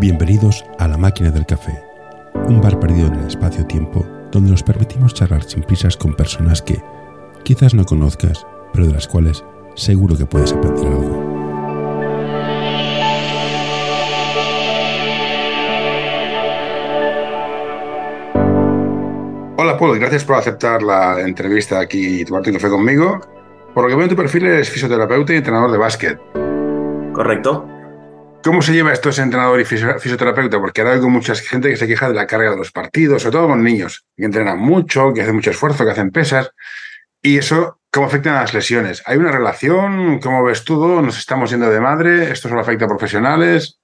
Bienvenidos 0.00 0.64
a 0.78 0.86
La 0.86 0.96
Máquina 0.96 1.32
del 1.32 1.44
Café, 1.44 1.82
un 2.46 2.60
bar 2.60 2.78
perdido 2.78 3.08
en 3.08 3.14
el 3.14 3.26
espacio-tiempo 3.26 4.06
donde 4.30 4.52
nos 4.52 4.62
permitimos 4.62 5.12
charlar 5.12 5.42
sin 5.42 5.64
prisas 5.64 5.96
con 5.96 6.14
personas 6.14 6.62
que 6.62 6.80
quizás 7.42 7.74
no 7.74 7.84
conozcas, 7.84 8.46
pero 8.72 8.86
de 8.86 8.92
las 8.92 9.08
cuales 9.08 9.42
seguro 9.74 10.16
que 10.16 10.24
puedes 10.24 10.52
aprender 10.52 10.86
algo. 10.86 11.24
Hola 19.56 19.76
Paul, 19.76 19.98
gracias 19.98 20.22
por 20.22 20.36
aceptar 20.36 20.80
la 20.84 21.22
entrevista 21.22 21.80
aquí 21.80 22.20
y 22.20 22.24
tomarte 22.24 22.50
un 22.50 22.56
café 22.56 22.68
conmigo. 22.68 23.20
Por 23.74 23.82
lo 23.82 23.88
que 23.88 23.96
veo 23.96 24.04
en 24.04 24.10
tu 24.10 24.16
perfil 24.16 24.46
eres 24.46 24.70
fisioterapeuta 24.70 25.32
y 25.32 25.38
entrenador 25.38 25.72
de 25.72 25.78
básquet. 25.78 26.20
Correcto. 27.12 27.77
¿Cómo 28.42 28.62
se 28.62 28.72
lleva 28.72 28.92
esto 28.92 29.08
ese 29.08 29.22
entrenador 29.22 29.60
y 29.60 29.64
fisioterapeuta? 29.64 30.58
Porque 30.60 30.80
ahora 30.80 30.94
hay 30.94 31.00
mucha 31.00 31.34
gente 31.34 31.70
que 31.70 31.76
se 31.76 31.86
queja 31.86 32.08
de 32.08 32.14
la 32.14 32.26
carga 32.26 32.52
de 32.52 32.56
los 32.56 32.70
partidos, 32.70 33.22
sobre 33.22 33.32
todo 33.32 33.48
con 33.48 33.62
niños, 33.62 34.06
que 34.16 34.24
entrenan 34.24 34.58
mucho, 34.58 35.12
que 35.12 35.22
hacen 35.22 35.34
mucho 35.34 35.50
esfuerzo, 35.50 35.84
que 35.84 35.90
hacen 35.90 36.10
pesas. 36.10 36.52
Y 37.20 37.38
eso, 37.38 37.80
¿cómo 37.90 38.06
afecta 38.06 38.38
a 38.38 38.42
las 38.42 38.54
lesiones? 38.54 39.02
¿Hay 39.06 39.18
una 39.18 39.32
relación? 39.32 40.20
¿Cómo 40.20 40.44
ves 40.44 40.64
todo? 40.64 41.02
¿Nos 41.02 41.18
estamos 41.18 41.50
yendo 41.50 41.68
de 41.68 41.80
madre? 41.80 42.30
¿Esto 42.30 42.48
solo 42.48 42.60
afecta 42.60 42.84
a 42.84 42.88
profesionales? 42.88 43.80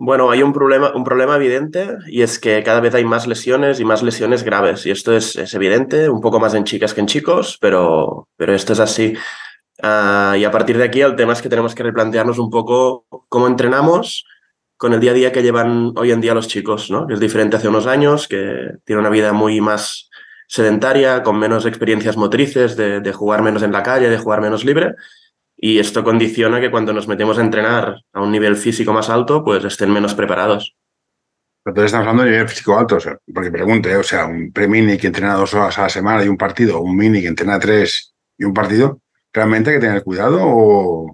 Bueno, 0.00 0.30
hay 0.30 0.42
un 0.42 0.52
problema, 0.52 0.92
un 0.94 1.04
problema 1.04 1.36
evidente 1.36 1.96
y 2.06 2.22
es 2.22 2.38
que 2.38 2.62
cada 2.62 2.80
vez 2.80 2.94
hay 2.94 3.04
más 3.04 3.26
lesiones 3.26 3.80
y 3.80 3.84
más 3.84 4.02
lesiones 4.02 4.44
graves. 4.44 4.84
Y 4.86 4.90
esto 4.90 5.16
es, 5.16 5.36
es 5.36 5.54
evidente, 5.54 6.08
un 6.08 6.20
poco 6.20 6.38
más 6.38 6.54
en 6.54 6.64
chicas 6.64 6.94
que 6.94 7.00
en 7.00 7.06
chicos, 7.06 7.56
pero, 7.60 8.28
pero 8.36 8.54
esto 8.54 8.74
es 8.74 8.80
así. 8.80 9.14
Uh, 9.82 10.34
y 10.34 10.44
a 10.44 10.50
partir 10.50 10.76
de 10.76 10.84
aquí 10.84 11.00
el 11.00 11.14
tema 11.14 11.32
es 11.32 11.42
que 11.42 11.48
tenemos 11.48 11.74
que 11.74 11.84
replantearnos 11.84 12.38
un 12.38 12.50
poco 12.50 13.06
cómo 13.28 13.46
entrenamos 13.46 14.24
con 14.76 14.92
el 14.92 15.00
día 15.00 15.10
a 15.10 15.14
día 15.14 15.32
que 15.32 15.42
llevan 15.42 15.92
hoy 15.96 16.12
en 16.12 16.20
día 16.20 16.34
los 16.34 16.48
chicos, 16.48 16.90
¿no? 16.90 17.06
Que 17.06 17.14
es 17.14 17.20
diferente 17.20 17.56
hace 17.56 17.68
unos 17.68 17.86
años, 17.86 18.28
que 18.28 18.70
tiene 18.84 19.00
una 19.00 19.10
vida 19.10 19.32
muy 19.32 19.60
más 19.60 20.08
sedentaria, 20.48 21.22
con 21.22 21.38
menos 21.38 21.66
experiencias 21.66 22.16
motrices, 22.16 22.76
de, 22.76 23.12
jugar 23.12 23.42
menos 23.42 23.62
en 23.62 23.72
la 23.72 23.82
calle, 23.82 24.08
de 24.08 24.18
jugar 24.18 24.40
menos 24.40 24.64
libre. 24.64 24.94
Y 25.56 25.80
esto 25.80 26.04
condiciona 26.04 26.60
que 26.60 26.70
cuando 26.70 26.92
nos 26.92 27.08
metemos 27.08 27.38
a 27.38 27.42
entrenar 27.42 27.96
a 28.12 28.22
un 28.22 28.30
nivel 28.30 28.56
físico 28.56 28.92
más 28.92 29.10
alto, 29.10 29.44
pues 29.44 29.64
estén 29.64 29.92
menos 29.92 30.14
preparados. 30.14 30.76
Entonces 31.64 31.86
estamos 31.86 32.06
hablando 32.06 32.22
de 32.22 32.30
nivel 32.30 32.48
físico 32.48 32.78
alto, 32.78 32.96
o 32.96 33.00
sea, 33.00 33.18
porque 33.34 33.50
pregunte, 33.50 33.94
o 33.96 34.02
sea, 34.04 34.26
un 34.26 34.52
pre-mini 34.52 34.96
que 34.96 35.08
entrena 35.08 35.34
dos 35.34 35.52
horas 35.54 35.76
a 35.78 35.82
la 35.82 35.88
semana 35.88 36.24
y 36.24 36.28
un 36.28 36.36
partido, 36.36 36.80
un 36.80 36.96
mini 36.96 37.20
que 37.20 37.26
entrena 37.26 37.58
tres 37.58 38.14
y 38.38 38.44
un 38.44 38.54
partido, 38.54 39.00
¿realmente 39.32 39.70
hay 39.70 39.76
que 39.76 39.86
tener 39.86 40.02
cuidado 40.02 40.38
o...? 40.42 41.12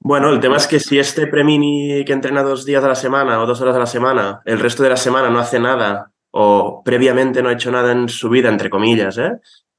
Bueno, 0.00 0.30
el 0.30 0.40
tema 0.40 0.56
es 0.56 0.66
que 0.66 0.78
si 0.78 0.98
este 0.98 1.26
premini 1.26 2.04
que 2.04 2.12
entrena 2.12 2.42
dos 2.42 2.64
días 2.64 2.84
a 2.84 2.88
la 2.88 2.94
semana 2.94 3.40
o 3.42 3.46
dos 3.46 3.60
horas 3.60 3.74
a 3.76 3.80
la 3.80 3.86
semana, 3.86 4.40
el 4.44 4.60
resto 4.60 4.82
de 4.82 4.90
la 4.90 4.96
semana 4.96 5.28
no 5.28 5.40
hace 5.40 5.58
nada 5.58 6.12
o 6.30 6.82
previamente 6.84 7.42
no 7.42 7.48
ha 7.48 7.54
hecho 7.54 7.70
nada 7.70 7.92
en 7.92 8.08
su 8.08 8.28
vida, 8.28 8.48
entre 8.48 8.70
comillas, 8.70 9.18
¿eh? 9.18 9.32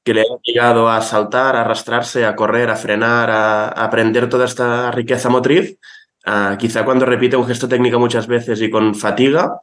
que 0.04 0.14
le 0.14 0.22
ha 0.22 0.24
llegado 0.42 0.88
a 0.88 1.00
saltar, 1.00 1.56
a 1.56 1.62
arrastrarse, 1.62 2.24
a 2.24 2.36
correr, 2.36 2.70
a 2.70 2.76
frenar, 2.76 3.30
a, 3.30 3.68
aprender 3.68 4.28
toda 4.28 4.44
esta 4.44 4.90
riqueza 4.90 5.30
motriz, 5.30 5.78
uh, 6.26 6.56
quizá 6.58 6.84
cuando 6.84 7.06
repite 7.06 7.36
un 7.36 7.46
gesto 7.46 7.68
técnico 7.68 7.98
muchas 7.98 8.26
veces 8.26 8.60
y 8.60 8.70
con 8.70 8.94
fatiga, 8.94 9.60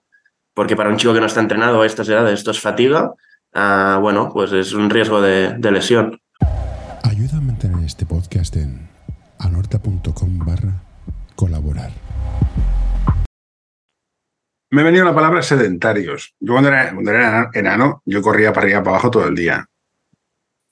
porque 0.54 0.76
para 0.76 0.90
un 0.90 0.98
chico 0.98 1.14
que 1.14 1.20
no 1.20 1.28
está 1.28 1.40
entrenado 1.40 1.82
a 1.82 1.86
estas 1.86 2.10
edades 2.10 2.40
esto 2.40 2.52
es 2.52 2.60
fatiga, 2.60 3.14
uh, 3.54 4.00
bueno, 4.00 4.32
pues 4.34 4.52
es 4.54 4.74
un 4.74 4.90
riesgo 4.90 5.22
de 5.22 5.72
lesión. 5.72 6.20
Este 7.88 8.06
podcast 8.06 8.54
en 8.58 8.90
anorta.com 9.40 10.40
barra 10.40 10.84
colaborar. 11.38 11.92
Me 14.72 14.82
ha 14.82 14.84
venido 14.84 15.06
la 15.06 15.16
palabra 15.16 15.42
sedentarios. 15.42 16.36
Yo 16.38 16.52
cuando 16.52 16.68
era, 16.68 16.92
cuando 16.92 17.12
era, 17.12 17.50
enano, 17.54 18.02
yo 18.04 18.22
corría 18.22 18.52
para 18.52 18.66
arriba 18.66 18.84
para 18.84 18.98
abajo 18.98 19.10
todo 19.10 19.28
el 19.28 19.36
día. 19.36 19.68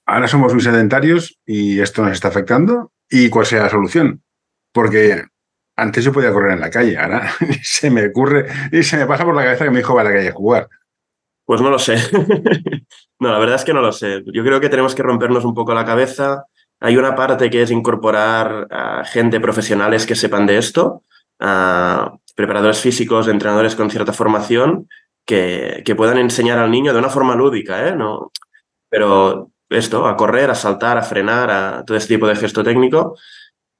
Ahora 0.05 0.27
somos 0.27 0.53
muy 0.53 0.61
sedentarios 0.61 1.39
y 1.45 1.79
esto 1.79 2.03
nos 2.03 2.11
está 2.11 2.27
afectando. 2.27 2.91
¿Y 3.09 3.29
cuál 3.29 3.45
sea 3.45 3.63
la 3.63 3.69
solución? 3.69 4.21
Porque 4.73 5.23
antes 5.77 6.03
yo 6.03 6.11
podía 6.11 6.33
correr 6.33 6.51
en 6.51 6.59
la 6.59 6.69
calle, 6.69 6.97
ahora 6.97 7.31
se 7.63 7.91
me 7.91 8.07
ocurre 8.07 8.45
y 8.73 8.83
se 8.83 8.97
me 8.97 9.05
pasa 9.05 9.23
por 9.23 9.37
la 9.37 9.45
cabeza 9.45 9.63
que 9.63 9.71
mi 9.71 9.79
hijo 9.79 9.95
va 9.95 10.01
a 10.01 10.03
la 10.03 10.11
calle 10.11 10.27
a 10.27 10.33
jugar. 10.33 10.67
Pues 11.45 11.61
no 11.61 11.69
lo 11.69 11.79
sé. 11.79 11.95
no, 13.19 13.31
la 13.31 13.39
verdad 13.39 13.55
es 13.55 13.63
que 13.63 13.73
no 13.73 13.79
lo 13.79 13.93
sé. 13.93 14.21
Yo 14.33 14.43
creo 14.43 14.59
que 14.59 14.67
tenemos 14.67 14.93
que 14.93 15.03
rompernos 15.03 15.45
un 15.45 15.53
poco 15.53 15.73
la 15.73 15.85
cabeza. 15.85 16.43
Hay 16.85 16.97
una 16.97 17.16
parte 17.16 17.50
que 17.50 17.63
es 17.63 17.72
incorporar 17.72 18.68
a 18.69 19.03
gente 19.06 19.40
profesionales 19.40 20.06
que 20.06 20.13
sepan 20.13 20.46
de 20.46 20.59
esto, 20.59 21.01
preparadores 22.35 22.79
físicos, 22.79 23.28
entrenadores 23.28 23.75
con 23.75 23.90
cierta 23.90 24.13
formación, 24.13 24.88
que, 25.25 25.81
que 25.84 25.96
puedan 25.96 26.19
enseñar 26.19 26.59
al 26.59 26.69
niño 26.69 26.94
de 26.94 27.00
una 27.00 27.09
forma 27.09 27.34
lúdica, 27.35 27.88
¿eh? 27.88 27.96
No, 27.96 28.31
pero 28.88 29.50
esto, 29.68 30.06
a 30.06 30.16
correr, 30.16 30.51
a 30.51 30.53
saltar, 30.53 31.00
a 31.00 31.01
frenar, 31.01 31.50
a 31.50 31.84
todo 31.85 31.97
este 31.97 32.13
tipo 32.13 32.28
de 32.28 32.35
gesto 32.35 32.63
técnico. 32.63 33.17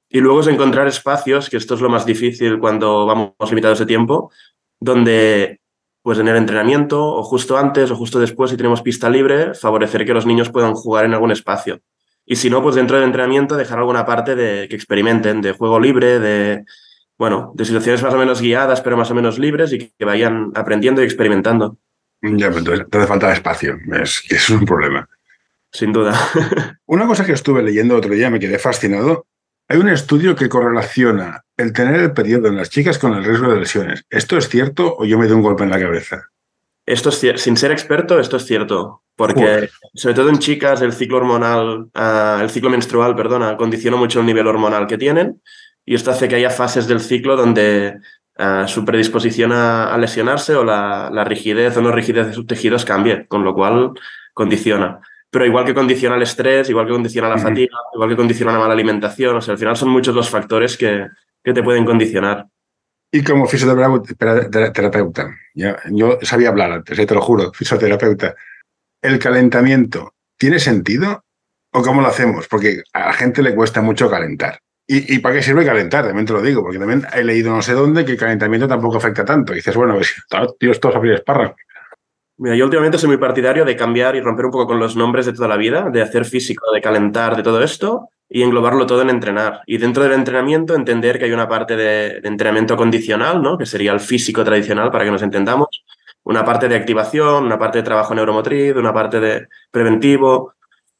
Y 0.08 0.18
luego 0.18 0.40
es 0.40 0.48
encontrar 0.48 0.88
espacios, 0.88 1.48
que 1.48 1.58
esto 1.58 1.74
es 1.76 1.80
lo 1.80 1.88
más 1.88 2.06
difícil 2.06 2.58
cuando 2.58 3.06
vamos 3.06 3.34
limitados 3.48 3.78
de 3.78 3.86
tiempo, 3.86 4.32
donde 4.80 5.60
pues 6.02 6.18
en 6.18 6.26
el 6.26 6.34
entrenamiento 6.34 7.04
o 7.04 7.22
justo 7.22 7.56
antes 7.56 7.88
o 7.88 7.94
justo 7.94 8.18
después, 8.18 8.50
si 8.50 8.56
tenemos 8.56 8.82
pista 8.82 9.08
libre, 9.08 9.54
favorecer 9.54 10.04
que 10.04 10.14
los 10.14 10.26
niños 10.26 10.50
puedan 10.50 10.74
jugar 10.74 11.04
en 11.04 11.14
algún 11.14 11.30
espacio. 11.30 11.78
Y 12.26 12.36
si 12.36 12.50
no, 12.50 12.60
pues 12.60 12.74
dentro 12.74 12.96
del 12.96 13.06
entrenamiento 13.06 13.56
dejar 13.56 13.78
alguna 13.78 14.04
parte 14.04 14.34
de 14.34 14.68
que 14.68 14.74
experimenten, 14.74 15.40
de 15.40 15.52
juego 15.52 15.78
libre, 15.78 16.18
de, 16.18 16.64
bueno, 17.16 17.52
de 17.54 17.64
situaciones 17.64 18.02
más 18.02 18.12
o 18.12 18.18
menos 18.18 18.40
guiadas, 18.40 18.80
pero 18.80 18.96
más 18.96 19.10
o 19.12 19.14
menos 19.14 19.38
libres 19.38 19.72
y 19.72 19.92
que 19.96 20.04
vayan 20.04 20.50
aprendiendo 20.54 21.00
y 21.00 21.04
experimentando. 21.04 21.78
Ya, 22.20 22.48
pero 22.48 22.58
entonces 22.58 22.86
te 22.90 22.98
hace 22.98 23.06
falta 23.06 23.32
espacio, 23.32 23.78
es 24.02 24.24
es 24.28 24.50
un 24.50 24.64
problema. 24.64 25.08
Sin 25.70 25.92
duda. 25.92 26.18
Una 26.86 27.06
cosa 27.06 27.24
que 27.24 27.32
estuve 27.32 27.62
leyendo 27.62 27.96
otro 27.96 28.12
día, 28.12 28.30
me 28.30 28.40
quedé 28.40 28.58
fascinado. 28.58 29.26
Hay 29.68 29.78
un 29.78 29.88
estudio 29.88 30.34
que 30.34 30.48
correlaciona 30.48 31.44
el 31.56 31.72
tener 31.72 32.00
el 32.00 32.12
periodo 32.12 32.48
en 32.48 32.56
las 32.56 32.70
chicas 32.70 32.98
con 32.98 33.14
el 33.14 33.24
riesgo 33.24 33.48
de 33.52 33.60
lesiones. 33.60 34.04
¿Esto 34.10 34.36
es 34.36 34.48
cierto 34.48 34.96
o 34.96 35.04
yo 35.04 35.18
me 35.18 35.26
doy 35.26 35.36
un 35.36 35.42
golpe 35.42 35.64
en 35.64 35.70
la 35.70 35.80
cabeza? 35.80 36.30
Esto 36.86 37.08
es 37.08 37.42
sin 37.42 37.56
ser 37.56 37.72
experto, 37.72 38.20
esto 38.20 38.36
es 38.36 38.46
cierto, 38.46 39.02
porque 39.16 39.68
sobre 39.92 40.14
todo 40.14 40.28
en 40.28 40.38
chicas 40.38 40.80
el 40.82 40.92
ciclo 40.92 41.16
hormonal, 41.16 41.88
uh, 41.92 42.40
el 42.40 42.48
ciclo 42.48 42.70
menstrual, 42.70 43.16
perdona, 43.16 43.56
condiciona 43.56 43.96
mucho 43.96 44.20
el 44.20 44.26
nivel 44.26 44.46
hormonal 44.46 44.86
que 44.86 44.96
tienen 44.96 45.42
y 45.84 45.96
esto 45.96 46.12
hace 46.12 46.28
que 46.28 46.36
haya 46.36 46.50
fases 46.50 46.86
del 46.86 47.00
ciclo 47.00 47.34
donde 47.36 47.96
uh, 48.38 48.68
su 48.68 48.84
predisposición 48.84 49.50
a, 49.50 49.92
a 49.92 49.98
lesionarse 49.98 50.54
o 50.54 50.62
la, 50.62 51.10
la, 51.12 51.24
rigidez 51.24 51.76
o 51.76 51.82
no 51.82 51.90
rigidez 51.90 52.28
de 52.28 52.32
sus 52.32 52.46
tejidos 52.46 52.84
cambie, 52.84 53.26
con 53.26 53.42
lo 53.42 53.52
cual 53.52 53.90
condiciona. 54.32 55.00
Pero 55.28 55.44
igual 55.44 55.64
que 55.64 55.74
condiciona 55.74 56.14
el 56.14 56.22
estrés, 56.22 56.70
igual 56.70 56.86
que 56.86 56.92
condiciona 56.92 57.28
la 57.28 57.34
uh 57.34 57.38
-huh. 57.38 57.42
fatiga, 57.42 57.76
igual 57.94 58.10
que 58.10 58.16
condiciona 58.16 58.52
la 58.52 58.60
mala 58.60 58.74
alimentación, 58.74 59.34
o 59.36 59.40
sea, 59.40 59.52
al 59.52 59.58
final 59.58 59.76
son 59.76 59.88
muchos 59.88 60.14
los 60.14 60.30
factores 60.30 60.76
que, 60.76 61.08
que 61.42 61.52
te 61.52 61.64
pueden 61.64 61.84
condicionar. 61.84 62.46
Y 63.16 63.24
como 63.24 63.46
fisioterapeuta, 63.46 65.34
ya, 65.54 65.78
yo 65.90 66.18
sabía 66.20 66.50
hablar 66.50 66.70
antes, 66.70 67.06
te 67.06 67.14
lo 67.14 67.22
juro, 67.22 67.50
fisioterapeuta, 67.54 68.34
¿el 69.00 69.18
calentamiento 69.18 70.12
tiene 70.36 70.58
sentido 70.58 71.24
o 71.72 71.80
cómo 71.80 72.02
lo 72.02 72.08
hacemos? 72.08 72.46
Porque 72.46 72.82
a 72.92 73.06
la 73.06 73.12
gente 73.14 73.42
le 73.42 73.54
cuesta 73.54 73.80
mucho 73.80 74.10
calentar. 74.10 74.60
¿Y, 74.86 75.14
¿Y, 75.14 75.20
para 75.20 75.36
qué 75.36 75.42
sirve 75.42 75.64
calentar? 75.64 76.04
También 76.04 76.26
te 76.26 76.34
lo 76.34 76.42
digo, 76.42 76.60
porque 76.62 76.78
también 76.78 77.06
he 77.14 77.24
leído 77.24 77.56
no 77.56 77.62
sé 77.62 77.72
dónde 77.72 78.04
que 78.04 78.12
el 78.12 78.18
calentamiento 78.18 78.68
tampoco 78.68 78.98
afecta 78.98 79.24
tanto. 79.24 79.54
Y 79.54 79.56
dices, 79.56 79.74
bueno, 79.74 79.94
pues, 79.94 80.14
tío, 80.58 80.70
esto 80.70 80.90
es 80.90 80.94
abrir 80.94 81.14
espárragos. 81.14 81.56
Mira, 82.36 82.54
yo 82.54 82.66
últimamente 82.66 82.98
soy 82.98 83.08
muy 83.08 83.16
partidario 83.16 83.64
de 83.64 83.76
cambiar 83.76 84.14
y 84.14 84.20
romper 84.20 84.44
un 84.44 84.52
poco 84.52 84.66
con 84.66 84.78
los 84.78 84.94
nombres 84.94 85.24
de 85.24 85.32
toda 85.32 85.48
la 85.48 85.56
vida, 85.56 85.88
de 85.88 86.02
hacer 86.02 86.26
físico, 86.26 86.70
de 86.70 86.82
calentar, 86.82 87.34
de 87.34 87.42
todo 87.42 87.62
esto, 87.62 88.10
y 88.28 88.42
englobarlo 88.42 88.86
todo 88.86 89.02
en 89.02 89.10
entrenar. 89.10 89.62
Y 89.66 89.78
dentro 89.78 90.02
del 90.02 90.12
entrenamiento 90.12 90.74
entender 90.74 91.18
que 91.18 91.26
hay 91.26 91.32
una 91.32 91.48
parte 91.48 91.76
de, 91.76 92.20
entrenamiento 92.24 92.76
condicional, 92.76 93.40
¿no? 93.42 93.56
que 93.56 93.66
sería 93.66 93.92
el 93.92 94.00
físico 94.00 94.44
tradicional 94.44 94.90
para 94.90 95.04
que 95.04 95.10
nos 95.10 95.22
entendamos, 95.22 95.84
una 96.24 96.44
parte 96.44 96.68
de 96.68 96.74
activación, 96.74 97.44
una 97.44 97.58
parte 97.58 97.78
de 97.78 97.84
trabajo 97.84 98.14
neuromotriz, 98.14 98.74
una 98.74 98.92
parte 98.92 99.20
de 99.20 99.46
preventivo, 99.70 100.54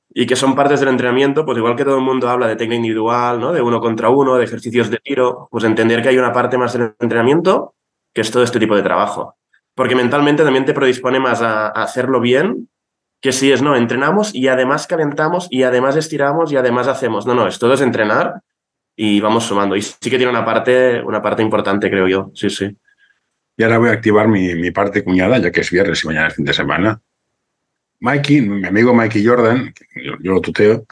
y 0.08 0.24
que 0.24 0.36
son 0.36 0.54
partes 0.54 0.80
del 0.80 0.88
entrenamiento, 0.88 1.44
pues 1.44 1.58
igual 1.58 1.76
que 1.76 1.84
todo 1.84 1.96
el 1.96 2.04
mundo 2.04 2.28
habla 2.28 2.46
de 2.46 2.56
técnica 2.56 2.76
individual, 2.76 3.40
¿no? 3.40 3.52
de 3.52 3.60
uno 3.60 3.80
contra 3.80 4.08
uno, 4.08 4.36
de 4.36 4.44
ejercicios 4.44 4.88
de 4.88 4.98
tiro, 4.98 5.48
pues 5.50 5.64
entender 5.64 6.00
que 6.00 6.08
hay 6.10 6.18
una 6.18 6.32
parte 6.32 6.56
más 6.56 6.72
del 6.72 6.94
entrenamiento 7.00 7.74
que 8.14 8.22
es 8.22 8.30
todo 8.30 8.42
este 8.42 8.58
tipo 8.58 8.76
de 8.76 8.82
trabajo. 8.82 9.36
Porque 9.74 9.94
mentalmente 9.94 10.42
también 10.42 10.64
te 10.64 10.72
predispone 10.72 11.20
más 11.20 11.42
a 11.42 11.68
hacerlo 11.68 12.20
bien 12.20 12.68
que 13.26 13.32
si 13.32 13.50
es, 13.50 13.60
no, 13.60 13.74
entrenamos 13.74 14.32
y 14.32 14.46
además 14.46 14.86
calentamos 14.86 15.48
y 15.50 15.64
además 15.64 15.96
estiramos 15.96 16.52
y 16.52 16.56
además 16.56 16.86
hacemos. 16.86 17.26
No, 17.26 17.34
no, 17.34 17.48
es 17.48 17.58
todo 17.58 17.74
es 17.74 17.80
entrenar 17.80 18.40
y 18.94 19.18
vamos 19.18 19.44
sumando. 19.44 19.74
Y 19.74 19.82
sí 19.82 19.98
que 20.08 20.16
tiene 20.16 20.28
una 20.28 20.44
parte, 20.44 21.02
una 21.02 21.20
parte 21.20 21.42
importante, 21.42 21.90
creo 21.90 22.06
yo. 22.06 22.30
Sí, 22.34 22.48
sí. 22.50 22.76
Y 23.56 23.64
ahora 23.64 23.78
voy 23.78 23.88
a 23.88 23.92
activar 23.92 24.28
mi, 24.28 24.54
mi 24.54 24.70
parte 24.70 25.02
cuñada, 25.02 25.38
ya 25.38 25.50
que 25.50 25.60
es 25.60 25.70
viernes 25.72 26.04
y 26.04 26.06
mañana 26.06 26.28
es 26.28 26.34
fin 26.34 26.44
de 26.44 26.52
semana. 26.52 27.00
Mikey, 27.98 28.42
mi 28.42 28.64
amigo 28.64 28.94
Mikey 28.94 29.26
Jordan, 29.26 29.74
yo, 29.96 30.12
yo 30.20 30.32
lo 30.32 30.40
tuteo, 30.40 30.86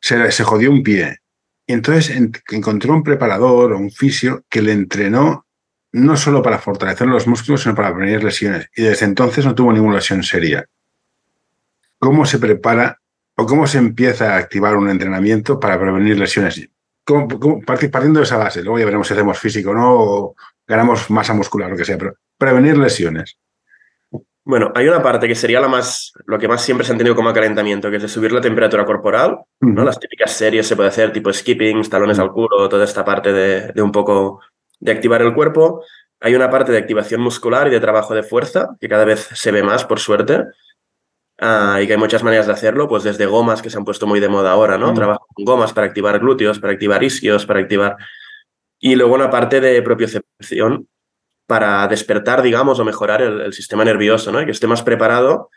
se, 0.00 0.32
se, 0.32 0.44
jodió 0.44 0.70
un 0.70 0.82
pie. 0.82 1.18
Y 1.66 1.74
entonces 1.74 2.16
en, 2.16 2.32
encontró 2.52 2.94
un 2.94 3.02
preparador 3.02 3.74
o 3.74 3.78
un 3.78 3.90
fisio 3.90 4.44
que 4.48 4.62
le 4.62 4.72
entrenó 4.72 5.44
no 5.92 6.16
solo 6.16 6.42
para 6.42 6.58
fortalecer 6.58 7.06
los 7.06 7.26
músculos, 7.26 7.62
sino 7.62 7.74
para 7.74 7.94
prevenir 7.94 8.24
lesiones. 8.24 8.70
Y 8.74 8.82
desde 8.82 9.04
entonces 9.04 9.44
no 9.44 9.54
tuvo 9.54 9.74
ninguna 9.74 9.96
lesión 9.96 10.22
seria. 10.22 10.66
¿Cómo 12.00 12.24
se 12.24 12.38
prepara 12.38 12.98
o 13.36 13.44
cómo 13.44 13.66
se 13.66 13.78
empieza 13.78 14.34
a 14.34 14.38
activar 14.38 14.74
un 14.74 14.88
entrenamiento 14.88 15.60
para 15.60 15.78
prevenir 15.78 16.18
lesiones? 16.18 16.68
partiendo 17.66 18.20
de 18.20 18.24
esa 18.24 18.36
base, 18.36 18.62
luego 18.62 18.78
ya 18.78 18.84
veremos 18.84 19.06
si 19.06 19.14
hacemos 19.14 19.38
físico 19.38 19.74
no, 19.74 19.94
o 19.94 20.34
ganamos 20.66 21.10
masa 21.10 21.34
muscular, 21.34 21.70
lo 21.70 21.76
que 21.76 21.84
sea, 21.84 21.98
pero 21.98 22.14
prevenir 22.38 22.78
lesiones. 22.78 23.36
Bueno, 24.44 24.72
hay 24.74 24.88
una 24.88 25.02
parte 25.02 25.28
que 25.28 25.34
sería 25.34 25.60
la 25.60 25.68
más, 25.68 26.12
lo 26.26 26.38
que 26.38 26.48
más 26.48 26.62
siempre 26.62 26.86
se 26.86 26.92
han 26.92 26.98
tenido 26.98 27.14
como 27.14 27.32
calentamiento, 27.32 27.90
que 27.90 27.96
es 27.96 28.02
de 28.02 28.08
subir 28.08 28.32
la 28.32 28.40
temperatura 28.40 28.84
corporal, 28.84 29.38
¿no? 29.60 29.84
Las 29.84 29.98
típicas 29.98 30.32
series 30.32 30.66
se 30.66 30.76
puede 30.76 30.88
hacer, 30.88 31.12
tipo 31.12 31.32
skipping, 31.32 31.82
talones 31.90 32.18
al 32.18 32.32
culo, 32.32 32.68
toda 32.68 32.84
esta 32.84 33.04
parte 33.04 33.32
de, 33.32 33.72
de, 33.72 33.82
un 33.82 33.92
poco 33.92 34.40
de 34.78 34.92
activar 34.92 35.20
el 35.22 35.34
cuerpo. 35.34 35.84
Hay 36.20 36.34
una 36.34 36.50
parte 36.50 36.72
de 36.72 36.78
activación 36.78 37.20
muscular 37.20 37.68
y 37.68 37.70
de 37.70 37.80
trabajo 37.80 38.14
de 38.14 38.22
fuerza, 38.22 38.76
que 38.80 38.88
cada 38.88 39.04
vez 39.04 39.28
se 39.32 39.50
ve 39.52 39.62
más, 39.62 39.84
por 39.84 40.00
suerte, 40.00 40.44
uh, 41.40 41.78
y 41.80 41.86
que 41.86 41.94
hay 41.94 41.98
muchas 41.98 42.22
maneras 42.22 42.46
de 42.46 42.52
hacerlo, 42.52 42.88
pues 42.88 43.02
desde 43.02 43.26
gomas 43.26 43.62
que 43.62 43.70
se 43.70 43.78
han 43.78 43.84
puesto 43.84 44.06
muy 44.06 44.20
de 44.20 44.28
moda 44.28 44.52
ahora, 44.52 44.78
¿no? 44.78 44.94
Trabajo 44.94 45.26
con 45.34 45.44
gomas 45.44 45.72
para 45.72 45.86
activar 45.86 46.18
glúteos, 46.18 46.58
para 46.58 46.72
activar 46.72 47.02
isquios, 47.02 47.46
para 47.46 47.60
activar... 47.60 47.96
Y 48.78 48.94
luego 48.94 49.14
una 49.14 49.28
parte 49.28 49.60
de 49.60 49.82
propiocepción, 49.82 50.88
para 51.50 51.88
despertar, 51.88 52.42
digamos, 52.42 52.78
o 52.78 52.84
mejorar 52.84 53.22
el, 53.22 53.52
sistema 53.52 53.84
nervioso, 53.84 54.30
¿no? 54.30 54.40
Y 54.40 54.44
que 54.44 54.52
esté 54.52 54.68
más 54.68 54.82
preparado. 54.82 55.50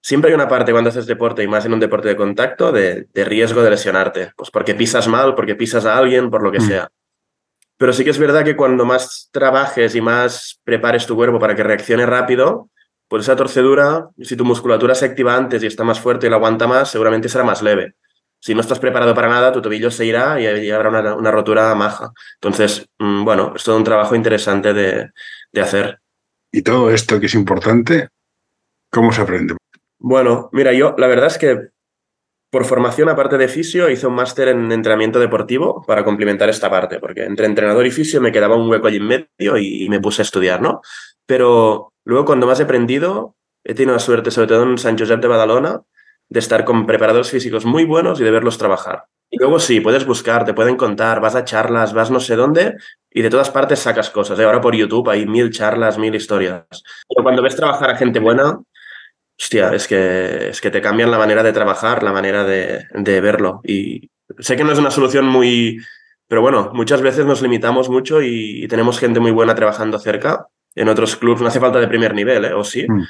Siempre 0.00 0.30
hay 0.30 0.34
una 0.34 0.48
parte 0.48 0.72
cuando 0.72 0.88
haces 0.88 1.06
deporte, 1.06 1.42
y 1.42 1.46
más 1.46 1.66
en 1.66 1.74
un 1.74 1.80
deporte 1.80 2.08
de 2.08 2.16
contacto, 2.16 2.72
de, 2.72 3.06
riesgo 3.14 3.62
de 3.62 3.68
lesionarte. 3.68 4.32
Pues 4.36 4.50
porque 4.50 4.74
pisas 4.74 5.06
mal, 5.06 5.34
porque 5.34 5.54
pisas 5.54 5.84
a 5.84 5.98
alguien, 5.98 6.30
por 6.30 6.42
lo 6.42 6.50
que 6.50 6.60
mm. 6.60 6.66
sea. 6.66 6.88
Pero 7.76 7.92
sí 7.92 8.04
que 8.04 8.10
es 8.10 8.18
verdad 8.18 8.42
que 8.42 8.56
cuando 8.56 8.86
más 8.86 9.28
trabajes 9.32 9.94
y 9.94 10.00
más 10.00 10.60
prepares 10.64 11.06
tu 11.06 11.14
cuerpo 11.14 11.38
para 11.38 11.54
que 11.54 11.62
reaccione 11.62 12.06
rápido, 12.06 12.70
pues 13.08 13.24
esa 13.24 13.36
torcedura, 13.36 14.08
si 14.22 14.36
tu 14.36 14.44
musculatura 14.44 14.94
se 14.94 15.06
activa 15.06 15.36
antes 15.36 15.62
y 15.62 15.66
está 15.66 15.84
más 15.84 16.00
fuerte 16.00 16.26
y 16.26 16.30
la 16.30 16.36
aguanta 16.36 16.66
más, 16.66 16.90
seguramente 16.90 17.28
será 17.28 17.44
más 17.44 17.62
leve 17.62 17.94
si 18.44 18.54
no 18.54 18.60
estás 18.60 18.78
preparado 18.78 19.14
para 19.14 19.30
nada, 19.30 19.52
tu 19.52 19.62
tobillo 19.62 19.90
se 19.90 20.04
irá 20.04 20.38
y, 20.38 20.70
habrá 20.70 20.90
una, 21.16 21.30
rotura 21.30 21.74
maja. 21.74 22.12
Entonces, 22.34 22.86
mm, 22.98 23.24
bueno, 23.24 23.54
es 23.56 23.64
todo 23.64 23.78
un 23.78 23.84
trabajo 23.84 24.14
interesante 24.14 24.74
de, 24.74 25.10
hacer. 25.58 25.98
Y 26.52 26.60
todo 26.60 26.90
esto 26.90 27.18
que 27.18 27.24
es 27.24 27.34
importante, 27.34 28.10
¿cómo 28.90 29.12
se 29.12 29.22
aprende? 29.22 29.56
Bueno, 29.98 30.50
mira, 30.52 30.74
yo 30.74 30.94
la 30.98 31.06
verdad 31.06 31.28
es 31.28 31.38
que 31.38 31.68
por 32.50 32.66
formación, 32.66 33.08
aparte 33.08 33.38
de 33.38 33.48
fisio, 33.48 33.88
hice 33.88 34.06
un 34.06 34.14
máster 34.14 34.48
en 34.48 34.70
entrenamiento 34.70 35.18
deportivo 35.18 35.82
para 35.86 36.04
complementar 36.04 36.50
esta 36.50 36.68
parte, 36.68 37.00
porque 37.00 37.24
entre 37.24 37.46
entrenador 37.46 37.86
y 37.86 37.92
fisio 37.92 38.20
me 38.20 38.30
quedaba 38.30 38.56
un 38.56 38.68
hueco 38.68 38.88
allí 38.88 38.98
en 38.98 39.06
medio 39.06 39.56
y, 39.56 39.88
me 39.88 40.00
puse 40.00 40.20
a 40.20 40.24
estudiar, 40.24 40.60
¿no? 40.60 40.82
Pero 41.24 41.93
luego 42.04 42.24
cuando 42.24 42.46
más 42.46 42.60
he 42.60 42.64
aprendido, 42.64 43.36
he 43.64 43.74
tenido 43.74 43.94
la 43.94 44.00
suerte, 44.00 44.30
sobre 44.30 44.48
todo 44.48 44.62
en 44.62 44.78
San 44.78 44.98
Josep 44.98 45.20
de 45.20 45.28
Badalona, 45.28 45.82
de 46.28 46.40
estar 46.40 46.64
con 46.64 46.86
preparadores 46.86 47.30
físicos 47.30 47.64
muy 47.64 47.84
buenos 47.84 48.20
y 48.20 48.24
de 48.24 48.30
verlos 48.30 48.58
trabajar. 48.58 49.04
Y 49.30 49.38
luego 49.38 49.58
sí, 49.58 49.80
puedes 49.80 50.06
buscar, 50.06 50.44
te 50.44 50.54
pueden 50.54 50.76
contar, 50.76 51.20
vas 51.20 51.34
a 51.34 51.44
charlas, 51.44 51.92
vas 51.92 52.10
no 52.10 52.20
sé 52.20 52.36
dónde 52.36 52.76
y 53.10 53.22
de 53.22 53.30
todas 53.30 53.50
partes 53.50 53.80
sacas 53.80 54.10
cosas. 54.10 54.38
¿eh? 54.38 54.44
Ahora 54.44 54.60
por 54.60 54.74
YouTube 54.74 55.08
hay 55.08 55.26
mil 55.26 55.50
charlas, 55.50 55.98
mil 55.98 56.14
historias. 56.14 56.64
Pero 57.08 57.22
cuando 57.22 57.42
ves 57.42 57.56
trabajar 57.56 57.90
a 57.90 57.96
gente 57.96 58.20
buena, 58.20 58.60
hostia, 59.38 59.72
es 59.74 59.88
que, 59.88 60.48
es 60.48 60.60
que 60.60 60.70
te 60.70 60.80
cambian 60.80 61.10
la 61.10 61.18
manera 61.18 61.42
de 61.42 61.52
trabajar, 61.52 62.02
la 62.02 62.12
manera 62.12 62.44
de, 62.44 62.84
de 62.92 63.20
verlo. 63.20 63.60
Y 63.64 64.10
sé 64.38 64.56
que 64.56 64.64
no 64.64 64.72
es 64.72 64.78
una 64.78 64.90
solución 64.90 65.26
muy... 65.26 65.78
Pero 66.26 66.40
bueno, 66.40 66.70
muchas 66.72 67.02
veces 67.02 67.26
nos 67.26 67.42
limitamos 67.42 67.88
mucho 67.90 68.22
y, 68.22 68.66
tenemos 68.68 68.98
gente 68.98 69.20
muy 69.20 69.30
buena 69.30 69.54
trabajando 69.54 69.98
cerca. 69.98 70.48
En 70.74 70.88
otros 70.88 71.16
clubs 71.16 71.40
no 71.40 71.48
hace 71.48 71.60
falta 71.60 71.80
de 71.80 71.88
primer 71.88 72.14
nivel, 72.14 72.44
¿eh? 72.44 72.52
o 72.52 72.64
sí, 72.64 72.86
mm 72.88 73.02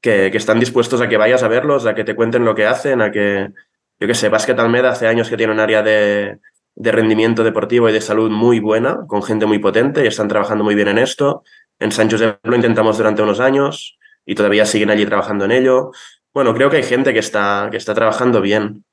que, 0.00 0.26
están 0.28 0.60
dispuestos 0.60 1.00
a 1.00 1.08
que 1.08 1.16
vayas 1.16 1.42
a 1.42 1.48
verlos, 1.48 1.86
a 1.86 1.94
que 1.94 2.04
te 2.04 2.14
cuenten 2.14 2.44
lo 2.44 2.54
que 2.54 2.66
hacen, 2.66 3.00
a 3.00 3.10
que, 3.10 3.50
yo 3.98 4.06
qué 4.06 4.14
sé, 4.14 4.28
Basket 4.28 4.58
Almeda 4.58 4.90
hace 4.90 5.06
años 5.06 5.28
que 5.28 5.36
tiene 5.36 5.52
un 5.52 5.60
área 5.60 5.82
de, 5.82 6.38
de 6.74 6.92
rendimiento 6.92 7.44
deportivo 7.44 7.88
y 7.88 7.92
de 7.92 8.00
salud 8.00 8.30
muy 8.30 8.60
buena, 8.60 9.04
con 9.06 9.22
gente 9.22 9.46
muy 9.46 9.58
potente 9.58 10.04
y 10.04 10.06
están 10.06 10.28
trabajando 10.28 10.64
muy 10.64 10.74
bien 10.74 10.88
en 10.88 10.98
esto. 10.98 11.42
En 11.78 11.92
San 11.92 12.10
José 12.10 12.38
lo 12.42 12.56
intentamos 12.56 12.98
durante 12.98 13.22
unos 13.22 13.40
años 13.40 13.98
y 14.24 14.34
todavía 14.34 14.66
siguen 14.66 14.90
allí 14.90 15.06
trabajando 15.06 15.44
en 15.44 15.52
ello. 15.52 15.90
Bueno, 16.32 16.54
creo 16.54 16.70
que 16.70 16.76
hay 16.76 16.82
gente 16.82 17.12
que 17.12 17.20
está, 17.20 17.68
que 17.70 17.76
está 17.76 17.94
trabajando 17.94 18.40
bien. 18.40 18.84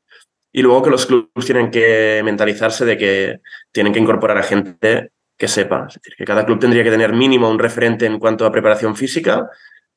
Y 0.51 0.61
luego 0.61 0.83
que 0.83 0.89
los 0.89 1.05
clubes 1.05 1.45
tienen 1.45 1.69
que 1.69 2.21
mentalizarse 2.23 2.85
de 2.85 2.97
que 2.97 3.41
tienen 3.73 3.91
que 3.91 3.99
incorporar 3.99 4.37
a 4.37 4.43
gente 4.43 5.11
que 5.37 5.47
sepa. 5.47 5.85
Es 5.87 5.95
decir, 5.95 6.15
que 6.17 6.25
cada 6.25 6.45
club 6.45 6.59
tendría 6.59 6.83
que 6.83 6.91
tener 6.91 7.13
mínimo 7.13 7.49
un 7.49 7.59
referente 7.59 8.05
en 8.05 8.19
cuanto 8.19 8.45
a 8.45 8.51
preparación 8.51 8.95
física 8.95 9.49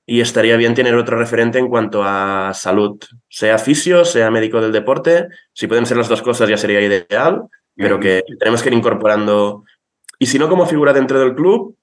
y 0.05 0.21
estaría 0.21 0.57
bien 0.57 0.75
tener 0.75 0.95
otro 0.95 1.19
referente 1.19 1.59
en 1.59 1.69
cuanto 1.69 2.03
a 2.03 2.53
salud, 2.55 2.99
sea 3.29 3.59
fisio, 3.59 4.07
sea 4.07 4.31
médico 4.31 4.59
del 4.61 4.73
deporte, 4.73 5.29
si 5.53 5.67
pueden 5.67 5.85
ser 5.85 5.99
las 5.99 6.09
dos 6.09 6.23
cosas 6.23 6.49
ya 6.49 6.57
sería 6.57 6.81
ideal, 6.81 7.43
pero 7.77 8.01
que 8.01 8.25
tenemos 8.39 8.63
que 8.63 8.71
ir 8.71 8.75
incorporando, 8.75 9.65
y 10.19 10.27
si 10.27 10.39
no 10.39 10.49
como 10.49 10.65
figura 10.65 10.95
dentro 10.95 11.21
del 11.21 11.35
club, 11.35 11.77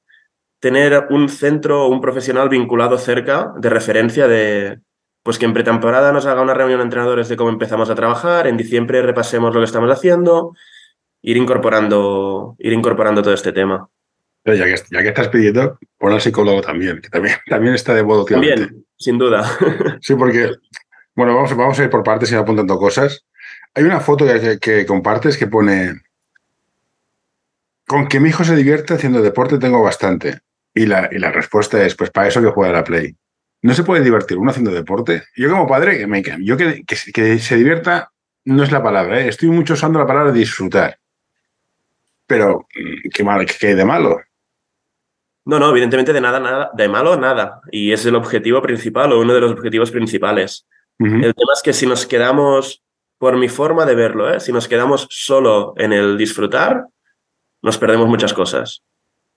tener 0.59 1.05
un 1.11 1.29
centro, 1.29 1.87
un 1.87 2.01
profesional 2.01 2.49
vinculado 2.49 2.97
cerca 2.97 3.53
de 3.57 3.69
referencia 3.69 4.27
de, 4.27 4.79
pues 5.21 5.37
que 5.37 5.45
en 5.45 5.53
pretemporada 5.53 6.11
nos 6.11 6.25
haga 6.25 6.41
una 6.41 6.55
reunión 6.55 6.79
de 6.79 6.85
entrenadores 6.85 7.29
de 7.29 7.37
cómo 7.37 7.51
empezamos 7.51 7.91
a 7.91 7.95
trabajar, 7.95 8.47
en 8.47 8.57
diciembre 8.57 9.03
repasemos 9.03 9.53
lo 9.53 9.61
que 9.61 9.65
estamos 9.65 9.91
haciendo, 9.91 10.55
ir 11.25 11.37
incorporando, 11.37 12.55
ir 12.59 12.71
incorporando 12.71 13.21
todo 13.23 13.33
este 13.33 13.51
tema. 13.51 13.89
Pero 14.43 14.57
ya 14.57 14.65
que, 14.65 14.75
ya 14.91 15.01
que 15.01 15.07
estás 15.07 15.29
pidiendo, 15.29 15.79
pon 15.97 16.13
al 16.13 16.21
psicólogo 16.21 16.61
también, 16.61 17.01
que 17.01 17.09
también, 17.09 17.35
también 17.49 17.73
está 17.73 17.95
de 17.95 18.03
moda 18.03 18.23
También, 18.25 18.85
sin 18.97 19.17
duda. 19.17 19.43
Sí, 20.01 20.13
porque, 20.13 20.51
bueno, 21.15 21.35
vamos, 21.35 21.55
vamos 21.57 21.79
a 21.79 21.83
ir 21.83 21.89
por 21.89 22.03
partes 22.03 22.31
y 22.31 22.35
apuntando 22.35 22.77
cosas. 22.77 23.25
Hay 23.73 23.83
una 23.83 23.99
foto 23.99 24.25
que, 24.25 24.59
que, 24.59 24.85
compartes 24.85 25.37
que 25.37 25.47
pone, 25.47 26.01
con 27.87 28.07
que 28.07 28.19
mi 28.19 28.29
hijo 28.29 28.43
se 28.43 28.55
divierte 28.55 28.93
haciendo 28.93 29.23
deporte 29.23 29.57
tengo 29.57 29.81
bastante. 29.81 30.41
Y 30.75 30.85
la, 30.85 31.09
y 31.11 31.17
la 31.17 31.31
respuesta 31.31 31.83
es, 31.83 31.95
pues 31.95 32.11
para 32.11 32.27
eso 32.27 32.41
que 32.41 32.49
juega 32.49 32.71
la 32.71 32.83
Play. 32.83 33.15
¿No 33.63 33.73
se 33.73 33.83
puede 33.83 34.03
divertir 34.03 34.37
uno 34.37 34.51
haciendo 34.51 34.71
deporte? 34.71 35.23
Yo 35.35 35.49
como 35.49 35.65
padre, 35.65 36.05
yo 36.41 36.55
que, 36.55 36.83
que, 36.85 37.39
se 37.39 37.55
divierta 37.55 38.11
no 38.43 38.61
es 38.61 38.71
la 38.71 38.83
palabra, 38.83 39.21
¿eh? 39.21 39.29
estoy 39.29 39.49
mucho 39.49 39.73
usando 39.73 39.97
la 39.97 40.05
palabra 40.05 40.31
disfrutar. 40.31 40.99
Pero, 42.27 42.67
¿qué, 43.13 43.23
mal, 43.23 43.45
qué 43.45 43.67
hay 43.67 43.73
de 43.75 43.85
malo? 43.85 44.19
No, 45.45 45.59
no, 45.59 45.69
evidentemente 45.69 46.11
de 46.11 46.21
nada, 46.21 46.39
nada, 46.39 46.71
de 46.73 46.89
malo 46.89 47.17
nada. 47.17 47.61
Y 47.71 47.91
es 47.91 48.05
el 48.05 48.15
objetivo 48.15 48.61
principal 48.61 49.11
o 49.13 49.19
uno 49.19 49.33
de 49.33 49.41
los 49.41 49.51
objetivos 49.51 49.91
principales. 49.91 50.65
El 50.97 51.35
tema 51.35 51.53
es 51.53 51.61
que 51.61 51.73
si 51.73 51.85
nos 51.85 52.05
quedamos, 52.05 52.81
por 53.17 53.37
mi 53.37 53.49
forma 53.49 53.85
de 53.85 53.95
verlo, 53.95 54.33
¿eh? 54.33 54.39
si 54.39 54.51
nos 54.51 54.67
quedamos 54.67 55.07
solo 55.09 55.73
en 55.77 55.91
el 55.93 56.17
disfrutar, 56.17 56.85
nos 57.61 57.77
perdemos 57.77 58.07
muchas 58.07 58.33
cosas. 58.33 58.81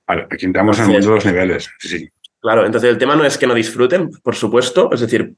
Vale, 0.07 0.27
aquí 0.31 0.47
entramos 0.47 0.79
en 0.79 0.93
todos 0.93 1.07
los 1.07 1.27
niveles. 1.27 1.69
Sí. 1.81 2.09
Claro, 2.41 2.65
entonces 2.65 2.91
el 2.91 2.99
tema 2.99 3.17
no 3.17 3.25
es 3.25 3.37
que 3.37 3.47
no 3.47 3.55
disfruten, 3.55 4.11
por 4.23 4.37
supuesto, 4.37 4.91
es 4.93 5.01
decir, 5.01 5.35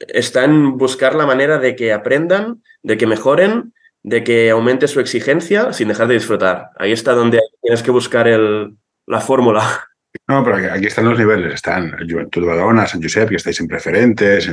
está 0.00 0.44
en 0.44 0.78
buscar 0.78 1.14
la 1.14 1.26
manera 1.26 1.58
de 1.58 1.76
que 1.76 1.92
aprendan, 1.92 2.62
de 2.82 2.96
que 2.96 3.06
mejoren, 3.06 3.74
de 4.02 4.24
que 4.24 4.50
aumente 4.50 4.88
su 4.88 5.00
exigencia 5.00 5.72
sin 5.72 5.88
dejar 5.88 6.08
de 6.08 6.14
disfrutar. 6.14 6.70
Ahí 6.76 6.92
está 6.92 7.12
donde 7.12 7.40
tienes 7.62 7.82
que 7.82 7.90
buscar 7.90 8.28
el, 8.28 8.76
la 9.06 9.20
fórmula. 9.20 9.88
No, 10.26 10.44
pero 10.44 10.56
aquí, 10.72 10.86
están 10.86 11.08
los 11.08 11.18
niveles. 11.18 11.54
Están 11.54 11.96
Juventud 12.08 12.42
de 12.42 12.48
Badalona, 12.48 12.86
San 12.86 13.02
Josep, 13.02 13.28
que 13.28 13.36
estáis 13.36 13.60
en 13.60 13.68
preferentes. 13.68 14.50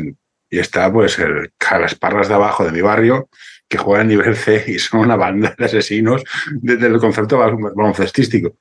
y 0.49 0.59
está 0.59 0.91
pues 0.91 1.17
el, 1.19 1.51
las 1.71 1.95
parras 1.95 2.27
de 2.27 2.33
abajo 2.33 2.65
de 2.65 2.71
mi 2.71 2.81
barrio 2.81 3.29
que 3.67 3.77
juegan 3.77 4.07
nivel 4.07 4.35
C 4.35 4.63
y 4.67 4.79
son 4.79 5.01
una 5.01 5.15
banda 5.15 5.55
de 5.57 5.65
asesinos 5.65 6.23
desde 6.51 6.87
el 6.87 6.99
concepto 6.99 7.37
baloncestístico. 7.37 8.57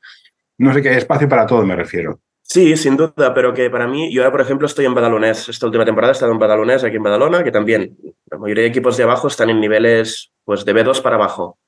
No 0.59 0.73
sé 0.73 0.83
qué 0.83 0.91
hay 0.91 0.97
espacio 0.97 1.29
para 1.29 1.47
todo, 1.47 1.65
me 1.67 1.77
refiero. 1.77 2.21
Sí, 2.43 2.77
sin 2.77 2.97
duda, 2.97 3.35
pero 3.35 3.55
que 3.55 3.71
para 3.71 3.87
mí, 3.87 4.13
yo 4.13 4.23
ahora, 4.23 4.33
por 4.33 4.41
ejemplo, 4.41 4.67
estoy 4.67 4.85
en 4.85 4.95
Badalonés. 4.95 5.49
Esta 5.49 5.67
última 5.67 5.85
temporada 5.85 6.13
he 6.13 6.15
estado 6.15 6.33
en 6.33 6.39
Badalonés, 6.39 6.85
aquí 6.85 6.97
en 6.97 7.03
Badalona, 7.03 7.43
que 7.43 7.51
también 7.51 7.97
la 8.31 8.39
mayoría 8.39 8.63
de 8.63 8.69
equipos 8.69 8.97
de 8.97 9.05
abajo 9.05 9.29
están 9.29 9.51
en 9.51 9.61
niveles 9.61 10.34
pues, 10.45 10.65
de 10.65 10.75
B2 10.75 11.03
para 11.03 11.17
abajo. 11.17 11.59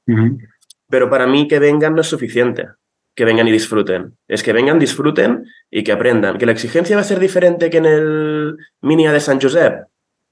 Pero 0.89 1.11
para 1.11 1.27
mí 1.27 1.49
que 1.49 1.59
vengan 1.59 1.95
no 1.95 2.01
es 2.01 2.07
suficiente 2.07 2.69
que 3.17 3.25
vengan 3.25 3.49
y 3.49 3.53
disfruten. 3.53 4.19
Es 4.29 4.43
que 4.43 4.53
vengan, 4.53 4.79
disfruten 4.79 5.47
y 5.71 5.83
que 5.83 5.93
aprendan. 5.93 6.37
¿Que 6.37 6.47
la 6.47 6.53
exigencia 6.53 6.97
va 6.97 7.01
a 7.01 7.05
ser 7.05 7.19
diferente 7.19 7.71
que 7.71 7.79
en 7.79 7.87
el 7.87 8.57
Minia 8.83 9.11
de 9.11 9.21
San 9.21 9.41
Josep? 9.41 9.87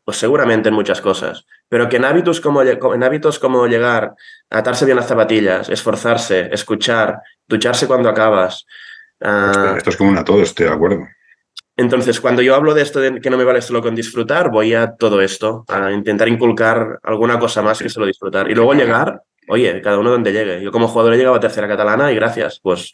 Pues 0.04 0.18
seguramente 0.18 0.68
en 0.68 0.74
muchas 0.74 1.00
cosas. 1.00 1.46
Pero 1.70 1.88
que 1.88 1.96
en 1.96 2.04
hábitos 2.04 2.42
como, 2.42 2.62
en 2.62 3.02
hábitos 3.02 3.38
como 3.38 3.66
llegar, 3.66 4.14
atarse 4.50 4.84
bien 4.84 4.98
las 4.98 5.08
zapatillas, 5.08 5.70
esforzarse, 5.70 6.50
escuchar, 6.52 7.20
ducharse 7.48 7.86
cuando 7.86 8.10
acabas. 8.10 8.66
Ah, 9.22 9.74
esto 9.78 9.88
es 9.88 9.96
común 9.96 10.18
a 10.18 10.24
todos, 10.24 10.42
estoy 10.42 10.66
de 10.66 10.72
acuerdo. 10.72 11.08
Entonces, 11.76 12.20
cuando 12.20 12.40
yo 12.40 12.54
hablo 12.54 12.72
de 12.72 12.82
esto 12.82 13.00
de 13.00 13.20
que 13.20 13.30
no 13.30 13.36
me 13.36 13.44
vale 13.44 13.60
solo 13.60 13.82
con 13.82 13.94
disfrutar, 13.94 14.50
voy 14.50 14.74
a 14.74 14.94
todo 14.94 15.20
esto, 15.20 15.64
a 15.68 15.90
intentar 15.90 16.28
inculcar 16.28 17.00
alguna 17.02 17.38
cosa 17.38 17.62
más 17.62 17.80
que 17.80 17.88
solo 17.88 18.06
disfrutar. 18.06 18.50
Y 18.50 18.54
luego 18.54 18.74
llegar 18.74 19.22
Oye, 19.48 19.80
cada 19.82 19.98
uno 19.98 20.10
donde 20.10 20.32
llegue. 20.32 20.62
Yo 20.62 20.72
como 20.72 20.88
jugador 20.88 21.14
he 21.14 21.16
llegado 21.16 21.36
a 21.36 21.40
tercera 21.40 21.68
catalana 21.68 22.10
y 22.12 22.14
gracias. 22.14 22.60
Pues 22.62 22.92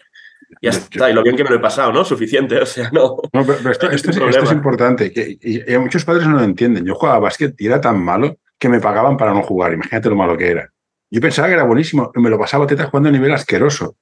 Ya 0.60 0.70
está, 0.70 1.08
y 1.10 1.12
lo 1.12 1.22
bien 1.22 1.36
que 1.36 1.44
me 1.44 1.50
lo 1.50 1.56
he 1.56 1.60
pasado, 1.60 1.92
¿no? 1.92 2.04
Suficiente, 2.04 2.58
o 2.60 2.66
sea, 2.66 2.90
no. 2.90 3.16
No, 3.32 3.46
pero, 3.46 3.70
esto, 3.70 3.90
esto, 3.90 4.10
es, 4.10 4.52
importante, 4.52 5.12
que, 5.12 5.38
y, 5.40 5.78
muchos 5.78 6.04
padres 6.04 6.26
no 6.26 6.38
lo 6.38 6.44
entienden. 6.44 6.84
Yo 6.84 6.94
jugaba 6.94 7.16
a 7.16 7.20
básquet 7.20 7.54
y 7.58 7.66
era 7.66 7.80
tan 7.80 8.02
malo 8.02 8.38
que 8.58 8.68
me 8.68 8.80
pagaban 8.80 9.16
para 9.16 9.32
no 9.32 9.42
jugar, 9.42 9.72
imagínate 9.72 10.08
lo 10.08 10.16
malo 10.16 10.36
que 10.36 10.50
era. 10.50 10.70
Yo 11.10 11.20
pensaba 11.20 11.48
que 11.48 11.54
era 11.54 11.64
buenísimo, 11.64 12.10
me 12.14 12.30
lo 12.30 12.38
pasaba 12.38 12.66
teta 12.66 12.86
jugando 12.86 13.08
a 13.08 13.12
nivel 13.12 13.32
asqueroso. 13.32 13.96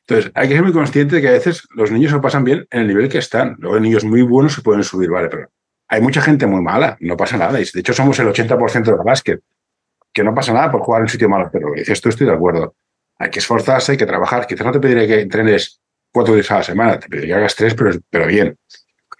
Entonces, 0.00 0.32
hay 0.34 0.48
que 0.48 0.54
ser 0.54 0.62
muy 0.62 0.72
consciente 0.72 1.16
de 1.16 1.22
que 1.22 1.28
a 1.28 1.32
veces 1.32 1.66
los 1.74 1.90
niños 1.90 2.12
se 2.12 2.18
pasan 2.18 2.44
bien 2.44 2.66
en 2.70 2.80
el 2.82 2.88
nivel 2.88 3.08
que 3.08 3.18
están. 3.18 3.56
Luego 3.58 3.76
hay 3.76 3.82
niños 3.82 4.04
muy 4.04 4.22
buenos 4.22 4.54
se 4.54 4.62
pueden 4.62 4.82
subir, 4.82 5.10
vale, 5.10 5.28
pero 5.28 5.48
hay 5.88 6.00
mucha 6.00 6.20
gente 6.20 6.46
muy 6.46 6.62
mala, 6.62 6.96
no 7.00 7.16
pasa 7.16 7.36
nada. 7.36 7.52
De 7.52 7.62
hecho, 7.62 7.92
somos 7.92 8.18
el 8.18 8.28
80% 8.28 8.84
del 8.84 9.04
básquet, 9.04 9.40
que 10.12 10.22
no 10.22 10.34
pasa 10.34 10.52
nada 10.52 10.70
por 10.70 10.82
jugar 10.82 11.00
en 11.00 11.04
un 11.04 11.08
sitio 11.08 11.28
malo, 11.28 11.48
pero 11.52 11.74
esto 11.74 12.08
estoy 12.08 12.26
de 12.26 12.34
acuerdo. 12.34 12.74
Hay 13.18 13.30
que 13.30 13.38
esforzarse, 13.38 13.92
hay 13.92 13.98
que 13.98 14.06
trabajar. 14.06 14.46
Quizás 14.46 14.66
no 14.66 14.72
te 14.72 14.80
pediré 14.80 15.06
que 15.06 15.20
entrenes 15.20 15.80
cuatro 16.12 16.34
días 16.34 16.50
a 16.50 16.58
la 16.58 16.62
semana, 16.62 16.98
te 16.98 17.08
pediría 17.08 17.34
que 17.34 17.40
hagas 17.40 17.56
tres, 17.56 17.74
pero, 17.74 17.90
pero 18.10 18.26
bien. 18.26 18.56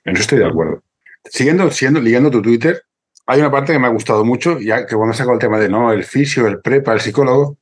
En 0.04 0.12
eso 0.12 0.22
estoy 0.22 0.38
de 0.38 0.46
acuerdo. 0.46 0.82
Siguiendo, 1.24 1.70
siguiendo, 1.70 2.00
leyendo 2.00 2.30
tu 2.30 2.42
Twitter, 2.42 2.82
hay 3.26 3.40
una 3.40 3.50
parte 3.50 3.72
que 3.72 3.78
me 3.78 3.86
ha 3.86 3.90
gustado 3.90 4.24
mucho, 4.24 4.58
ya 4.58 4.86
que 4.86 4.96
cuando 4.96 5.14
sacado 5.14 5.34
el 5.34 5.38
tema 5.38 5.58
de 5.58 5.68
no, 5.68 5.92
el 5.92 6.04
fisio, 6.04 6.46
el 6.46 6.60
prepa, 6.60 6.94
el 6.94 7.00
psicólogo, 7.00 7.58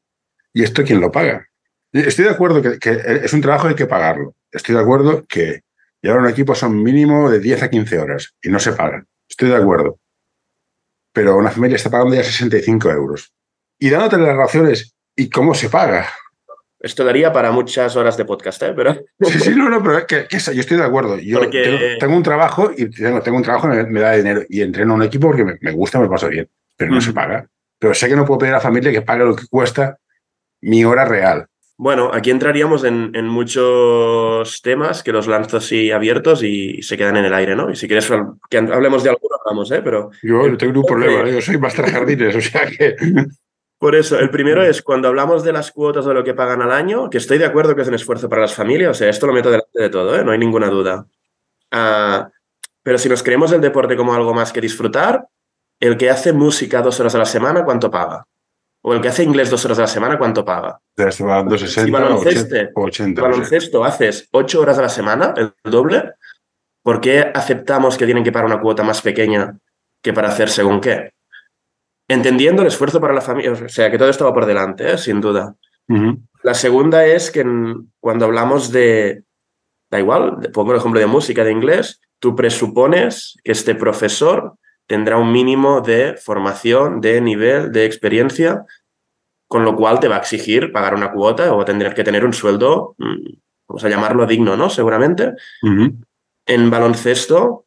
¿y 0.52 0.62
esto 0.62 0.84
quién 0.84 1.00
lo 1.00 1.10
paga? 1.10 1.45
Estoy 2.00 2.24
de 2.24 2.30
acuerdo 2.30 2.62
que, 2.62 2.78
que 2.78 3.00
es 3.24 3.32
un 3.32 3.40
trabajo, 3.40 3.68
hay 3.68 3.74
que 3.74 3.86
pagarlo. 3.86 4.34
Estoy 4.52 4.74
de 4.74 4.80
acuerdo 4.80 5.24
que 5.26 5.62
llevar 6.02 6.20
un 6.20 6.28
equipo 6.28 6.54
son 6.54 6.82
mínimo 6.82 7.30
de 7.30 7.40
10 7.40 7.62
a 7.64 7.70
15 7.70 7.98
horas 7.98 8.34
y 8.42 8.48
no 8.48 8.58
se 8.58 8.72
pagan. 8.72 9.06
Estoy 9.28 9.48
de 9.48 9.56
acuerdo. 9.56 9.98
Pero 11.12 11.36
una 11.36 11.50
familia 11.50 11.76
está 11.76 11.90
pagando 11.90 12.14
ya 12.14 12.22
65 12.22 12.90
euros. 12.90 13.32
Y 13.78 13.90
dándote 13.90 14.18
las 14.18 14.36
razones, 14.36 14.94
¿y 15.14 15.28
cómo 15.28 15.54
se 15.54 15.68
paga? 15.68 16.06
Esto 16.78 17.04
daría 17.04 17.32
para 17.32 17.50
muchas 17.52 17.96
horas 17.96 18.16
de 18.16 18.24
podcast, 18.24 18.62
¿eh? 18.62 18.72
Pero... 18.76 18.94
Sí, 19.22 19.40
sí, 19.40 19.54
no, 19.54 19.68
no, 19.68 19.82
pero 19.82 20.06
que, 20.06 20.26
yo 20.30 20.60
estoy 20.60 20.76
de 20.76 20.84
acuerdo. 20.84 21.18
Yo 21.18 21.40
tengo, 21.98 22.16
un 22.16 22.22
trabajo 22.22 22.70
y 22.76 22.90
tengo, 22.90 23.20
tengo 23.22 23.38
un 23.38 23.42
trabajo 23.42 23.70
que 23.70 23.84
me, 23.84 24.00
da 24.00 24.12
dinero 24.12 24.42
y 24.48 24.60
entreno 24.60 24.92
a 24.92 24.96
un 24.96 25.02
equipo 25.02 25.28
porque 25.28 25.44
me, 25.44 25.72
gusta, 25.72 25.98
me 25.98 26.08
paso 26.08 26.28
bien, 26.28 26.48
pero 26.76 26.92
no 26.92 27.00
se 27.00 27.12
paga. 27.12 27.48
Pero 27.78 27.94
sé 27.94 28.08
que 28.08 28.16
no 28.16 28.24
puedo 28.24 28.38
pedir 28.38 28.54
a 28.54 28.58
la 28.58 28.62
familia 28.62 28.92
que 28.92 29.02
pague 29.02 29.24
lo 29.24 29.34
que 29.34 29.46
cuesta 29.48 29.98
mi 30.60 30.84
hora 30.84 31.04
real. 31.04 31.46
Bueno, 31.78 32.10
aquí 32.12 32.30
entraríamos 32.30 32.84
en, 32.84 33.12
muchos 33.28 34.62
temas 34.62 35.02
que 35.02 35.12
los 35.12 35.26
lanzo 35.26 35.58
así 35.58 35.90
abiertos 35.90 36.42
y 36.42 36.82
se 36.82 36.96
quedan 36.96 37.18
en 37.18 37.26
el 37.26 37.34
aire, 37.34 37.54
¿no? 37.54 37.70
Y 37.70 37.76
si 37.76 37.86
quieres 37.86 38.10
que 38.48 38.56
hablemos 38.56 39.02
de 39.04 39.10
alguno, 39.10 39.36
hablamos, 39.44 39.70
¿eh? 39.72 39.82
Pero... 39.84 40.10
Yo 40.22 40.48
no 40.48 40.56
tengo 40.56 40.80
un 40.80 40.86
problema, 40.86 41.28
¿eh? 41.28 41.34
yo 41.34 41.40
soy 41.42 41.58
Master 41.58 41.90
Jardines, 41.90 42.34
o 42.34 42.40
sea 42.40 42.66
que... 42.66 42.96
Por 43.78 43.94
eso, 43.94 44.18
el 44.18 44.30
primero 44.30 44.62
es 44.62 44.80
cuando 44.80 45.08
hablamos 45.08 45.44
de 45.44 45.52
las 45.52 45.70
cuotas 45.70 46.06
de 46.06 46.14
lo 46.14 46.24
que 46.24 46.32
pagan 46.32 46.62
al 46.62 46.72
año, 46.72 47.10
que 47.10 47.18
estoy 47.18 47.36
de 47.36 47.44
acuerdo 47.44 47.76
que 47.76 47.82
es 47.82 47.88
un 47.88 47.94
esfuerzo 47.94 48.26
para 48.26 48.40
las 48.40 48.54
familias, 48.54 48.92
o 48.92 48.94
sea, 48.94 49.10
esto 49.10 49.26
lo 49.26 49.34
meto 49.34 49.50
delante 49.50 49.78
de 49.78 49.90
todo, 49.90 50.18
¿eh? 50.18 50.24
no 50.24 50.32
hay 50.32 50.38
ninguna 50.38 50.70
duda. 50.70 51.06
Ah, 51.70 52.30
pero 52.82 52.96
si 52.96 53.10
nos 53.10 53.22
creemos 53.22 53.52
el 53.52 53.60
deporte 53.60 53.94
como 53.94 54.14
algo 54.14 54.32
más 54.32 54.50
que 54.50 54.62
disfrutar, 54.62 55.26
el 55.78 55.98
que 55.98 56.08
hace 56.08 56.32
música 56.32 56.80
dos 56.80 56.98
horas 57.00 57.14
a 57.16 57.18
la 57.18 57.26
semana, 57.26 57.64
¿cuánto 57.64 57.90
paga? 57.90 58.26
O 58.88 58.94
el 58.94 59.00
que 59.00 59.08
hace 59.08 59.24
inglés 59.24 59.50
dos 59.50 59.64
horas 59.64 59.80
a 59.80 59.82
la 59.82 59.88
semana, 59.88 60.16
¿cuánto 60.16 60.44
paga? 60.44 60.80
Si 61.10 61.90
baloncesto, 61.90 62.56
80, 62.76 63.20
baloncesto 63.20 63.84
haces 63.84 64.28
ocho 64.30 64.60
horas 64.60 64.78
a 64.78 64.82
la 64.82 64.88
semana, 64.88 65.34
el 65.36 65.52
doble, 65.64 66.12
¿por 66.84 67.00
qué 67.00 67.18
aceptamos 67.18 67.96
que 67.96 68.04
tienen 68.04 68.22
que 68.22 68.30
pagar 68.30 68.46
una 68.46 68.60
cuota 68.60 68.84
más 68.84 69.02
pequeña 69.02 69.58
que 70.00 70.12
para 70.12 70.28
hacer 70.28 70.48
según 70.48 70.80
qué? 70.80 71.10
Entendiendo 72.06 72.62
el 72.62 72.68
esfuerzo 72.68 73.00
para 73.00 73.12
la 73.12 73.22
familia, 73.22 73.54
o 73.54 73.68
sea, 73.68 73.90
que 73.90 73.98
todo 73.98 74.08
esto 74.08 74.24
va 74.24 74.32
por 74.32 74.46
delante, 74.46 74.92
¿eh? 74.92 74.98
sin 74.98 75.20
duda. 75.20 75.56
La 76.44 76.54
segunda 76.54 77.04
es 77.06 77.32
que 77.32 77.44
cuando 77.98 78.24
hablamos 78.24 78.70
de, 78.70 79.24
da 79.90 79.98
igual, 79.98 80.38
pongo 80.54 80.70
el 80.70 80.78
ejemplo 80.78 81.00
de 81.00 81.06
música, 81.06 81.42
de 81.42 81.50
inglés, 81.50 82.00
tú 82.20 82.36
presupones 82.36 83.36
que 83.42 83.50
este 83.50 83.74
profesor 83.74 84.54
tendrá 84.86 85.18
un 85.18 85.32
mínimo 85.32 85.80
de 85.80 86.16
formación, 86.16 87.00
de 87.00 87.20
nivel, 87.20 87.72
de 87.72 87.84
experiencia, 87.84 88.64
con 89.48 89.64
lo 89.64 89.76
cual 89.76 90.00
te 90.00 90.08
va 90.08 90.16
a 90.16 90.20
exigir 90.20 90.72
pagar 90.72 90.94
una 90.94 91.12
cuota 91.12 91.54
o 91.54 91.64
tendrás 91.64 91.94
que 91.94 92.04
tener 92.04 92.24
un 92.24 92.32
sueldo, 92.32 92.94
mm, 92.98 93.34
vamos 93.68 93.84
a 93.84 93.88
llamarlo 93.88 94.26
digno, 94.26 94.56
¿no? 94.56 94.70
Seguramente. 94.70 95.32
En 96.46 96.70
baloncesto, 96.70 97.66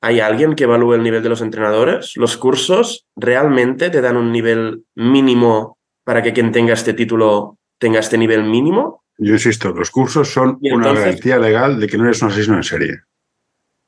¿hay 0.00 0.20
alguien 0.20 0.54
que 0.54 0.64
evalúe 0.64 0.94
el 0.94 1.02
nivel 1.02 1.22
de 1.22 1.28
los 1.28 1.40
entrenadores? 1.40 2.16
¿Los 2.16 2.36
cursos 2.36 3.06
realmente 3.16 3.90
te 3.90 4.00
dan 4.00 4.16
un 4.16 4.32
nivel 4.32 4.84
mínimo 4.94 5.78
para 6.04 6.22
que 6.22 6.32
quien 6.32 6.52
tenga 6.52 6.74
este 6.74 6.94
título 6.94 7.58
tenga 7.78 8.00
este 8.00 8.18
nivel 8.18 8.44
mínimo? 8.44 9.04
Yo 9.18 9.34
insisto, 9.34 9.70
los 9.72 9.90
cursos 9.90 10.30
son 10.30 10.58
una 10.62 10.92
garantía 10.92 11.38
legal 11.38 11.78
de 11.78 11.86
que 11.86 11.98
no 11.98 12.04
eres 12.04 12.22
un 12.22 12.28
asesino 12.28 12.56
en 12.56 12.62
serie. 12.62 13.00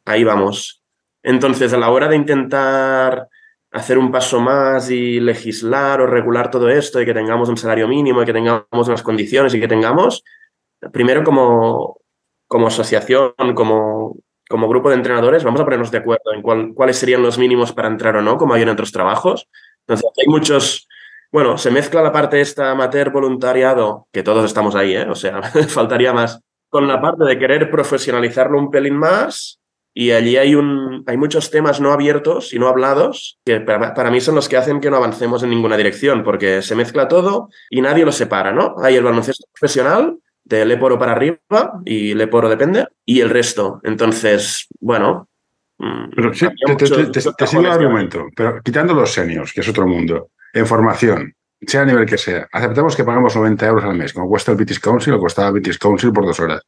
Ahí 0.04 0.24
vamos. 0.24 0.81
Entonces, 1.22 1.72
a 1.72 1.78
la 1.78 1.90
hora 1.90 2.08
de 2.08 2.16
intentar 2.16 3.28
hacer 3.72 3.96
un 3.96 4.10
paso 4.10 4.40
más 4.40 4.90
y 4.90 5.18
legislar 5.18 6.00
o 6.00 6.06
regular 6.06 6.50
todo 6.50 6.68
esto 6.68 7.00
y 7.00 7.06
que 7.06 7.14
tengamos 7.14 7.48
un 7.48 7.56
salario 7.56 7.88
mínimo 7.88 8.22
y 8.22 8.26
que 8.26 8.32
tengamos 8.32 8.88
unas 8.88 9.02
condiciones 9.02 9.54
y 9.54 9.60
que 9.60 9.68
tengamos, 9.68 10.24
primero 10.92 11.24
como, 11.24 12.00
como 12.46 12.66
asociación, 12.66 13.32
como, 13.54 14.18
como 14.48 14.68
grupo 14.68 14.90
de 14.90 14.96
entrenadores, 14.96 15.42
vamos 15.42 15.60
a 15.60 15.64
ponernos 15.64 15.90
de 15.90 15.98
acuerdo 15.98 16.32
en 16.34 16.74
cuáles 16.74 16.98
serían 16.98 17.22
los 17.22 17.38
mínimos 17.38 17.72
para 17.72 17.88
entrar 17.88 18.16
o 18.16 18.22
no, 18.22 18.36
como 18.36 18.52
hay 18.52 18.62
en 18.62 18.68
otros 18.68 18.92
trabajos. 18.92 19.48
Entonces, 19.86 20.10
hay 20.18 20.30
muchos, 20.30 20.86
bueno, 21.30 21.56
se 21.56 21.70
mezcla 21.70 22.02
la 22.02 22.12
parte 22.12 22.42
esta 22.42 22.72
amateur 22.72 23.10
voluntariado, 23.10 24.06
que 24.12 24.22
todos 24.22 24.44
estamos 24.44 24.74
ahí, 24.74 24.96
¿eh? 24.96 25.08
o 25.08 25.14
sea, 25.14 25.42
faltaría 25.68 26.12
más, 26.12 26.42
con 26.68 26.86
la 26.86 27.00
parte 27.00 27.24
de 27.24 27.38
querer 27.38 27.70
profesionalizarlo 27.70 28.58
un 28.58 28.70
pelín 28.70 28.96
más 28.96 29.61
y 29.94 30.12
allí 30.12 30.36
hay, 30.36 30.54
un, 30.54 31.04
hay 31.06 31.16
muchos 31.16 31.50
temas 31.50 31.80
no 31.80 31.92
abiertos 31.92 32.54
y 32.54 32.58
no 32.58 32.68
hablados 32.68 33.38
que 33.44 33.60
para, 33.60 34.10
mí 34.10 34.20
son 34.20 34.34
los 34.34 34.48
que 34.48 34.56
hacen 34.56 34.80
que 34.80 34.90
no 34.90 34.96
avancemos 34.96 35.42
en 35.42 35.50
ninguna 35.50 35.76
dirección, 35.76 36.24
porque 36.24 36.62
se 36.62 36.74
mezcla 36.74 37.08
todo 37.08 37.50
y 37.68 37.82
nadie 37.82 38.04
lo 38.04 38.12
separa, 38.12 38.52
¿no? 38.52 38.76
Hay 38.82 38.96
el 38.96 39.04
baloncesto 39.04 39.46
profesional, 39.52 40.18
de 40.44 40.64
Leporo 40.64 40.98
para 40.98 41.12
arriba 41.12 41.38
y 41.84 42.14
Leporo 42.14 42.48
depende, 42.48 42.88
y 43.04 43.20
el 43.20 43.30
resto. 43.30 43.80
Entonces, 43.84 44.66
bueno. 44.80 45.28
Mm, 45.78 46.10
pero 46.16 46.34
sí, 46.34 46.46
te, 46.76 47.46
sigo 47.46 47.62
el 47.62 47.70
argumento, 47.70 48.26
pero 48.34 48.60
quitando 48.62 48.94
los 48.94 49.12
seniors, 49.12 49.52
que 49.52 49.60
es 49.60 49.68
otro 49.68 49.86
mundo, 49.86 50.30
en 50.52 50.66
formación, 50.66 51.34
sea 51.60 51.82
a 51.82 51.84
nivel 51.84 52.06
que 52.06 52.18
sea, 52.18 52.48
aceptamos 52.50 52.96
que 52.96 53.04
pagamos 53.04 53.36
90 53.36 53.66
euros 53.66 53.84
al 53.84 53.94
mes, 53.94 54.12
como 54.12 54.28
cuesta 54.28 54.52
el 54.52 54.56
British 54.56 54.80
Council 54.80 55.12
o 55.14 55.20
costaba 55.20 55.48
el 55.48 55.54
British 55.54 55.78
Council 55.78 56.12
por 56.12 56.24
dos 56.24 56.40
horas. 56.40 56.62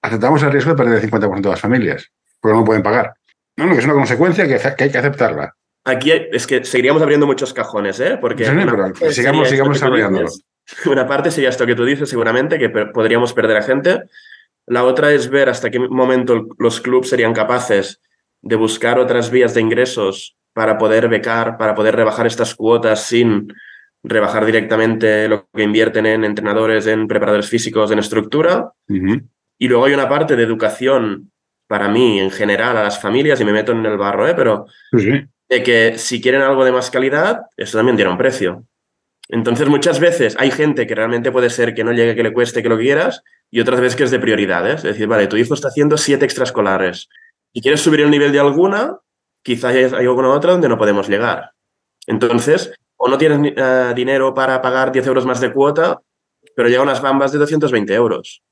Aceptamos 0.00 0.42
el 0.42 0.52
riesgo 0.52 0.70
de 0.70 0.76
perder 0.76 1.02
el 1.02 1.10
50% 1.10 1.40
de 1.40 1.48
las 1.50 1.60
familias 1.60 2.10
porque 2.40 2.56
no 2.56 2.64
pueden 2.64 2.82
pagar. 2.82 3.14
No, 3.56 3.66
no, 3.66 3.72
que 3.72 3.80
es 3.80 3.84
una 3.84 3.94
consecuencia 3.94 4.46
que, 4.46 4.84
hay 4.84 4.90
que 4.90 4.98
aceptarla. 4.98 5.54
Aquí 5.84 6.12
es 6.12 6.46
que 6.46 6.64
seguiríamos 6.64 7.02
abriendo 7.02 7.26
muchos 7.26 7.52
cajones, 7.52 7.98
¿eh? 8.00 8.18
Porque 8.20 8.44
sigamos, 9.10 9.48
sigamos 9.48 9.74
desarrollándolo. 9.74 10.28
Una 10.86 11.06
parte 11.06 11.30
sería 11.30 11.48
esto 11.48 11.66
que 11.66 11.74
tú 11.74 11.84
dices, 11.84 12.10
seguramente, 12.10 12.58
que 12.58 12.68
podríamos 12.68 13.32
perder 13.32 13.56
a 13.56 13.62
gente. 13.62 14.02
La 14.66 14.84
otra 14.84 15.12
es 15.12 15.30
ver 15.30 15.48
hasta 15.48 15.70
qué 15.70 15.78
momento 15.78 16.46
los 16.58 16.80
clubes 16.80 17.08
serían 17.08 17.32
capaces 17.32 18.02
de 18.42 18.56
buscar 18.56 18.98
otras 18.98 19.30
vías 19.30 19.54
de 19.54 19.62
ingresos 19.62 20.36
para 20.52 20.76
poder 20.76 21.08
becar, 21.08 21.56
para 21.56 21.74
poder 21.74 21.96
rebajar 21.96 22.26
estas 22.26 22.54
cuotas 22.54 23.04
sin 23.04 23.52
rebajar 24.02 24.44
directamente 24.44 25.26
lo 25.28 25.48
que 25.54 25.62
invierten 25.62 26.06
en 26.06 26.24
entrenadores, 26.24 26.86
en 26.86 27.08
preparadores 27.08 27.48
físicos, 27.48 27.90
en 27.90 27.98
estructura. 27.98 28.72
Y 28.86 29.68
luego 29.68 29.86
hay 29.86 29.94
una 29.94 30.08
parte 30.08 30.36
de 30.36 30.42
educación 30.42 31.32
para 31.68 31.88
mí, 31.88 32.18
en 32.18 32.30
general, 32.30 32.76
a 32.76 32.82
las 32.82 33.00
familias, 33.00 33.40
y 33.40 33.44
me 33.44 33.52
meto 33.52 33.72
en 33.72 33.84
el 33.86 33.96
barro, 33.96 34.26
¿eh? 34.26 34.34
pero 34.34 34.66
de 34.92 35.62
que 35.62 35.98
si 35.98 36.20
quieren 36.20 36.42
algo 36.42 36.64
de 36.64 36.72
más 36.72 36.90
calidad, 36.90 37.42
eso 37.56 37.78
también 37.78 37.96
tiene 37.96 38.10
un 38.10 38.18
precio. 38.18 38.64
Entonces, 39.28 39.68
muchas 39.68 40.00
veces 40.00 40.34
hay 40.38 40.50
gente 40.50 40.86
que 40.86 40.94
realmente 40.94 41.30
puede 41.30 41.50
ser 41.50 41.74
que 41.74 41.84
no 41.84 41.92
llegue, 41.92 42.16
que 42.16 42.22
le 42.22 42.32
cueste, 42.32 42.62
que 42.62 42.70
lo 42.70 42.78
quieras, 42.78 43.22
y 43.50 43.60
otras 43.60 43.80
veces 43.80 43.96
que 43.96 44.04
es 44.04 44.10
de 44.10 44.18
prioridades. 44.18 44.76
Es 44.76 44.82
decir, 44.82 45.06
vale, 45.06 45.26
tu 45.26 45.36
hijo 45.36 45.52
está 45.54 45.68
haciendo 45.68 45.98
siete 45.98 46.24
extraescolares. 46.24 47.08
Si 47.52 47.60
quieres 47.60 47.80
subir 47.80 48.00
el 48.00 48.10
nivel 48.10 48.32
de 48.32 48.40
alguna, 48.40 48.98
quizás 49.42 49.74
hay 49.74 50.06
alguna 50.06 50.30
otra 50.30 50.52
donde 50.52 50.68
no 50.68 50.78
podemos 50.78 51.08
llegar. 51.08 51.52
Entonces, 52.06 52.72
o 52.96 53.08
no 53.08 53.18
tienes 53.18 53.52
eh, 53.54 53.92
dinero 53.94 54.34
para 54.34 54.60
pagar 54.62 54.90
10 54.90 55.06
euros 55.06 55.26
más 55.26 55.40
de 55.40 55.52
cuota, 55.52 56.00
pero 56.56 56.68
llega 56.68 56.82
unas 56.82 57.02
bambas 57.02 57.32
de 57.32 57.38
220 57.38 57.94
euros. 57.94 58.42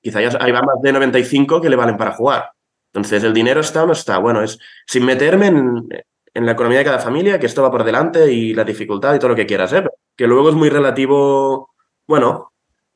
Quizás 0.00 0.36
hay 0.40 0.52
bambas 0.52 0.80
de 0.82 0.92
95 0.92 1.60
que 1.60 1.68
le 1.68 1.76
valen 1.76 1.96
para 1.96 2.12
jugar. 2.12 2.50
Entonces, 2.92 3.24
¿el 3.24 3.32
dinero 3.32 3.60
está 3.60 3.84
o 3.84 3.86
no 3.86 3.92
está? 3.92 4.18
Bueno, 4.18 4.42
es 4.42 4.58
sin 4.86 5.06
meterme 5.06 5.46
en, 5.46 5.88
la 6.34 6.52
economía 6.52 6.78
de 6.78 6.84
cada 6.84 6.98
familia, 6.98 7.38
que 7.38 7.46
esto 7.46 7.62
va 7.62 7.70
por 7.70 7.84
delante 7.84 8.30
y 8.30 8.54
la 8.54 8.64
dificultad 8.64 9.14
y 9.14 9.18
todo 9.18 9.30
lo 9.30 9.36
que 9.36 9.46
quieras, 9.46 9.72
¿eh? 9.72 9.84
que 10.16 10.26
luego 10.26 10.50
es 10.50 10.54
muy 10.54 10.68
relativo, 10.68 11.70
bueno, 12.06 12.52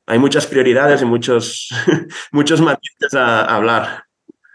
hay 0.07 0.19
muchas 0.19 0.47
prioridades 0.47 1.01
y 1.03 1.07
muchos, 1.07 1.71
muchos 2.33 2.61
matices 2.61 3.15
a, 3.15 3.45
hablar. 3.45 4.05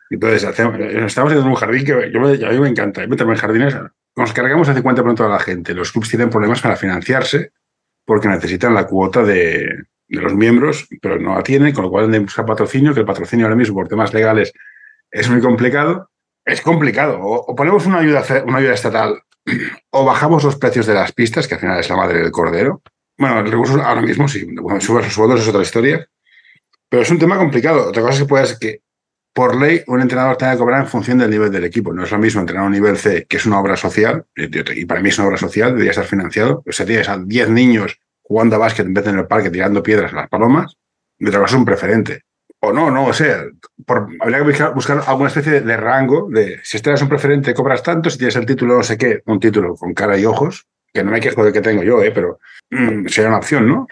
Entonces, 0.10 0.44
estamos 0.44 1.32
en 1.32 1.40
un 1.40 1.56
jardín 1.56 1.86
que 1.86 2.12
yo 2.12 2.48
a 2.48 2.52
mí 2.52 2.60
me 2.60 2.70
encanta, 2.70 3.06
meterme 3.08 3.34
en 3.34 3.40
jardines, 3.40 3.76
nos 4.16 4.34
cargamos 4.34 4.68
el 4.68 4.76
50% 4.76 5.24
de 5.24 5.30
la 5.30 5.40
gente. 5.40 5.74
Los 5.74 5.92
clubs 5.92 6.10
tienen 6.10 6.30
problemas 6.30 6.62
para 6.62 6.76
financiarse 6.76 7.52
porque 8.06 8.28
necesitan 8.28 8.74
la 8.74 8.86
cuota 8.86 9.24
de, 9.24 9.86
de 10.08 10.22
los 10.22 10.34
miembros, 10.36 10.88
pero 11.02 11.18
no 11.18 11.36
la 11.36 11.44
tienen, 11.44 11.74
con 11.74 11.86
lo 11.86 11.90
cual 11.90 12.08
deben 12.08 12.26
buscar 12.26 12.46
patrocinio, 12.46 12.94
que 12.94 13.00
el 13.00 13.06
patrocinio 13.06 13.46
ahora 13.46 13.56
mismo 13.56 13.76
por 13.76 13.88
temas 13.88 14.14
legales 14.14 14.52
es 15.12 15.30
muy 15.30 15.42
complicado. 15.42 16.10
Es 16.46 16.62
complicado. 16.62 17.20
O, 17.22 17.56
ponemos 17.56 17.86
una 17.86 18.00
ayuda, 18.00 18.24
una 18.46 18.58
ayuda 18.58 18.74
estatal 18.74 19.22
o 19.92 20.06
bajamos 20.06 20.44
los 20.44 20.56
precios 20.56 20.86
de 20.86 20.94
las 20.94 21.12
pistas, 21.12 21.48
que 21.48 21.56
al 21.56 21.60
final 21.60 21.80
es 21.80 21.90
la 21.90 21.98
madre 21.98 22.20
del 22.20 22.32
cordero. 22.32 22.82
Bueno, 23.18 23.40
el 23.42 23.52
recurso 23.52 23.82
ahora 23.82 24.02
mismo 24.02 24.28
sí, 24.28 24.46
bueno, 24.46 24.80
los 24.80 25.14
sueldos 25.14 25.42
es 25.42 25.48
otra 25.48 25.62
historia, 25.62 26.08
pero 26.90 27.04
es 27.04 27.12
un 27.12 27.20
tema 27.20 27.38
complicado. 27.38 27.90
Otra 27.90 28.02
cosa 28.02 28.20
que 28.20 28.26
puede 28.26 28.48
ser 28.48 28.58
que 28.58 28.82
por 29.34 29.56
ley 29.56 29.84
un 29.88 30.02
entrenador 30.02 30.38
tenga 30.38 30.54
que 30.54 30.58
cobrar 30.58 30.82
en 30.82 30.88
función 30.88 31.18
del 31.20 31.30
nivel 31.30 31.52
del 31.52 31.64
equipo. 31.64 31.94
No 31.94 32.04
es 32.04 32.12
lo 32.12 32.18
mismo 32.18 32.42
entrenar 32.42 32.64
a 32.64 32.68
un 32.68 32.74
nivel 32.74 32.98
C, 32.98 33.26
que 33.30 33.38
es 33.38 33.46
una 33.46 33.60
obra 33.60 33.78
social, 33.78 34.26
y 34.36 34.86
para 34.86 35.02
mí 35.02 35.10
es 35.10 35.18
una 35.20 35.28
obra 35.28 35.38
social, 35.38 35.70
debería 35.70 35.92
estar 35.92 36.06
financiado. 36.06 36.64
O 36.68 36.72
sea, 36.72 36.86
tienes 36.86 37.08
a 37.08 37.18
10 37.18 37.50
niños 37.50 38.00
jugando 38.22 38.56
a 38.56 38.60
básquet 38.60 38.86
en 38.86 38.94
vez 38.94 39.04
de 39.06 39.12
en 39.12 39.20
el 39.20 39.28
parque 39.28 39.50
tirando 39.50 39.84
piedras 39.84 40.14
a 40.14 40.16
las 40.16 40.30
palomas, 40.30 40.78
y 41.18 41.28
otra 41.28 41.46
es 41.46 41.54
un 41.54 41.66
preferente. 41.66 42.24
O 42.64 42.72
no, 42.72 42.92
no, 42.92 43.08
o 43.08 43.14
sea, 43.14 43.44
habría 44.20 44.38
que 44.38 44.72
buscar, 44.74 45.02
alguna 45.08 45.30
especie 45.30 45.62
de, 45.62 45.78
rango 45.78 46.28
de 46.30 46.60
si 46.64 46.78
este 46.78 46.94
es 46.94 47.02
un 47.02 47.10
preferente 47.10 47.56
cobras 47.56 47.82
tanto, 47.82 48.12
si 48.12 48.20
tienes 48.20 48.36
el 48.36 48.46
título 48.46 48.78
no 48.78 48.84
sé 48.84 49.00
qué, 49.00 49.24
un 49.26 49.40
título 49.40 49.76
con 49.76 49.96
cara 49.96 50.16
y 50.16 50.26
ojos, 50.26 50.68
que 50.94 51.04
no 51.04 51.10
me 51.10 51.20
quejo 51.20 51.44
de 51.44 51.52
que 51.52 51.62
tengo 51.62 51.82
yo, 51.82 52.04
¿eh? 52.04 52.12
pero 52.12 52.38
mm, 52.70 53.08
sería 53.08 53.30
una 53.30 53.40
opción, 53.40 53.68
¿no? 53.68 53.88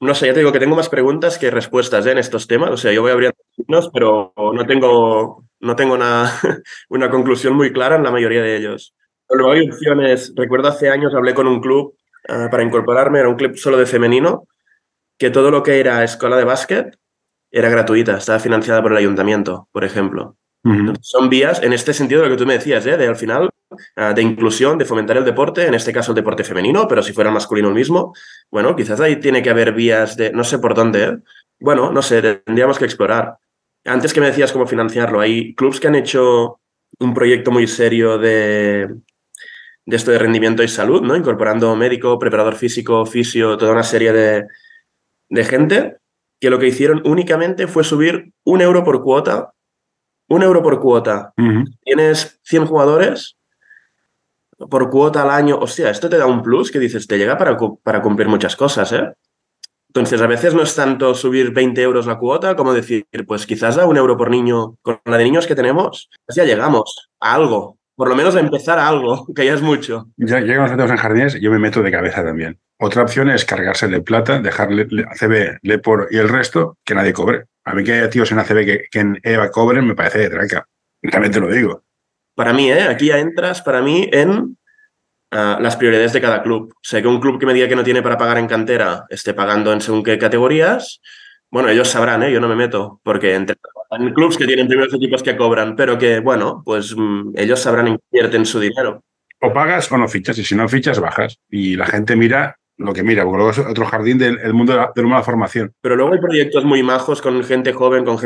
No 0.00 0.14
sé, 0.16 0.26
ya 0.26 0.32
te 0.32 0.40
digo 0.40 0.50
que 0.50 0.58
tengo 0.58 0.74
más 0.74 0.88
preguntas 0.88 1.38
que 1.38 1.48
respuestas 1.50 2.04
¿eh? 2.06 2.10
en 2.10 2.18
estos 2.18 2.48
temas. 2.48 2.70
O 2.70 2.76
sea, 2.76 2.92
yo 2.92 3.02
voy 3.02 3.12
abriendo 3.12 3.38
signos, 3.54 3.88
pero 3.94 4.32
no 4.36 4.66
tengo, 4.66 5.44
no 5.60 5.76
tengo 5.76 5.94
una, 5.94 6.30
una 6.90 7.08
conclusión 7.08 7.54
muy 7.54 7.72
clara 7.72 7.96
en 7.96 8.02
la 8.02 8.10
mayoría 8.10 8.42
de 8.42 8.56
ellos. 8.56 8.94
Luego 9.30 9.52
hay 9.52 9.70
opciones. 9.70 10.32
Recuerdo 10.36 10.68
hace 10.68 10.90
años 10.90 11.14
hablé 11.14 11.34
con 11.34 11.46
un 11.46 11.60
club 11.60 11.94
ah, 12.28 12.48
para 12.50 12.62
incorporarme, 12.62 13.20
era 13.20 13.28
un 13.28 13.36
club 13.36 13.56
solo 13.56 13.78
de 13.78 13.86
femenino, 13.86 14.48
que 15.16 15.30
todo 15.30 15.50
lo 15.50 15.62
que 15.62 15.80
era 15.80 16.04
escuela 16.04 16.36
de 16.36 16.44
básquet 16.44 16.98
era 17.58 17.68
gratuita, 17.68 18.18
estaba 18.18 18.38
financiada 18.38 18.82
por 18.82 18.92
el 18.92 18.98
ayuntamiento, 18.98 19.68
por 19.72 19.84
ejemplo. 19.84 20.36
son 21.00 21.28
vías 21.28 21.62
en 21.62 21.72
este 21.72 21.92
sentido 21.94 22.22
de 22.22 22.28
lo 22.28 22.34
que 22.34 22.42
tú 22.42 22.46
me 22.46 22.54
decías, 22.54 22.84
¿eh? 22.86 22.96
de 22.96 23.06
al 23.06 23.16
final 23.16 23.50
Ah, 23.96 24.12
de 24.12 24.22
inclusión, 24.22 24.78
de 24.78 24.84
fomentar 24.84 25.16
el 25.16 25.24
deporte, 25.24 25.66
en 25.66 25.74
este 25.74 25.92
caso 25.92 26.12
el 26.12 26.16
deporte 26.16 26.44
femenino, 26.44 26.86
pero 26.86 27.02
si 27.02 27.12
fuera 27.12 27.32
masculino 27.32 27.68
el 27.68 27.74
mismo, 27.74 28.14
bueno, 28.50 28.76
quizás 28.76 29.00
ahí 29.00 29.16
tiene 29.16 29.42
que 29.42 29.50
haber 29.50 29.72
vías 29.72 30.16
de, 30.16 30.30
no 30.32 30.44
sé 30.44 30.58
por 30.60 30.74
dónde, 30.74 31.04
¿eh? 31.04 31.18
bueno, 31.58 31.90
no 31.90 32.00
sé, 32.00 32.22
tendríamos 32.22 32.78
que 32.78 32.84
explorar. 32.84 33.38
Antes 33.84 34.12
que 34.12 34.20
me 34.20 34.26
decías 34.26 34.52
cómo 34.52 34.66
financiarlo, 34.66 35.20
hay 35.20 35.54
clubs 35.54 35.80
que 35.80 35.88
han 35.88 35.96
hecho 35.96 36.60
un 37.00 37.12
proyecto 37.12 37.50
muy 37.50 37.66
serio 37.66 38.18
de, 38.18 38.88
de 39.84 39.96
esto 39.96 40.12
de 40.12 40.18
rendimiento 40.18 40.62
y 40.62 40.68
salud, 40.68 41.02
¿no? 41.02 41.16
Incorporando 41.16 41.74
médico, 41.74 42.18
preparador 42.18 42.54
físico, 42.54 43.04
fisio, 43.04 43.56
toda 43.56 43.72
una 43.72 43.82
serie 43.82 44.12
de, 44.12 44.46
de 45.28 45.44
gente 45.44 45.96
que 46.40 46.50
lo 46.50 46.58
que 46.58 46.68
hicieron 46.68 47.02
únicamente 47.04 47.66
fue 47.66 47.84
subir 47.84 48.32
un 48.44 48.60
euro 48.60 48.84
por 48.84 49.02
cuota. 49.02 49.52
Un 50.28 50.42
euro 50.42 50.62
por 50.62 50.80
cuota. 50.80 51.32
Tienes 51.84 52.40
100 52.42 52.66
jugadores, 52.66 53.36
por 54.58 54.90
cuota 54.90 55.22
al 55.22 55.30
año, 55.30 55.58
hostia, 55.58 55.90
esto 55.90 56.08
te 56.08 56.16
da 56.16 56.26
un 56.26 56.42
plus 56.42 56.70
que 56.70 56.78
dices, 56.78 57.06
te 57.06 57.18
llega 57.18 57.36
para, 57.36 57.56
para 57.82 58.02
cumplir 58.02 58.28
muchas 58.28 58.56
cosas, 58.56 58.92
¿eh? 58.92 59.12
Entonces, 59.88 60.20
a 60.20 60.26
veces 60.26 60.52
no 60.52 60.62
es 60.62 60.74
tanto 60.74 61.14
subir 61.14 61.52
20 61.52 61.80
euros 61.80 62.06
la 62.06 62.18
cuota 62.18 62.54
como 62.54 62.74
decir, 62.74 63.06
pues 63.26 63.46
quizás 63.46 63.78
a 63.78 63.86
un 63.86 63.96
euro 63.96 64.16
por 64.16 64.30
niño, 64.30 64.76
con 64.82 65.00
la 65.04 65.16
de 65.16 65.24
niños 65.24 65.46
que 65.46 65.54
tenemos, 65.54 66.10
pues 66.26 66.36
ya 66.36 66.44
llegamos 66.44 67.08
a 67.18 67.34
algo, 67.34 67.78
por 67.94 68.08
lo 68.08 68.14
menos 68.14 68.36
a 68.36 68.40
empezar 68.40 68.78
a 68.78 68.88
algo, 68.88 69.26
que 69.34 69.46
ya 69.46 69.54
es 69.54 69.62
mucho. 69.62 70.08
Ya 70.16 70.40
llegamos 70.40 70.70
a 70.70 70.74
en 70.74 70.96
jardines, 70.96 71.40
yo 71.40 71.50
me 71.50 71.58
meto 71.58 71.82
de 71.82 71.90
cabeza 71.90 72.22
también. 72.22 72.58
Otra 72.78 73.02
opción 73.02 73.30
es 73.30 73.44
cargársele 73.44 74.02
plata, 74.02 74.40
dejarle 74.40 74.82
ACB, 74.82 75.58
Lepor 75.62 76.08
y 76.10 76.18
el 76.18 76.28
resto, 76.28 76.78
que 76.84 76.94
nadie 76.94 77.12
cobre. 77.12 77.44
A 77.64 77.74
mí 77.74 77.82
que 77.82 77.94
haya 77.94 78.10
tíos 78.10 78.30
en 78.32 78.38
ACB 78.38 78.64
que, 78.64 78.84
que 78.90 78.98
en 79.00 79.18
EVA 79.22 79.50
cobren 79.50 79.86
me 79.86 79.94
parece 79.94 80.18
de 80.18 80.30
traca. 80.30 80.68
También 81.10 81.32
te 81.32 81.40
lo 81.40 81.48
digo 81.48 81.86
para 82.36 82.52
mí, 82.52 82.70
¿eh? 82.70 82.82
aquí 82.82 83.06
ya 83.06 83.18
entras 83.18 83.62
para 83.62 83.82
mí 83.82 84.08
en 84.12 84.56
ah, 85.32 85.58
las 85.60 85.74
prioridades 85.74 86.12
de 86.12 86.20
cada 86.20 86.42
club. 86.42 86.70
O 86.70 86.78
sea, 86.82 87.02
que 87.02 87.08
un 87.08 87.18
club 87.18 87.40
que 87.40 87.46
me 87.46 87.54
diga 87.54 87.66
que 87.66 87.74
no 87.74 87.82
tiene 87.82 88.02
para 88.02 88.18
pagar 88.18 88.38
en 88.38 88.46
cantera 88.46 89.06
esté 89.08 89.34
pagando 89.34 89.72
en 89.72 89.80
según 89.80 90.04
qué 90.04 90.18
categorías, 90.18 91.00
bueno, 91.50 91.70
ellos 91.70 91.88
sabrán, 91.88 92.22
¿eh? 92.22 92.30
yo 92.30 92.40
no 92.40 92.48
me 92.48 92.54
meto, 92.54 93.00
porque 93.02 93.34
entre 93.34 93.56
en 93.90 94.12
clubs 94.12 94.36
que 94.36 94.46
tienen 94.46 94.68
primeros 94.68 94.92
equipos 94.92 95.22
que 95.22 95.36
cobran, 95.36 95.76
pero 95.76 95.96
que, 95.96 96.20
bueno, 96.20 96.62
pues 96.64 96.94
mm, 96.94 97.32
ellos 97.36 97.60
sabrán 97.60 97.88
invierten 97.88 98.44
su 98.44 98.60
dinero. 98.60 99.02
O 99.40 99.52
pagas 99.52 99.90
o 99.90 99.96
no 99.96 100.06
fichas, 100.06 100.36
y 100.38 100.44
si 100.44 100.54
no 100.54 100.68
fichas, 100.68 101.00
bajas. 101.00 101.38
Y 101.48 101.76
la 101.76 101.86
gente 101.86 102.16
mira 102.16 102.58
lo 102.78 102.92
que 102.92 103.02
mira, 103.02 103.24
porque 103.24 103.36
luego 103.36 103.50
es 103.50 103.58
otro 103.58 103.86
jardín 103.86 104.18
del, 104.18 104.52
mundo 104.52 104.72
de 104.72 104.78
la, 104.78 104.92
de 104.94 105.22
formación. 105.22 105.72
Pero 105.80 105.96
luego 105.96 106.12
hay 106.12 106.20
proyectos 106.20 106.64
muy 106.64 106.82
majos 106.82 107.22
con 107.22 107.42
gente 107.42 107.72
joven, 107.72 108.04
con 108.04 108.18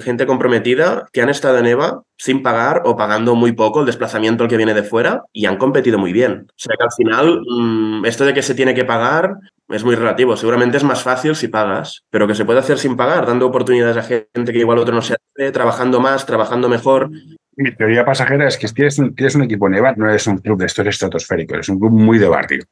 gente, 0.00 0.26
comprometida, 0.26 1.06
que 1.12 1.22
han 1.22 1.28
estado 1.28 1.58
en 1.58 1.66
EVA 1.66 2.02
sin 2.16 2.42
pagar 2.42 2.82
o 2.84 2.96
pagando 2.96 3.34
muy 3.34 3.52
poco 3.52 3.80
el 3.80 3.86
desplazamiento 3.86 4.44
al 4.44 4.50
que 4.50 4.56
viene 4.56 4.74
de 4.74 4.82
fuera 4.82 5.22
y 5.32 5.46
han 5.46 5.56
competido 5.56 5.98
muy 5.98 6.12
bien. 6.12 6.46
O 6.48 6.54
sea 6.56 6.74
que 6.76 6.84
al 6.84 6.92
final, 6.96 7.42
mm, 7.46 8.04
esto 8.06 8.24
de 8.24 8.34
que 8.34 8.42
se 8.42 8.54
tiene 8.54 8.74
que 8.74 8.84
pagar 8.84 9.36
es 9.68 9.84
muy 9.84 9.94
relativo. 9.94 10.36
Seguramente 10.36 10.76
es 10.76 10.84
más 10.84 11.02
fácil 11.02 11.34
si 11.34 11.48
pagas, 11.48 12.02
pero 12.10 12.26
que 12.26 12.34
se 12.34 12.44
puede 12.44 12.58
hacer 12.58 12.78
sin 12.78 12.96
pagar, 12.96 13.26
dando 13.26 13.46
oportunidades 13.46 13.96
a 13.96 14.02
gente 14.02 14.52
que 14.52 14.58
igual 14.58 14.78
otro 14.78 14.94
no 14.94 15.02
se 15.02 15.14
hace, 15.14 15.52
trabajando 15.52 16.00
más, 16.00 16.26
trabajando 16.26 16.68
mejor. 16.68 17.10
Mi 17.56 17.74
teoría 17.74 18.04
pasajera 18.04 18.48
es 18.48 18.56
que 18.56 18.66
tienes 18.68 18.98
un, 18.98 19.14
tienes 19.14 19.34
un 19.34 19.42
equipo 19.42 19.68
en 19.68 19.74
EVA, 19.74 19.94
no 19.96 20.08
eres 20.08 20.26
un 20.26 20.38
club 20.38 20.58
de 20.58 20.66
estos 20.66 20.86
estratosféricos, 20.86 21.58
es 21.60 21.68
un 21.68 21.78
club 21.78 21.92
muy 21.92 22.18
de 22.18 22.28
barrio. 22.28 22.64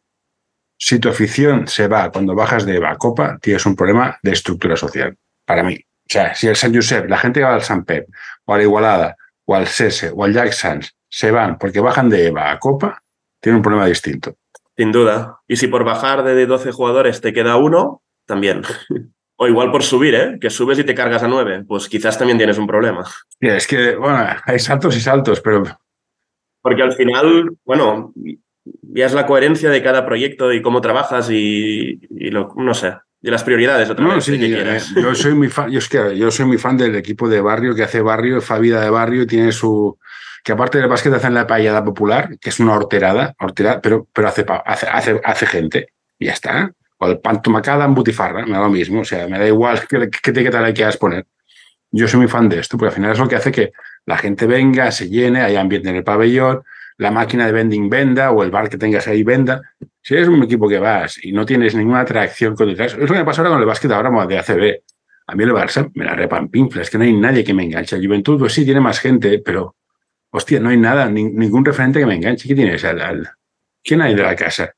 Si 0.82 0.98
tu 0.98 1.10
afición 1.10 1.68
se 1.68 1.88
va 1.88 2.10
cuando 2.10 2.34
bajas 2.34 2.64
de 2.64 2.76
EVA 2.76 2.92
a 2.92 2.96
Copa, 2.96 3.38
tienes 3.42 3.66
un 3.66 3.76
problema 3.76 4.18
de 4.22 4.32
estructura 4.32 4.76
social, 4.76 5.14
para 5.44 5.62
mí. 5.62 5.74
O 5.76 6.08
sea, 6.08 6.34
si 6.34 6.48
el 6.48 6.56
San 6.56 6.74
Josep, 6.74 7.06
la 7.06 7.18
gente 7.18 7.40
que 7.40 7.44
va 7.44 7.54
al 7.54 7.62
San 7.62 7.84
Pep, 7.84 8.08
o 8.46 8.54
a 8.54 8.56
la 8.56 8.62
Igualada, 8.62 9.16
o 9.44 9.54
al 9.54 9.66
Sese, 9.66 10.10
o 10.14 10.24
al 10.24 10.32
Jack 10.32 10.52
Sands, 10.52 10.96
se 11.06 11.30
van 11.30 11.58
porque 11.58 11.80
bajan 11.80 12.08
de 12.08 12.28
EVA 12.28 12.50
a 12.50 12.58
Copa, 12.58 13.02
tiene 13.40 13.56
un 13.56 13.62
problema 13.62 13.86
distinto. 13.86 14.36
Sin 14.74 14.90
duda. 14.90 15.40
Y 15.46 15.56
si 15.56 15.66
por 15.66 15.84
bajar 15.84 16.24
de 16.24 16.46
12 16.46 16.72
jugadores 16.72 17.20
te 17.20 17.34
queda 17.34 17.58
uno, 17.58 18.02
también. 18.24 18.62
O 19.42 19.46
igual 19.48 19.70
por 19.70 19.82
subir, 19.82 20.14
¿eh? 20.14 20.38
Que 20.38 20.50
subes 20.50 20.78
y 20.78 20.84
te 20.84 20.94
cargas 20.94 21.22
a 21.22 21.28
nueve. 21.28 21.64
Pues 21.66 21.88
quizás 21.88 22.18
también 22.18 22.36
tienes 22.36 22.58
un 22.58 22.66
problema. 22.66 23.06
es 23.40 23.66
que, 23.66 23.96
bueno, 23.96 24.18
hay 24.44 24.58
saltos 24.58 24.94
y 24.98 25.00
saltos, 25.00 25.40
pero... 25.40 25.62
Porque 26.60 26.82
al 26.82 26.92
final, 26.92 27.56
bueno, 27.64 28.12
es 28.94 29.12
la 29.12 29.26
coherencia 29.26 29.70
de 29.70 29.82
cada 29.82 30.04
proyecto 30.04 30.52
y 30.52 30.62
cómo 30.62 30.80
trabajas 30.80 31.28
y, 31.30 32.00
lo, 32.10 32.52
no 32.56 32.74
sé, 32.74 32.94
de 33.20 33.30
las 33.30 33.44
prioridades 33.44 33.90
otra 33.90 34.04
no, 34.04 34.20
sí, 34.20 34.38
eh, 34.40 34.78
Yo 34.96 35.14
soy 35.14 35.34
muy 35.34 35.48
fan, 35.48 35.70
yo, 35.70 35.78
es 35.78 35.88
que, 35.88 36.16
yo 36.16 36.30
soy 36.30 36.46
muy 36.46 36.58
fan 36.58 36.76
del 36.76 36.96
equipo 36.96 37.28
de 37.28 37.40
barrio 37.40 37.74
que 37.74 37.82
hace 37.82 38.00
barrio, 38.00 38.40
fa 38.40 38.58
vida 38.58 38.80
de 38.80 38.90
barrio 38.90 39.22
y 39.22 39.26
tiene 39.26 39.52
su 39.52 39.98
que 40.42 40.52
aparte 40.52 40.78
del 40.78 40.88
básquet 40.88 41.12
hacen 41.12 41.34
la 41.34 41.46
paellada 41.46 41.84
popular, 41.84 42.38
que 42.40 42.48
es 42.48 42.60
una 42.60 42.74
horterada, 42.74 43.34
horterada 43.38 43.80
pero, 43.80 44.08
pero 44.12 44.28
hace, 44.28 44.44
hace, 44.64 45.20
hace, 45.22 45.46
gente 45.46 45.88
y 46.18 46.26
ya 46.26 46.32
está. 46.32 46.72
O 46.98 47.06
el 47.06 47.18
pan 47.18 47.42
tomacada 47.42 47.84
en 47.84 47.94
butifarra, 47.94 48.44
me 48.44 48.52
da 48.52 48.60
lo 48.60 48.70
mismo, 48.70 49.00
o 49.00 49.04
sea, 49.04 49.26
me 49.26 49.38
da 49.38 49.46
igual 49.46 49.86
qué, 49.86 50.08
qué 50.10 50.30
etiqueta 50.30 50.60
le 50.60 50.72
quieras 50.72 50.96
poner. 50.96 51.26
Yo 51.90 52.06
soy 52.06 52.20
muy 52.20 52.28
fan 52.28 52.48
de 52.48 52.60
esto, 52.60 52.76
porque 52.76 52.88
al 52.88 52.94
final 52.94 53.12
es 53.12 53.18
lo 53.18 53.28
que 53.28 53.36
hace 53.36 53.50
que 53.50 53.72
la 54.06 54.16
gente 54.16 54.46
venga, 54.46 54.90
se 54.92 55.08
llene, 55.08 55.42
haya 55.42 55.60
ambiente 55.60 55.88
en 55.88 55.96
el 55.96 56.04
pabellón, 56.04 56.62
la 57.00 57.10
máquina 57.10 57.46
de 57.46 57.52
vending 57.52 57.88
venda 57.88 58.30
o 58.30 58.42
el 58.42 58.50
bar 58.50 58.68
que 58.68 58.76
tengas 58.76 59.08
ahí 59.08 59.22
venda. 59.22 59.62
Si 60.02 60.14
eres 60.14 60.28
un 60.28 60.42
equipo 60.42 60.68
que 60.68 60.78
vas 60.78 61.18
y 61.24 61.32
no 61.32 61.46
tienes 61.46 61.74
ninguna 61.74 62.00
atracción 62.00 62.54
con 62.54 62.68
detrás, 62.68 62.92
es 62.92 62.98
lo 62.98 63.06
que 63.06 63.14
me 63.14 63.24
pasa 63.24 63.40
ahora 63.40 63.52
con 63.52 63.60
el 63.60 63.66
básquet 63.66 63.90
ahora 63.90 64.26
de 64.26 64.38
ACB. 64.38 64.82
A 65.26 65.34
mí 65.34 65.44
el 65.44 65.52
Barça 65.52 65.90
me 65.94 66.04
la 66.04 66.14
repampinfla, 66.14 66.82
es 66.82 66.90
que 66.90 66.98
no 66.98 67.04
hay 67.04 67.14
nadie 67.14 67.42
que 67.42 67.54
me 67.54 67.64
enganche. 67.64 67.96
El 67.96 68.06
Juventud, 68.06 68.38
pues 68.38 68.52
sí, 68.52 68.66
tiene 68.66 68.80
más 68.80 68.98
gente, 68.98 69.38
pero 69.38 69.76
hostia, 70.28 70.60
no 70.60 70.68
hay 70.68 70.76
nada, 70.76 71.08
ningún 71.08 71.64
referente 71.64 72.00
que 72.00 72.06
me 72.06 72.16
enganche. 72.16 72.46
¿Qué 72.46 72.54
tienes? 72.54 72.84
Al, 72.84 73.30
¿Quién 73.82 74.02
hay 74.02 74.14
de 74.14 74.22
la 74.22 74.36
casa? 74.36 74.74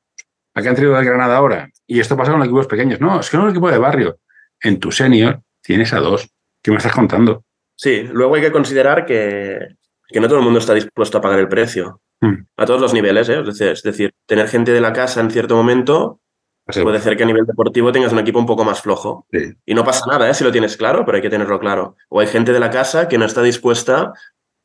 ¿A 0.55 0.63
qué 0.63 0.69
han 0.69 0.77
traído 0.77 0.97
de 0.97 1.05
Granada 1.05 1.37
ahora? 1.37 1.71
Y 1.89 1.99
esto 1.99 2.17
pasa 2.17 2.31
con 2.31 2.43
equipos 2.43 2.69
pequeños. 2.69 3.01
No, 3.01 3.19
es 3.19 3.31
que 3.31 3.37
no 3.37 3.43
es 3.43 3.47
un 3.47 3.51
equipo 3.51 3.69
de 3.69 3.79
barrio. 3.79 4.19
En 4.61 4.79
tu 4.79 4.93
senior 4.93 5.41
tienes 5.61 5.93
a 5.93 5.99
dos. 5.99 6.31
¿Qué 6.63 6.71
me 6.71 6.77
estás 6.77 6.93
contando? 6.93 7.45
Sí, 7.75 8.09
luego 8.13 8.37
hay 8.37 8.43
que 8.43 8.53
considerar 8.53 9.07
que, 9.07 9.59
que 10.07 10.21
no 10.21 10.29
todo 10.29 10.39
el 10.39 10.45
mundo 10.45 10.61
está 10.61 10.75
dispuesto 10.75 11.19
a 11.19 11.21
pagar 11.21 11.41
el 11.41 11.49
precio. 11.49 12.01
Hmm. 12.23 12.47
A 12.57 12.65
todos 12.67 12.81
los 12.81 12.95
niveles, 12.95 13.29
¿eh? 13.29 13.43
es, 13.47 13.83
decir, 13.83 14.15
tener 14.27 14.47
gente 14.47 14.71
de 14.71 14.81
la 14.81 14.93
casa 14.93 15.21
en 15.21 15.31
cierto 15.31 15.57
momento 15.57 16.21
puede 16.65 16.99
hacer 16.99 17.17
que 17.17 17.25
a 17.25 17.27
nivel 17.27 17.45
deportivo 17.45 17.91
tengas 17.91 18.13
un 18.13 18.21
equipo 18.21 18.39
un 18.39 18.47
poco 18.47 18.65
más 18.65 18.81
flojo. 18.81 19.27
Y 19.67 19.75
no 19.75 19.85
pasa 19.85 20.07
nada 20.09 20.31
¿eh? 20.31 20.35
si 20.35 20.45
lo 20.45 20.53
tienes 20.53 20.77
claro, 20.77 21.05
pero 21.05 21.17
hay 21.17 21.23
que 21.23 21.29
tenerlo 21.29 21.59
claro. 21.59 21.97
O 22.09 22.21
hay 22.21 22.29
gente 22.29 22.53
de 22.53 22.61
la 22.61 22.71
casa 22.71 23.09
que 23.09 23.19
no 23.19 23.25
está 23.25 23.43
dispuesta 23.43 24.13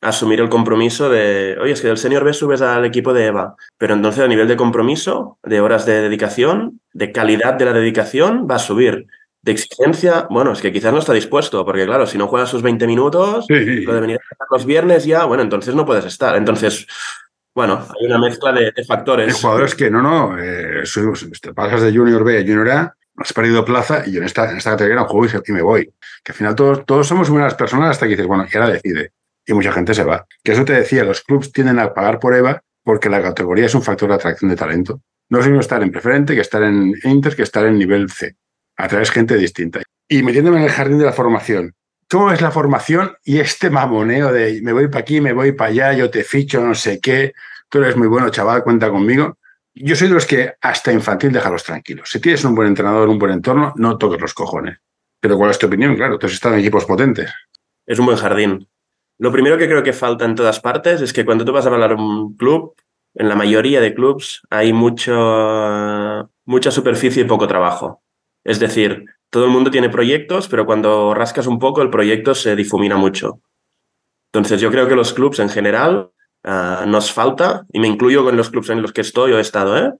a 0.00 0.08
asumir 0.08 0.38
el 0.38 0.48
compromiso 0.48 1.10
de, 1.10 1.58
oye, 1.60 1.72
es 1.72 1.80
que 1.80 1.88
del 1.88 1.98
senior 1.98 2.22
B 2.22 2.32
subes 2.32 2.62
al 2.62 2.84
equipo 2.84 3.12
de 3.12 3.26
EVA, 3.26 3.56
pero 3.76 3.94
entonces 3.94 4.22
a 4.22 4.28
nivel 4.28 4.46
de 4.46 4.56
compromiso, 4.56 5.38
de 5.42 5.60
horas 5.60 5.84
de 5.84 6.00
dedicación, 6.00 6.80
de 6.92 7.10
calidad 7.10 7.54
de 7.54 7.64
la 7.64 7.72
dedicación, 7.72 8.46
va 8.48 8.54
a 8.54 8.60
subir. 8.60 9.08
De 9.42 9.52
exigencia, 9.52 10.26
bueno, 10.30 10.52
es 10.52 10.60
que 10.60 10.72
quizás 10.72 10.92
no 10.92 10.98
está 10.98 11.12
dispuesto, 11.12 11.64
porque 11.64 11.86
claro, 11.86 12.06
si 12.06 12.18
no 12.18 12.28
juegas 12.28 12.48
sus 12.48 12.62
20 12.62 12.86
minutos, 12.86 13.46
lo 13.48 13.94
de 13.94 14.00
venir 14.00 14.18
los 14.50 14.66
viernes 14.66 15.04
ya, 15.04 15.24
bueno, 15.24 15.42
entonces 15.42 15.74
no 15.74 15.86
puedes 15.86 16.04
estar. 16.04 16.36
Entonces, 16.36 16.86
bueno, 17.58 17.84
hay 17.98 18.06
una 18.06 18.18
mezcla 18.18 18.52
de, 18.52 18.72
factores. 18.86 19.34
Hay 19.34 19.40
jugadores 19.40 19.74
que 19.74 19.90
no, 19.90 20.00
no, 20.00 20.38
eh, 20.38 20.84
pasas 21.56 21.82
de 21.82 21.92
Junior 21.92 22.22
B 22.22 22.38
a 22.38 22.42
Junior 22.42 22.70
A, 22.70 22.94
has 23.16 23.32
perdido 23.32 23.64
plaza 23.64 24.04
y 24.06 24.12
yo 24.12 24.20
en 24.20 24.26
esta, 24.26 24.56
esta 24.56 24.70
categoría 24.70 24.94
no 24.94 25.08
juego 25.08 25.42
y, 25.44 25.52
me 25.52 25.60
voy. 25.60 25.92
Que 26.22 26.30
al 26.30 26.36
final 26.36 26.54
todos, 26.54 26.86
todos 26.86 27.08
somos 27.08 27.28
buenas 27.28 27.56
personas 27.56 27.90
hasta 27.90 28.06
que 28.06 28.10
dices, 28.10 28.28
bueno, 28.28 28.46
y 28.48 28.56
ahora 28.56 28.70
decide. 28.70 29.10
Y 29.44 29.54
mucha 29.54 29.72
gente 29.72 29.92
se 29.92 30.04
va. 30.04 30.24
Que 30.44 30.52
eso 30.52 30.64
te 30.64 30.72
decía, 30.72 31.02
los 31.02 31.22
clubs 31.22 31.50
tienden 31.50 31.80
a 31.80 31.92
pagar 31.92 32.20
por 32.20 32.32
EVA 32.32 32.62
porque 32.84 33.08
la 33.08 33.20
categoría 33.20 33.66
es 33.66 33.74
un 33.74 33.82
factor 33.82 34.08
de 34.10 34.14
atracción 34.14 34.50
de 34.50 34.56
talento. 34.56 35.02
No 35.28 35.40
es 35.40 35.46
mismo 35.46 35.58
estar 35.58 35.82
en 35.82 35.90
preferente 35.90 36.36
que 36.36 36.42
estar 36.42 36.62
en 36.62 36.94
Inter, 37.02 37.34
que 37.34 37.42
estar 37.42 37.66
en 37.66 37.76
nivel 37.76 38.08
C. 38.08 38.36
Atraes 38.76 39.10
gente 39.10 39.34
distinta. 39.34 39.82
Y 40.08 40.22
metiéndome 40.22 40.58
en 40.58 40.62
el 40.62 40.70
jardín 40.70 40.98
de 40.98 41.06
la 41.06 41.12
formación. 41.12 41.74
¿Cómo 42.10 42.32
es 42.32 42.40
la 42.40 42.50
formación 42.50 43.12
y 43.22 43.38
este 43.38 43.68
mamoneo 43.68 44.32
de 44.32 44.62
me 44.62 44.72
voy 44.72 44.88
para 44.88 45.00
aquí, 45.00 45.20
me 45.20 45.34
voy 45.34 45.52
para 45.52 45.70
allá, 45.70 45.92
yo 45.92 46.10
te 46.10 46.24
ficho, 46.24 46.58
no 46.60 46.74
sé 46.74 47.00
qué, 47.00 47.34
tú 47.68 47.78
eres 47.78 47.96
muy 47.96 48.08
bueno, 48.08 48.30
chaval, 48.30 48.62
cuenta 48.62 48.90
conmigo? 48.90 49.36
Yo 49.74 49.94
soy 49.94 50.08
de 50.08 50.14
los 50.14 50.24
que 50.24 50.54
hasta 50.62 50.90
infantil 50.90 51.32
déjalos 51.32 51.64
tranquilos. 51.64 52.08
Si 52.10 52.18
tienes 52.18 52.42
un 52.44 52.54
buen 52.54 52.68
entrenador, 52.68 53.10
un 53.10 53.18
buen 53.18 53.32
entorno, 53.32 53.74
no 53.76 53.98
toques 53.98 54.20
los 54.20 54.32
cojones. 54.32 54.78
Pero 55.20 55.36
¿cuál 55.36 55.50
es 55.50 55.58
tu 55.58 55.66
opinión? 55.66 55.96
Claro, 55.96 56.18
tú 56.18 56.26
has 56.26 56.32
estado 56.32 56.54
en 56.54 56.60
equipos 56.60 56.86
potentes. 56.86 57.30
Es 57.86 57.98
un 57.98 58.06
buen 58.06 58.16
jardín. 58.16 58.68
Lo 59.18 59.30
primero 59.30 59.58
que 59.58 59.66
creo 59.66 59.82
que 59.82 59.92
falta 59.92 60.24
en 60.24 60.34
todas 60.34 60.60
partes 60.60 61.02
es 61.02 61.12
que 61.12 61.26
cuando 61.26 61.44
tú 61.44 61.52
vas 61.52 61.66
a 61.66 61.68
hablar 61.68 61.92
un 61.92 62.36
club, 62.36 62.74
en 63.14 63.28
la 63.28 63.34
mayoría 63.34 63.80
de 63.82 63.94
clubs 63.94 64.42
hay 64.48 64.72
mucho, 64.72 66.30
mucha 66.46 66.70
superficie 66.70 67.22
y 67.22 67.26
poco 67.26 67.46
trabajo. 67.46 68.02
Es 68.44 68.60
decir, 68.60 69.04
todo 69.30 69.44
el 69.44 69.50
mundo 69.50 69.70
tiene 69.70 69.88
proyectos, 69.88 70.48
pero 70.48 70.66
cuando 70.66 71.14
rascas 71.14 71.46
un 71.46 71.58
poco 71.58 71.82
el 71.82 71.90
proyecto 71.90 72.34
se 72.34 72.56
difumina 72.56 72.96
mucho. 72.96 73.40
Entonces 74.32 74.60
yo 74.60 74.70
creo 74.70 74.88
que 74.88 74.94
los 74.94 75.12
clubs 75.12 75.38
en 75.38 75.48
general 75.48 76.10
Ah, 76.44 76.84
nos 76.86 77.12
falta, 77.12 77.66
y 77.72 77.80
me 77.80 77.88
incluyo 77.88 78.24
con 78.24 78.36
los 78.36 78.50
clubes 78.50 78.70
en 78.70 78.80
los 78.80 78.92
que 78.92 79.00
estoy 79.00 79.32
o 79.32 79.38
he 79.38 79.40
estado, 79.40 79.76
¿eh? 79.76 79.92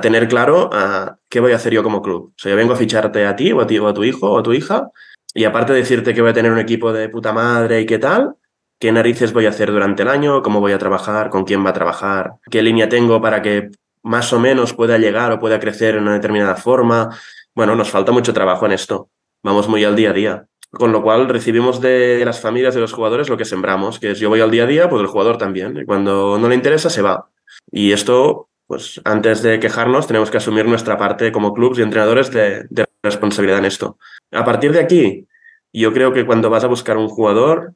tener 0.00 0.26
claro 0.26 0.70
uh, 0.72 1.16
qué 1.28 1.38
voy 1.38 1.52
a 1.52 1.56
hacer 1.56 1.72
yo 1.72 1.82
como 1.82 2.00
club. 2.02 2.32
O 2.34 2.38
sea, 2.38 2.50
yo 2.50 2.56
vengo 2.56 2.72
a 2.72 2.76
ficharte 2.76 3.26
a 3.26 3.36
ti 3.36 3.52
o 3.52 3.60
a, 3.60 3.66
ti, 3.66 3.78
o 3.78 3.88
a 3.88 3.94
tu 3.94 4.04
hijo 4.04 4.30
o 4.30 4.38
a 4.38 4.42
tu 4.42 4.52
hija, 4.52 4.90
y 5.34 5.44
aparte 5.44 5.72
de 5.72 5.80
decirte 5.80 6.14
que 6.14 6.22
voy 6.22 6.30
a 6.30 6.34
tener 6.34 6.52
un 6.52 6.58
equipo 6.58 6.92
de 6.92 7.08
puta 7.08 7.32
madre 7.32 7.80
y 7.80 7.86
qué 7.86 7.98
tal, 7.98 8.36
qué 8.78 8.92
narices 8.92 9.32
voy 9.32 9.46
a 9.46 9.50
hacer 9.50 9.72
durante 9.72 10.02
el 10.02 10.08
año, 10.08 10.42
cómo 10.42 10.60
voy 10.60 10.72
a 10.72 10.78
trabajar, 10.78 11.30
con 11.30 11.44
quién 11.44 11.64
va 11.64 11.70
a 11.70 11.72
trabajar, 11.74 12.34
qué 12.50 12.62
línea 12.62 12.88
tengo 12.88 13.20
para 13.20 13.42
que 13.42 13.70
más 14.02 14.32
o 14.32 14.40
menos 14.40 14.72
pueda 14.72 14.98
llegar 14.98 15.32
o 15.32 15.40
pueda 15.40 15.58
crecer 15.58 15.96
en 15.96 16.02
una 16.02 16.14
determinada 16.14 16.56
forma. 16.56 17.18
Bueno, 17.56 17.74
nos 17.74 17.90
falta 17.90 18.12
mucho 18.12 18.34
trabajo 18.34 18.66
en 18.66 18.72
esto. 18.72 19.08
Vamos 19.42 19.66
muy 19.66 19.82
al 19.82 19.96
día 19.96 20.10
a 20.10 20.12
día. 20.12 20.46
Con 20.70 20.92
lo 20.92 21.02
cual 21.02 21.26
recibimos 21.26 21.80
de 21.80 22.22
las 22.22 22.38
familias 22.38 22.74
de 22.74 22.82
los 22.82 22.92
jugadores 22.92 23.30
lo 23.30 23.38
que 23.38 23.46
sembramos, 23.46 23.98
que 23.98 24.10
es 24.10 24.20
yo 24.20 24.28
voy 24.28 24.42
al 24.42 24.50
día 24.50 24.64
a 24.64 24.66
día, 24.66 24.90
pues 24.90 25.00
el 25.00 25.08
jugador 25.08 25.38
también. 25.38 25.74
Y 25.78 25.86
cuando 25.86 26.38
no 26.38 26.50
le 26.50 26.54
interesa, 26.54 26.90
se 26.90 27.00
va. 27.00 27.30
Y 27.72 27.92
esto, 27.92 28.50
pues 28.66 29.00
antes 29.06 29.42
de 29.42 29.58
quejarnos, 29.58 30.06
tenemos 30.06 30.30
que 30.30 30.36
asumir 30.36 30.66
nuestra 30.66 30.98
parte 30.98 31.32
como 31.32 31.54
clubes 31.54 31.78
y 31.78 31.82
entrenadores 31.82 32.30
de, 32.30 32.68
responsabilidad 33.02 33.60
en 33.60 33.64
esto. 33.64 33.98
A 34.32 34.44
partir 34.44 34.72
de 34.72 34.80
aquí, 34.80 35.26
yo 35.72 35.94
creo 35.94 36.12
que 36.12 36.26
cuando 36.26 36.50
vas 36.50 36.64
a 36.64 36.68
buscar 36.68 36.98
un 36.98 37.08
jugador, 37.08 37.72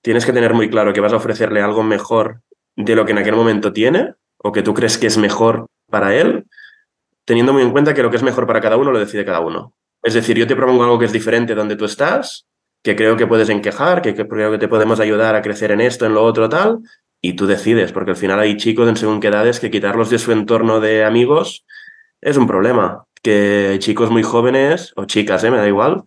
tienes 0.00 0.24
que 0.24 0.32
tener 0.32 0.54
muy 0.54 0.70
claro 0.70 0.94
que 0.94 1.00
vas 1.00 1.12
a 1.12 1.16
ofrecerle 1.16 1.60
algo 1.60 1.82
mejor 1.82 2.40
de 2.74 2.96
lo 2.96 3.04
que 3.04 3.12
en 3.12 3.18
aquel 3.18 3.36
momento 3.36 3.70
tiene 3.70 4.14
o 4.38 4.50
que 4.50 4.62
tú 4.62 4.72
crees 4.72 4.96
que 4.96 5.08
es 5.08 5.18
mejor 5.18 5.66
para 5.90 6.14
él, 6.14 6.46
teniendo 7.24 7.52
muy 7.52 7.62
en 7.62 7.70
cuenta 7.70 7.94
que 7.94 8.02
lo 8.02 8.10
que 8.10 8.16
es 8.16 8.22
mejor 8.22 8.46
para 8.46 8.60
cada 8.60 8.76
uno 8.76 8.90
lo 8.90 8.98
decide 8.98 9.24
cada 9.24 9.40
uno. 9.40 9.74
Es 10.02 10.14
decir, 10.14 10.36
yo 10.36 10.46
te 10.46 10.56
propongo 10.56 10.84
algo 10.84 10.98
que 10.98 11.06
es 11.06 11.12
diferente 11.12 11.54
donde 11.54 11.76
tú 11.76 11.86
estás, 11.86 12.46
que 12.82 12.94
creo 12.94 13.16
que 13.16 13.26
puedes 13.26 13.48
enquejar, 13.48 14.02
que, 14.02 14.14
creo 14.14 14.52
que 14.52 14.58
te 14.58 14.68
podemos 14.68 15.00
ayudar 15.00 15.34
a 15.34 15.42
crecer 15.42 15.70
en 15.70 15.80
esto, 15.80 16.04
en 16.04 16.14
lo 16.14 16.22
otro, 16.22 16.48
tal, 16.48 16.80
y 17.22 17.32
tú 17.32 17.46
decides, 17.46 17.92
porque 17.92 18.10
al 18.10 18.16
final 18.18 18.38
hay 18.38 18.58
chicos 18.58 18.86
en 18.86 18.96
según 18.96 19.20
qué 19.20 19.28
edades 19.28 19.58
que 19.58 19.70
quitarlos 19.70 20.10
de 20.10 20.18
su 20.18 20.32
entorno 20.32 20.80
de 20.80 21.04
amigos 21.04 21.64
es 22.20 22.36
un 22.36 22.46
problema. 22.46 23.06
Que 23.22 23.76
chicos 23.78 24.10
muy 24.10 24.22
jóvenes, 24.22 24.92
o 24.96 25.06
chicas, 25.06 25.42
¿eh? 25.44 25.50
me 25.50 25.56
da 25.56 25.66
igual, 25.66 26.04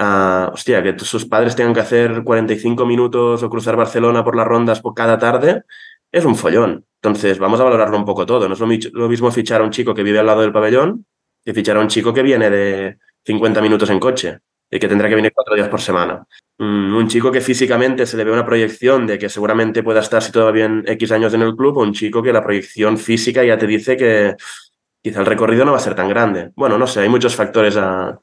uh, 0.00 0.52
hostia, 0.52 0.80
que 0.84 0.96
sus 1.00 1.26
padres 1.26 1.56
tengan 1.56 1.74
que 1.74 1.80
hacer 1.80 2.22
45 2.22 2.86
minutos 2.86 3.42
o 3.42 3.50
cruzar 3.50 3.74
Barcelona 3.74 4.24
por 4.24 4.36
las 4.36 4.46
rondas 4.46 4.80
por 4.80 4.94
cada 4.94 5.18
tarde, 5.18 5.64
es 6.12 6.24
un 6.24 6.36
follón. 6.36 6.84
Entonces, 7.02 7.38
vamos 7.38 7.60
a 7.60 7.64
valorarlo 7.64 7.96
un 7.96 8.04
poco 8.04 8.26
todo. 8.26 8.48
No 8.48 8.54
es 8.54 8.92
lo 8.92 9.08
mismo 9.08 9.30
fichar 9.30 9.60
a 9.60 9.64
un 9.64 9.70
chico 9.70 9.94
que 9.94 10.02
vive 10.02 10.18
al 10.18 10.26
lado 10.26 10.42
del 10.42 10.52
pabellón 10.52 11.06
que 11.42 11.54
fichar 11.54 11.76
a 11.78 11.80
un 11.80 11.88
chico 11.88 12.12
que 12.12 12.22
viene 12.22 12.50
de, 12.50 12.98
50 13.24 13.60
minutos 13.60 13.90
en 13.90 14.00
coche 14.00 14.38
y 14.70 14.78
que 14.78 14.88
tendrá 14.88 15.08
que 15.08 15.14
venir 15.14 15.32
cuatro 15.34 15.54
días 15.54 15.68
por 15.68 15.80
semana. 15.80 16.24
Mm, 16.58 16.96
un 16.96 17.08
chico 17.08 17.32
que 17.32 17.40
físicamente 17.40 18.06
se 18.06 18.16
le 18.16 18.24
ve 18.24 18.32
una 18.32 18.46
proyección 18.46 19.06
de 19.06 19.18
que 19.18 19.28
seguramente 19.28 19.82
pueda 19.82 20.00
estar, 20.00 20.22
si 20.22 20.30
todo 20.30 20.44
va 20.46 20.52
bien, 20.52 20.84
X 20.86 21.12
años 21.12 21.34
en 21.34 21.42
el 21.42 21.56
club, 21.56 21.78
o 21.78 21.82
un 21.82 21.92
chico 21.92 22.22
que 22.22 22.32
la 22.32 22.42
proyección 22.42 22.96
física 22.96 23.42
ya 23.44 23.58
te 23.58 23.66
dice 23.66 23.96
que 23.96 24.36
quizá 25.02 25.20
el 25.20 25.26
recorrido 25.26 25.64
no 25.64 25.72
va 25.72 25.78
a 25.78 25.80
ser 25.80 25.94
tan 25.94 26.08
grande. 26.08 26.52
Bueno, 26.54 26.78
no 26.78 26.86
sé, 26.86 27.00
hay 27.00 27.08
muchos 27.08 27.34
factores 27.34 27.76
a, 27.76 28.20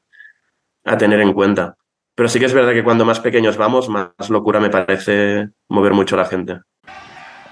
a 0.86 0.98
tener 0.98 1.20
en 1.20 1.34
cuenta. 1.34 1.76
Pero 2.16 2.30
sí 2.30 2.40
que 2.40 2.46
es 2.46 2.54
verdad 2.54 2.74
que 2.74 2.84
cuando 2.84 3.06
más 3.06 3.20
pequeños 3.20 3.58
vamos, 3.58 3.90
más 3.90 4.30
locura 4.30 4.60
me 4.60 4.70
parece 4.70 5.50
mover 5.68 5.94
mucho 5.94 6.16
a 6.16 6.20
la 6.20 6.26
gente. 6.26 6.62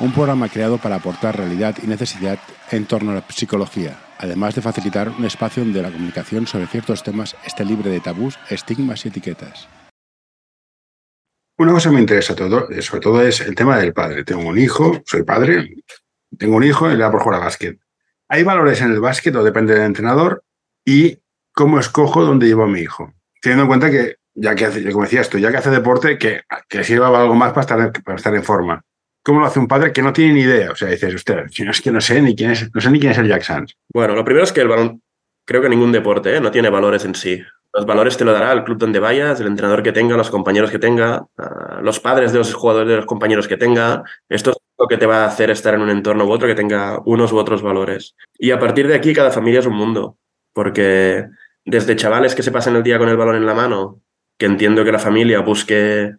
Un 0.00 0.14
programa 0.14 0.48
creado 0.48 0.78
para 0.78 0.96
aportar 0.96 1.36
realidad 1.36 1.76
y 1.82 1.86
necesidad 1.86 2.38
en 2.70 2.86
torno 2.86 3.10
a 3.10 3.16
la 3.16 3.24
psicología, 3.28 3.98
además 4.16 4.54
de 4.54 4.62
facilitar 4.62 5.10
un 5.10 5.26
espacio 5.26 5.62
donde 5.62 5.82
la 5.82 5.92
comunicación 5.92 6.46
sobre 6.46 6.66
ciertos 6.68 7.02
temas 7.02 7.36
esté 7.44 7.66
libre 7.66 7.90
de 7.90 8.00
tabús, 8.00 8.38
estigmas 8.48 9.04
y 9.04 9.08
etiquetas. 9.08 9.68
Una 11.58 11.72
cosa 11.72 11.90
que 11.90 11.96
me 11.96 12.00
interesa 12.00 12.34
todo, 12.34 12.70
eh, 12.70 12.80
sobre 12.80 13.02
todo 13.02 13.20
es 13.20 13.42
el 13.42 13.54
tema 13.54 13.76
del 13.76 13.92
padre. 13.92 14.24
Tengo 14.24 14.48
un 14.48 14.56
hijo, 14.56 15.02
soy 15.04 15.22
padre, 15.22 15.76
tengo 16.38 16.56
un 16.56 16.64
hijo 16.64 16.90
y 16.90 16.94
le 16.94 17.00
da 17.00 17.10
por 17.10 17.20
jugar 17.20 17.42
a 17.42 17.44
básquet. 17.44 17.78
¿Hay 18.28 18.42
valores 18.42 18.80
en 18.80 18.92
el 18.92 19.00
básquet 19.00 19.36
o 19.36 19.44
depende 19.44 19.74
del 19.74 19.82
entrenador? 19.82 20.44
¿Y 20.82 21.18
cómo 21.52 21.78
escojo 21.78 22.24
dónde 22.24 22.46
llevo 22.46 22.62
a 22.62 22.68
mi 22.68 22.80
hijo? 22.80 23.12
Teniendo 23.42 23.64
en 23.64 23.68
cuenta 23.68 23.90
que, 23.90 24.16
ya 24.32 24.54
que 24.54 24.64
hace, 24.64 24.90
como 24.92 25.04
decía 25.04 25.20
esto, 25.20 25.36
ya 25.36 25.50
que 25.50 25.58
hace 25.58 25.68
deporte, 25.68 26.16
que, 26.16 26.40
que 26.70 26.84
sirva 26.84 27.08
algo 27.08 27.34
más 27.34 27.52
para 27.52 27.60
estar, 27.60 28.02
para 28.02 28.16
estar 28.16 28.34
en 28.34 28.44
forma. 28.44 28.82
¿Cómo 29.22 29.40
lo 29.40 29.46
hace 29.46 29.58
un 29.58 29.68
padre 29.68 29.92
que 29.92 30.02
no 30.02 30.12
tiene 30.12 30.34
ni 30.34 30.40
idea? 30.40 30.70
O 30.70 30.74
sea, 30.74 30.88
dices, 30.88 31.14
usted, 31.14 31.44
es 31.46 31.80
que 31.80 31.90
no 31.90 32.00
sé 32.00 32.22
ni 32.22 32.34
quién 32.34 32.52
es, 32.52 32.74
no 32.74 32.80
sé 32.80 32.90
ni 32.90 32.98
quién 32.98 33.12
es 33.12 33.18
el 33.18 33.28
Jack 33.28 33.42
Sands. 33.42 33.76
Bueno, 33.92 34.14
lo 34.14 34.24
primero 34.24 34.44
es 34.44 34.52
que 34.52 34.62
el 34.62 34.68
balón, 34.68 35.02
creo 35.44 35.60
que 35.60 35.68
ningún 35.68 35.92
deporte 35.92 36.36
¿eh? 36.36 36.40
no 36.40 36.50
tiene 36.50 36.70
valores 36.70 37.04
en 37.04 37.14
sí. 37.14 37.42
Los 37.72 37.86
valores 37.86 38.16
te 38.16 38.24
lo 38.24 38.32
dará 38.32 38.52
el 38.52 38.64
club 38.64 38.78
donde 38.78 38.98
vayas, 38.98 39.38
el 39.40 39.46
entrenador 39.46 39.82
que 39.82 39.92
tenga, 39.92 40.16
los 40.16 40.30
compañeros 40.30 40.70
que 40.70 40.78
tenga, 40.78 41.26
ah, 41.38 41.80
los 41.82 42.00
padres 42.00 42.32
de 42.32 42.38
los 42.38 42.52
jugadores, 42.52 42.88
de 42.88 42.96
los 42.96 43.06
compañeros 43.06 43.46
que 43.46 43.56
tenga. 43.56 44.02
Esto 44.28 44.50
es 44.50 44.56
lo 44.76 44.88
que 44.88 44.96
te 44.96 45.06
va 45.06 45.24
a 45.24 45.26
hacer 45.26 45.50
estar 45.50 45.74
en 45.74 45.82
un 45.82 45.90
entorno 45.90 46.24
u 46.24 46.32
otro 46.32 46.48
que 46.48 46.54
tenga 46.54 47.00
unos 47.04 47.32
u 47.32 47.38
otros 47.38 47.62
valores. 47.62 48.16
Y 48.38 48.50
a 48.50 48.58
partir 48.58 48.88
de 48.88 48.94
aquí, 48.94 49.12
cada 49.12 49.30
familia 49.30 49.60
es 49.60 49.66
un 49.66 49.74
mundo. 49.74 50.16
Porque 50.52 51.26
desde 51.64 51.94
chavales 51.94 52.34
que 52.34 52.42
se 52.42 52.50
pasan 52.50 52.74
el 52.74 52.82
día 52.82 52.98
con 52.98 53.08
el 53.08 53.16
balón 53.16 53.36
en 53.36 53.46
la 53.46 53.54
mano, 53.54 54.00
que 54.36 54.46
entiendo 54.46 54.84
que 54.84 54.92
la 54.92 54.98
familia 54.98 55.40
busque 55.40 56.12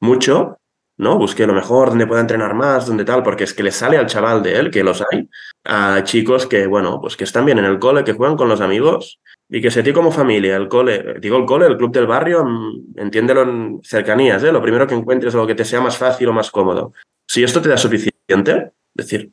mucho, 0.00 0.58
¿no? 0.98 1.18
Busque 1.18 1.46
lo 1.46 1.52
mejor, 1.52 1.90
donde 1.90 2.06
pueda 2.06 2.20
entrenar 2.20 2.54
más, 2.54 2.86
donde 2.86 3.04
tal, 3.04 3.22
porque 3.22 3.44
es 3.44 3.54
que 3.54 3.62
le 3.62 3.70
sale 3.70 3.96
al 3.98 4.06
chaval 4.06 4.42
de 4.42 4.56
él, 4.56 4.70
que 4.70 4.82
los 4.82 5.02
hay, 5.10 5.28
a 5.64 6.02
chicos 6.04 6.46
que, 6.46 6.66
bueno, 6.66 7.00
pues 7.00 7.16
que 7.16 7.24
están 7.24 7.44
bien 7.44 7.58
en 7.58 7.64
el 7.64 7.78
cole, 7.78 8.04
que 8.04 8.12
juegan 8.12 8.36
con 8.36 8.48
los 8.48 8.60
amigos 8.60 9.20
y 9.48 9.60
que 9.60 9.70
se 9.70 9.82
ti 9.82 9.92
como 9.92 10.10
familia, 10.10 10.56
el 10.56 10.68
cole, 10.68 11.16
digo 11.20 11.36
el 11.36 11.44
cole, 11.44 11.66
el 11.66 11.76
club 11.76 11.92
del 11.92 12.06
barrio, 12.06 12.44
mm, 12.44 12.98
entiéndelo 12.98 13.42
en 13.42 13.80
cercanías, 13.82 14.42
¿eh? 14.42 14.52
Lo 14.52 14.62
primero 14.62 14.86
que 14.86 14.94
encuentres 14.94 15.34
o 15.34 15.46
que 15.46 15.54
te 15.54 15.64
sea 15.64 15.80
más 15.80 15.96
fácil 15.96 16.28
o 16.28 16.32
más 16.32 16.50
cómodo. 16.50 16.92
Si 17.26 17.44
esto 17.44 17.60
te 17.60 17.68
da 17.68 17.76
suficiente, 17.76 18.72
es 18.94 19.06
decir, 19.06 19.32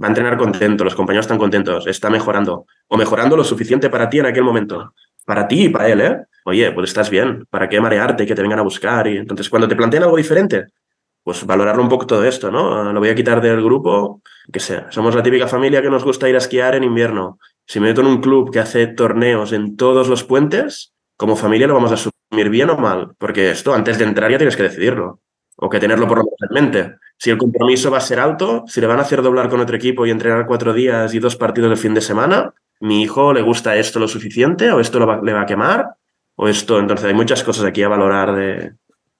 va 0.00 0.08
a 0.08 0.10
entrenar 0.10 0.36
contento, 0.36 0.84
los 0.84 0.94
compañeros 0.94 1.26
están 1.26 1.38
contentos, 1.38 1.86
está 1.86 2.10
mejorando, 2.10 2.66
o 2.88 2.96
mejorando 2.96 3.36
lo 3.36 3.44
suficiente 3.44 3.88
para 3.88 4.08
ti 4.08 4.18
en 4.18 4.26
aquel 4.26 4.44
momento. 4.44 4.94
Para 5.24 5.48
ti 5.48 5.64
y 5.64 5.68
para 5.70 5.88
él, 5.88 6.00
¿eh? 6.00 6.18
Oye, 6.44 6.72
pues 6.72 6.90
estás 6.90 7.08
bien, 7.08 7.46
¿para 7.48 7.68
qué 7.68 7.80
marearte 7.80 8.24
y 8.24 8.26
que 8.26 8.34
te 8.34 8.42
vengan 8.42 8.58
a 8.58 8.62
buscar? 8.62 9.06
Y 9.06 9.16
entonces, 9.16 9.48
cuando 9.48 9.66
te 9.66 9.76
plantean 9.76 10.02
algo 10.02 10.16
diferente, 10.16 10.66
pues 11.24 11.44
valorarlo 11.46 11.82
un 11.82 11.88
poco 11.88 12.06
todo 12.06 12.22
esto, 12.24 12.50
¿no? 12.50 12.92
Lo 12.92 13.00
voy 13.00 13.08
a 13.08 13.14
quitar 13.14 13.40
del 13.40 13.64
grupo, 13.64 14.20
que 14.52 14.60
sea. 14.60 14.92
Somos 14.92 15.14
la 15.14 15.22
típica 15.22 15.48
familia 15.48 15.80
que 15.80 15.88
nos 15.88 16.04
gusta 16.04 16.28
ir 16.28 16.34
a 16.34 16.38
esquiar 16.38 16.74
en 16.74 16.84
invierno. 16.84 17.38
Si 17.66 17.80
me 17.80 17.88
meto 17.88 18.02
en 18.02 18.08
un 18.08 18.20
club 18.20 18.52
que 18.52 18.60
hace 18.60 18.86
torneos 18.88 19.52
en 19.52 19.74
todos 19.74 20.06
los 20.08 20.22
puentes, 20.22 20.92
como 21.16 21.34
familia 21.34 21.66
lo 21.66 21.74
vamos 21.74 21.92
a 21.92 21.94
asumir 21.94 22.50
bien 22.50 22.68
o 22.68 22.76
mal, 22.76 23.12
porque 23.16 23.50
esto 23.50 23.72
antes 23.72 23.96
de 23.96 24.04
entrar 24.04 24.30
ya 24.30 24.36
tienes 24.36 24.54
que 24.54 24.64
decidirlo, 24.64 25.20
o 25.56 25.70
que 25.70 25.80
tenerlo 25.80 26.06
por 26.06 26.18
lo 26.18 26.24
menos 26.24 26.38
en 26.42 26.54
mente. 26.54 26.96
Si 27.16 27.30
el 27.30 27.38
compromiso 27.38 27.90
va 27.90 27.98
a 27.98 28.02
ser 28.02 28.20
alto, 28.20 28.64
si 28.66 28.82
le 28.82 28.86
van 28.86 28.98
a 28.98 29.02
hacer 29.02 29.22
doblar 29.22 29.48
con 29.48 29.60
otro 29.60 29.76
equipo 29.76 30.04
y 30.04 30.10
entrenar 30.10 30.46
cuatro 30.46 30.74
días 30.74 31.14
y 31.14 31.20
dos 31.20 31.36
partidos 31.36 31.70
el 31.70 31.78
fin 31.78 31.94
de 31.94 32.02
semana, 32.02 32.52
mi 32.80 33.00
hijo 33.00 33.32
le 33.32 33.40
gusta 33.40 33.76
esto 33.76 33.98
lo 33.98 34.08
suficiente, 34.08 34.70
o 34.72 34.80
esto 34.80 34.98
le 35.22 35.32
va 35.32 35.40
a 35.40 35.46
quemar, 35.46 35.94
o 36.36 36.48
esto. 36.48 36.78
Entonces 36.78 37.06
hay 37.06 37.14
muchas 37.14 37.42
cosas 37.42 37.64
aquí 37.64 37.82
a 37.82 37.88
valorar 37.88 38.34
de, 38.34 38.74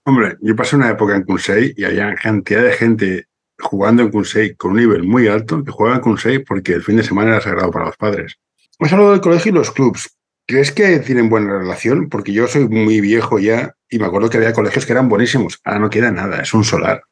Hombre, 0.07 0.37
yo 0.41 0.55
pasé 0.55 0.77
una 0.77 0.91
época 0.91 1.17
en 1.17 1.25
Kunsei 1.25 1.73
y 1.77 1.85
había 1.85 2.15
cantidad 2.15 2.63
de 2.63 2.73
gente 2.73 3.29
jugando 3.59 4.03
en 4.03 4.11
Kunsei 4.11 4.55
con 4.55 4.73
un 4.73 4.77
nivel 4.79 5.03
muy 5.03 5.29
alto 5.29 5.65
que 5.65 5.71
jugaba 5.71 5.97
en 5.97 6.03
Kunsei 6.03 6.39
porque 6.41 6.75
el 6.75 6.83
fin 6.83 6.97
de 6.97 7.05
semana 7.05 7.31
era 7.31 7.41
sagrado 7.41 7.71
para 7.71 7.87
los 7.87 7.97
padres. 7.97 8.39
Hemos 8.79 8.93
hablado 8.93 9.13
del 9.13 9.21
colegio 9.21 9.51
y 9.51 9.55
los 9.55 9.71
clubs. 9.71 10.17
¿Crees 10.47 10.73
que 10.73 10.99
tienen 10.99 11.31
buena 11.31 11.59
relación? 11.59 12.11
Porque 12.11 12.33
yo 12.33 12.47
soy 12.47 12.69
muy 12.69 13.01
viejo 13.01 13.39
ya 13.39 13.77
y 13.89 13.99
me 13.99 14.05
acuerdo 14.05 14.29
que 14.29 14.37
había 14.37 14.53
colegios 14.53 14.85
que 14.85 14.93
eran 14.93 15.09
buenísimos. 15.09 15.59
Ahora 15.65 15.79
no 15.79 15.91
queda 15.91 16.11
nada, 16.11 16.43
es 16.43 16.53
un 16.53 16.65
solar. 16.65 17.03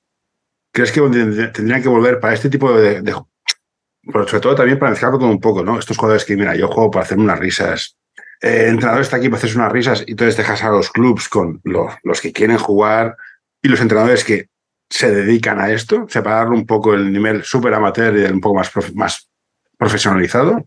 ¿Crees 0.70 0.92
que 0.92 1.00
tendrían 1.00 1.82
que 1.82 1.88
volver 1.88 2.20
para 2.20 2.34
este 2.34 2.50
tipo 2.50 2.74
de, 2.74 3.00
de, 3.00 3.12
sobre 3.12 4.40
todo 4.40 4.54
también 4.54 4.78
para 4.78 4.90
mezclarlo 4.90 5.18
todo 5.18 5.30
un 5.30 5.40
poco, 5.40 5.64
¿no? 5.64 5.78
Estos 5.78 5.96
jugadores 5.96 6.24
que, 6.24 6.36
mira, 6.36 6.54
yo 6.56 6.68
juego 6.68 6.90
para 6.90 7.04
hacer 7.04 7.18
unas 7.18 7.38
risas. 7.38 7.96
Eh, 8.42 8.64
el 8.64 8.70
entrenador 8.70 9.00
está 9.02 9.16
aquí 9.16 9.28
para 9.28 9.38
hacer 9.38 9.56
unas 9.56 9.72
risas 9.72 10.04
y 10.06 10.10
entonces 10.12 10.36
dejas 10.36 10.62
a 10.64 10.70
los 10.70 10.90
clubs 10.90 11.28
con 11.28 11.60
los, 11.64 11.94
los 12.02 12.20
que 12.20 12.32
quieren 12.32 12.58
jugar 12.58 13.16
y 13.62 13.68
los 13.68 13.80
entrenadores 13.80 14.24
que 14.24 14.48
se 14.90 15.10
dedican 15.10 15.58
a 15.58 15.70
esto, 15.70 16.06
separarlo 16.08 16.54
un 16.54 16.66
poco 16.66 16.92
el 16.92 17.12
nivel 17.12 17.44
súper 17.44 17.72
amateur 17.72 18.14
y 18.16 18.24
el 18.24 18.34
un 18.34 18.40
poco 18.40 18.56
más, 18.56 18.70
más 18.94 19.30
profesionalizado 19.78 20.66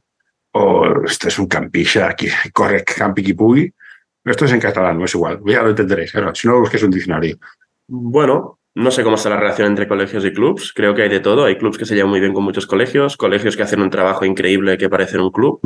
o 0.58 1.04
este 1.06 1.28
es 1.28 1.38
un 1.38 1.48
campilla 1.48 2.08
aquí, 2.10 2.28
corre 2.54 2.84
campi 2.84 3.34
pugui. 3.34 3.74
Esto 4.24 4.46
es 4.46 4.54
en 4.54 4.60
catalán, 4.60 4.98
no 4.98 5.06
es 5.06 5.14
igual. 5.14 5.40
Ya 5.46 5.62
lo 5.62 5.70
entenderéis. 5.70 6.14
si 6.34 6.48
no, 6.48 6.64
es 6.64 6.84
un 6.84 6.90
diccionario. 6.92 7.38
Bueno, 7.88 8.58
no 8.74 8.90
sé 8.90 9.04
cómo 9.04 9.18
está 9.18 9.30
la 9.30 9.38
relación 9.38 9.68
entre 9.68 9.88
colegios 9.88 10.26
y 10.26 10.34
clubs. 10.34 10.72
Creo 10.74 10.96
que 10.96 11.04
hay 11.04 11.10
de 11.10 11.20
todo. 11.20 11.46
Hay 11.46 11.58
clubs 11.58 11.78
que 11.78 11.86
se 11.86 11.94
llevan 11.94 12.10
muy 12.10 12.22
bien 12.22 12.34
con 12.34 12.44
muchos 12.44 12.66
colegios, 12.66 13.18
colegios 13.18 13.56
que 13.56 13.64
hacen 13.64 13.82
un 13.82 13.90
trabajo 13.90 14.26
increíble 14.26 14.78
que 14.78 14.90
parecen 14.90 15.20
un 15.20 15.32
club. 15.32 15.60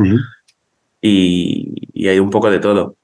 Y, 1.02 2.08
hay 2.08 2.20
un 2.20 2.30
poco 2.30 2.50
de 2.52 2.60
todo. 2.60 2.96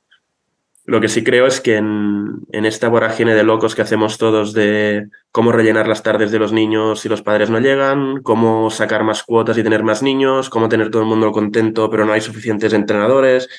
Lo 0.85 1.01
que 1.01 1.07
sí 1.07 1.23
creo 1.23 1.47
es 1.47 1.61
que 1.61 1.77
en, 1.77 2.45
esta 2.51 2.89
vorágine 2.89 3.33
de 3.33 3.43
locos 3.43 3.75
que 3.75 3.81
hacemos 3.81 4.17
todos 4.17 4.53
de 4.53 5.07
cómo 5.31 5.51
rellenar 5.51 5.87
las 5.87 6.03
tardes 6.03 6.31
de 6.31 6.39
los 6.39 6.53
niños 6.53 6.99
si 6.99 7.09
los 7.09 7.23
padres 7.23 7.49
no 7.49 7.59
llegan, 7.59 8.21
cómo 8.21 8.69
sacar 8.69 9.03
más 9.03 9.23
cuotas 9.23 9.57
y 9.57 9.63
tener 9.63 9.83
más 9.83 10.03
niños, 10.03 10.49
cómo 10.49 10.69
tener 10.69 10.91
todo 10.91 11.01
el 11.01 11.07
mundo 11.07 11.31
contento 11.31 11.89
pero 11.89 12.05
no 12.05 12.13
hay 12.13 12.21
suficientes 12.21 12.73
entrenadores. 12.73 13.49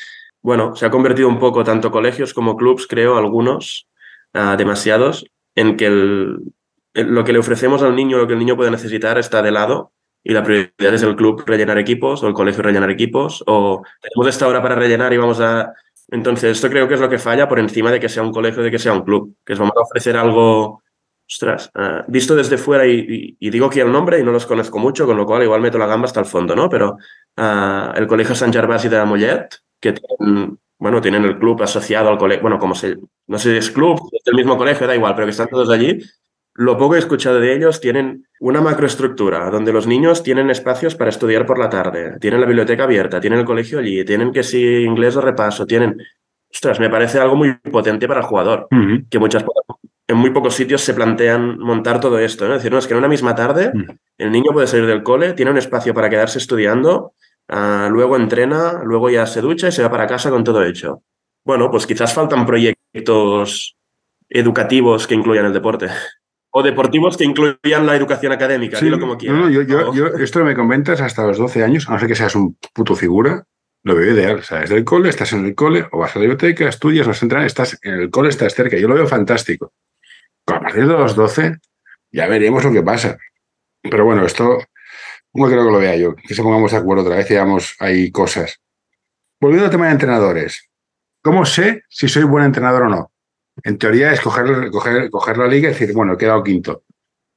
Bueno, 0.40 0.77
se 0.77 0.87
ha 0.87 0.90
convertido 0.90 1.29
un 1.29 1.40
poco 1.40 1.64
tanto 1.64 1.90
colegios 1.90 2.33
como 2.33 2.57
clubs, 2.57 2.87
creo, 2.87 3.16
algunos, 3.16 3.88
demasiados, 4.33 5.27
en 5.57 5.77
que 5.77 5.90
lo 5.90 7.25
que 7.25 7.33
le 7.33 7.38
ofrecemos 7.40 7.83
al 7.83 7.96
niño, 7.96 8.18
lo 8.18 8.27
que 8.29 8.35
el 8.35 8.38
niño 8.38 8.57
puede 8.57 8.70
necesitar 8.70 9.18
está 9.18 9.42
de 9.42 9.51
lado 9.51 9.92
y 10.29 10.33
la 10.33 10.43
prioridad 10.43 10.95
es 10.95 11.03
el 11.03 11.15
club 11.15 11.45
rellenar 11.47 11.79
equipos 11.79 12.23
o 12.23 12.29
el 12.29 12.35
colegio 12.35 12.62
rellenar 12.62 12.91
equipos 12.91 13.45
o 13.47 13.83
tenemos 14.01 14.29
esta 14.29 14.49
hora 14.49 14.61
para 14.61 14.75
rellenar 14.75 15.12
y 15.12 15.19
vamos 15.19 15.41
a 15.41 15.73
entonces, 16.09 16.53
esto 16.53 16.69
creo 16.69 16.87
que 16.87 16.95
es 16.95 17.01
lo 17.01 17.09
que 17.09 17.19
falla 17.19 17.49
por 17.49 17.59
encima 17.59 17.91
de 17.91 17.99
que 17.99 18.09
sea 18.09 18.23
un 18.23 18.33
colegio, 18.33 18.62
de 18.62 18.71
que 18.71 18.79
sea 18.79 18.93
un 18.93 19.03
club, 19.03 19.37
que 19.45 19.55
es 19.55 19.59
vamos 19.59 19.75
a 19.77 19.81
ofrecer 19.81 20.17
algo, 20.17 20.83
ostras, 21.29 21.71
uh, 21.75 22.05
visto 22.07 22.37
desde 22.37 22.59
fuera 22.59 22.87
y, 22.87 22.99
y, 23.01 23.37
y, 23.41 23.51
digo 23.51 23.67
aquí 23.67 23.81
el 23.81 23.91
nombre 23.91 24.21
y 24.21 24.23
no 24.23 24.31
los 24.31 24.47
conozco 24.47 24.79
mucho, 24.79 25.05
con 25.05 25.17
lo 25.17 25.27
cual 25.27 25.43
igual 25.43 25.61
meto 25.61 25.79
la 25.79 25.87
gamba 25.87 26.07
hasta 26.07 26.21
el 26.21 26.27
fondo, 26.27 26.55
¿no? 26.55 26.69
Pero 26.69 26.97
uh, 27.37 27.97
el 27.97 28.07
Colegio 28.07 28.37
San 28.37 28.53
Gervasi 28.53 28.89
de 28.89 28.97
la 28.99 29.05
Mollet, 29.05 29.49
que 29.81 29.95
tienen, 29.95 30.59
bueno, 30.79 31.01
tienen 31.01 31.25
el 31.25 31.39
club 31.39 31.61
asociado 31.62 32.09
al 32.09 32.19
colegio, 32.19 32.43
bueno, 32.43 32.59
como 32.61 32.77
se, 32.77 32.97
no 33.27 33.39
sé 33.39 33.51
si 33.51 33.57
es 33.57 33.71
club, 33.73 34.09
es 34.12 34.23
del 34.25 34.37
mismo 34.37 34.57
colegio, 34.57 34.87
da 34.87 34.95
igual, 34.95 35.15
pero 35.17 35.27
que 35.27 35.33
están 35.33 35.49
todos 35.49 35.71
allí, 35.71 35.99
lo 36.59 36.79
poco 36.79 36.97
he 36.97 36.99
escuchado 36.99 37.38
de 37.38 37.55
ellos, 37.55 37.81
tienen 37.81 38.27
una 38.40 38.61
macroestructura 38.61 39.51
donde 39.51 39.73
los 39.73 39.87
niños 39.87 40.23
tienen 40.23 40.49
espacios 40.49 40.95
para 40.95 41.11
estudiar 41.11 41.45
por 41.45 41.59
la 41.59 41.69
tarde, 41.69 42.19
tienen 42.19 42.40
la 42.40 42.47
biblioteca 42.47 42.85
abierta, 42.85 43.21
tienen 43.21 43.40
el 43.40 43.45
colegio 43.45 43.79
allí, 43.79 44.05
tienen 44.05 44.33
que 44.33 44.42
si 44.42 44.83
inglés 44.83 45.16
o 45.16 45.21
repaso, 45.21 45.66
tienen... 45.66 45.97
Ostras, 46.51 46.81
me 46.81 46.88
parece 46.88 47.19
algo 47.19 47.37
muy 47.37 47.55
potente 47.55 48.09
para 48.09 48.21
el 48.21 48.27
jugador, 48.27 48.69
uh 48.71 48.75
-huh. 48.75 49.09
que 49.11 49.19
muchas, 49.19 49.45
en 50.09 50.16
muy 50.16 50.31
pocos 50.31 50.55
sitios 50.55 50.81
se 50.81 50.95
plantean 50.95 51.59
montar 51.59 52.01
todo 52.01 52.19
esto. 52.19 52.47
¿no? 52.47 52.55
Es 52.55 52.61
decir, 52.61 52.73
no, 52.73 52.79
es 52.79 52.87
que 52.87 52.95
en 52.95 52.99
una 52.99 53.09
misma 53.09 53.35
tarde 53.35 53.73
uh 53.75 53.79
-huh. 53.79 53.99
el 54.16 54.33
niño 54.33 54.53
puede 54.53 54.66
salir 54.66 54.87
del 54.87 55.03
cole, 55.03 55.35
tiene 55.35 55.51
un 55.51 55.59
espacio 55.59 55.92
para 55.92 56.09
quedarse 56.09 56.38
estudiando, 56.38 57.12
uh, 57.51 57.90
luego 57.90 58.16
entrena, 58.16 58.81
luego 58.83 59.11
ya 59.11 59.27
se 59.27 59.42
ducha 59.42 59.69
y 59.69 59.73
se 59.73 59.83
va 59.83 59.90
para 59.90 60.07
casa 60.07 60.31
con 60.31 60.42
todo 60.42 60.62
hecho. 60.62 61.03
Bueno, 61.45 61.71
pues 61.71 61.87
quizás 61.87 62.14
faltan 62.14 62.47
proyectos 62.47 63.77
educativos 64.31 65.07
que 65.07 65.14
incluyan 65.14 65.47
el 65.47 65.53
deporte 65.53 65.88
o 66.59 66.62
deportivos 66.62 67.19
que 67.19 67.25
incluyan 67.25 67.85
la 67.85 67.95
educación 67.95 68.33
académica, 68.33 68.79
sí, 68.79 68.87
dilo 68.87 68.99
como 68.99 69.19
quieras. 69.19 69.38
No, 69.38 69.45
no, 69.45 69.51
yo, 69.51 69.61
yo, 69.61 69.92
yo, 69.92 70.07
esto 70.07 70.42
me 70.42 70.55
comentas 70.55 71.03
hasta 71.03 71.27
los 71.27 71.37
12 71.37 71.62
años, 71.62 71.87
a 71.87 71.92
no 71.92 71.99
ser 71.99 72.09
que 72.09 72.14
seas 72.14 72.35
un 72.35 72.57
puto 72.73 72.97
figura, 72.97 73.45
lo 73.83 73.95
veo 73.95 74.14
ideal. 74.14 74.38
O 74.38 74.42
sea, 74.42 74.62
es 74.62 74.71
del 74.71 74.83
cole, 74.83 75.11
estás 75.11 75.35
en 75.35 75.45
el 75.45 75.55
cole, 75.55 75.87
o 75.92 75.99
vas 75.99 76.16
a 76.16 76.19
la 76.19 76.23
biblioteca, 76.23 76.66
estudias, 76.66 77.07
vas 77.07 77.21
a 77.21 77.27
entrar, 77.27 77.45
estás 77.45 77.79
en 77.83 78.01
el 78.01 78.11
cole, 78.11 78.31
estás 78.31 78.55
cerca. 78.55 78.79
Yo 78.79 78.88
lo 78.88 78.95
veo 78.95 79.07
fantástico. 79.07 79.75
A 80.47 80.61
partir 80.61 80.87
de 80.87 80.95
los 80.95 81.14
12, 81.14 81.59
ya 82.11 82.27
veremos 82.27 82.64
lo 82.64 82.73
que 82.73 82.83
pasa. 82.83 83.19
Pero 83.83 84.07
bueno, 84.07 84.25
esto, 84.25 84.57
no 85.35 85.47
creo 85.49 85.66
que 85.66 85.73
lo 85.73 85.79
vea 85.79 85.97
yo, 85.97 86.16
que 86.16 86.35
se 86.35 86.42
pongamos 86.42 86.73
de 86.73 86.79
acuerdo 86.79 87.03
otra 87.03 87.16
vez 87.16 87.27
y 87.27 87.35
digamos, 87.35 87.77
hay 87.81 88.11
cosas. 88.11 88.62
Volviendo 89.38 89.66
al 89.66 89.71
tema 89.71 89.88
de 89.88 89.92
entrenadores, 89.92 90.71
¿cómo 91.23 91.45
sé 91.45 91.83
si 91.90 92.09
soy 92.09 92.23
buen 92.23 92.47
entrenador 92.47 92.85
o 92.85 92.88
no? 92.88 93.12
En 93.62 93.79
teoría 93.79 94.12
es 94.12 94.21
coger, 94.21 94.71
coger, 94.71 95.11
coger 95.11 95.38
la 95.38 95.47
liga 95.47 95.69
y 95.69 95.73
decir, 95.73 95.92
bueno, 95.95 96.14
he 96.14 96.19
quedado 96.19 96.42
quinto. 96.42 96.83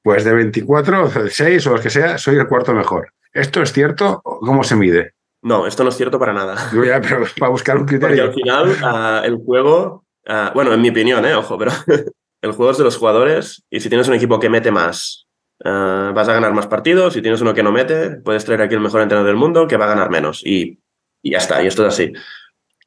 Pues 0.04 0.24
de 0.24 0.34
24, 0.34 1.10
de 1.10 1.30
6 1.30 1.68
o 1.68 1.76
lo 1.76 1.82
que 1.82 1.90
sea, 1.90 2.18
soy 2.18 2.38
el 2.38 2.48
cuarto 2.48 2.74
mejor. 2.74 3.14
¿Esto 3.34 3.62
es 3.62 3.72
cierto? 3.74 4.22
¿Cómo 4.24 4.64
se 4.64 4.76
mide? 4.76 5.14
No, 5.42 5.68
esto 5.68 5.84
no 5.84 5.90
es 5.90 5.98
cierto 5.98 6.20
para 6.20 6.34
nada. 6.34 6.70
Yo 6.74 6.84
ya, 6.84 7.00
pero 7.02 7.26
para 7.38 7.52
buscar 7.52 7.78
un 7.78 7.86
criterio. 7.86 8.32
Porque 8.32 8.50
al 8.50 8.74
final, 8.74 9.24
uh, 9.24 9.26
el 9.26 9.38
juego, 9.38 10.06
uh, 10.28 10.54
bueno, 10.54 10.74
en 10.74 10.82
mi 10.82 10.90
opinión, 10.90 11.26
eh, 11.26 11.36
ojo, 11.36 11.58
pero 11.58 11.72
el 12.42 12.52
juego 12.52 12.72
es 12.72 12.78
de 12.78 12.84
los 12.84 12.98
jugadores 12.98 13.64
y 13.70 13.80
si 13.80 13.90
tienes 13.90 14.08
un 14.08 14.16
equipo 14.16 14.40
que 14.40 14.50
mete 14.50 14.72
más, 14.72 15.28
uh, 15.64 16.14
vas 16.14 16.28
a 16.28 16.34
ganar 16.34 16.54
más 16.54 16.68
partidos. 16.68 17.14
Si 17.14 17.22
tienes 17.22 17.42
uno 17.42 17.54
que 17.54 17.64
no 17.64 17.72
mete, 17.72 18.12
puedes 18.18 18.44
traer 18.44 18.62
aquí 18.62 18.76
el 18.76 18.82
mejor 18.82 19.02
entrenador 19.02 19.28
del 19.28 19.38
mundo 19.38 19.68
que 19.68 19.78
va 19.78 19.86
a 19.86 19.90
ganar 19.90 20.10
menos. 20.10 20.42
Y, 20.46 20.80
y 21.22 21.32
ya 21.32 21.38
está, 21.38 21.64
y 21.64 21.68
esto 21.68 21.88
es 21.88 21.94
así. 21.94 22.12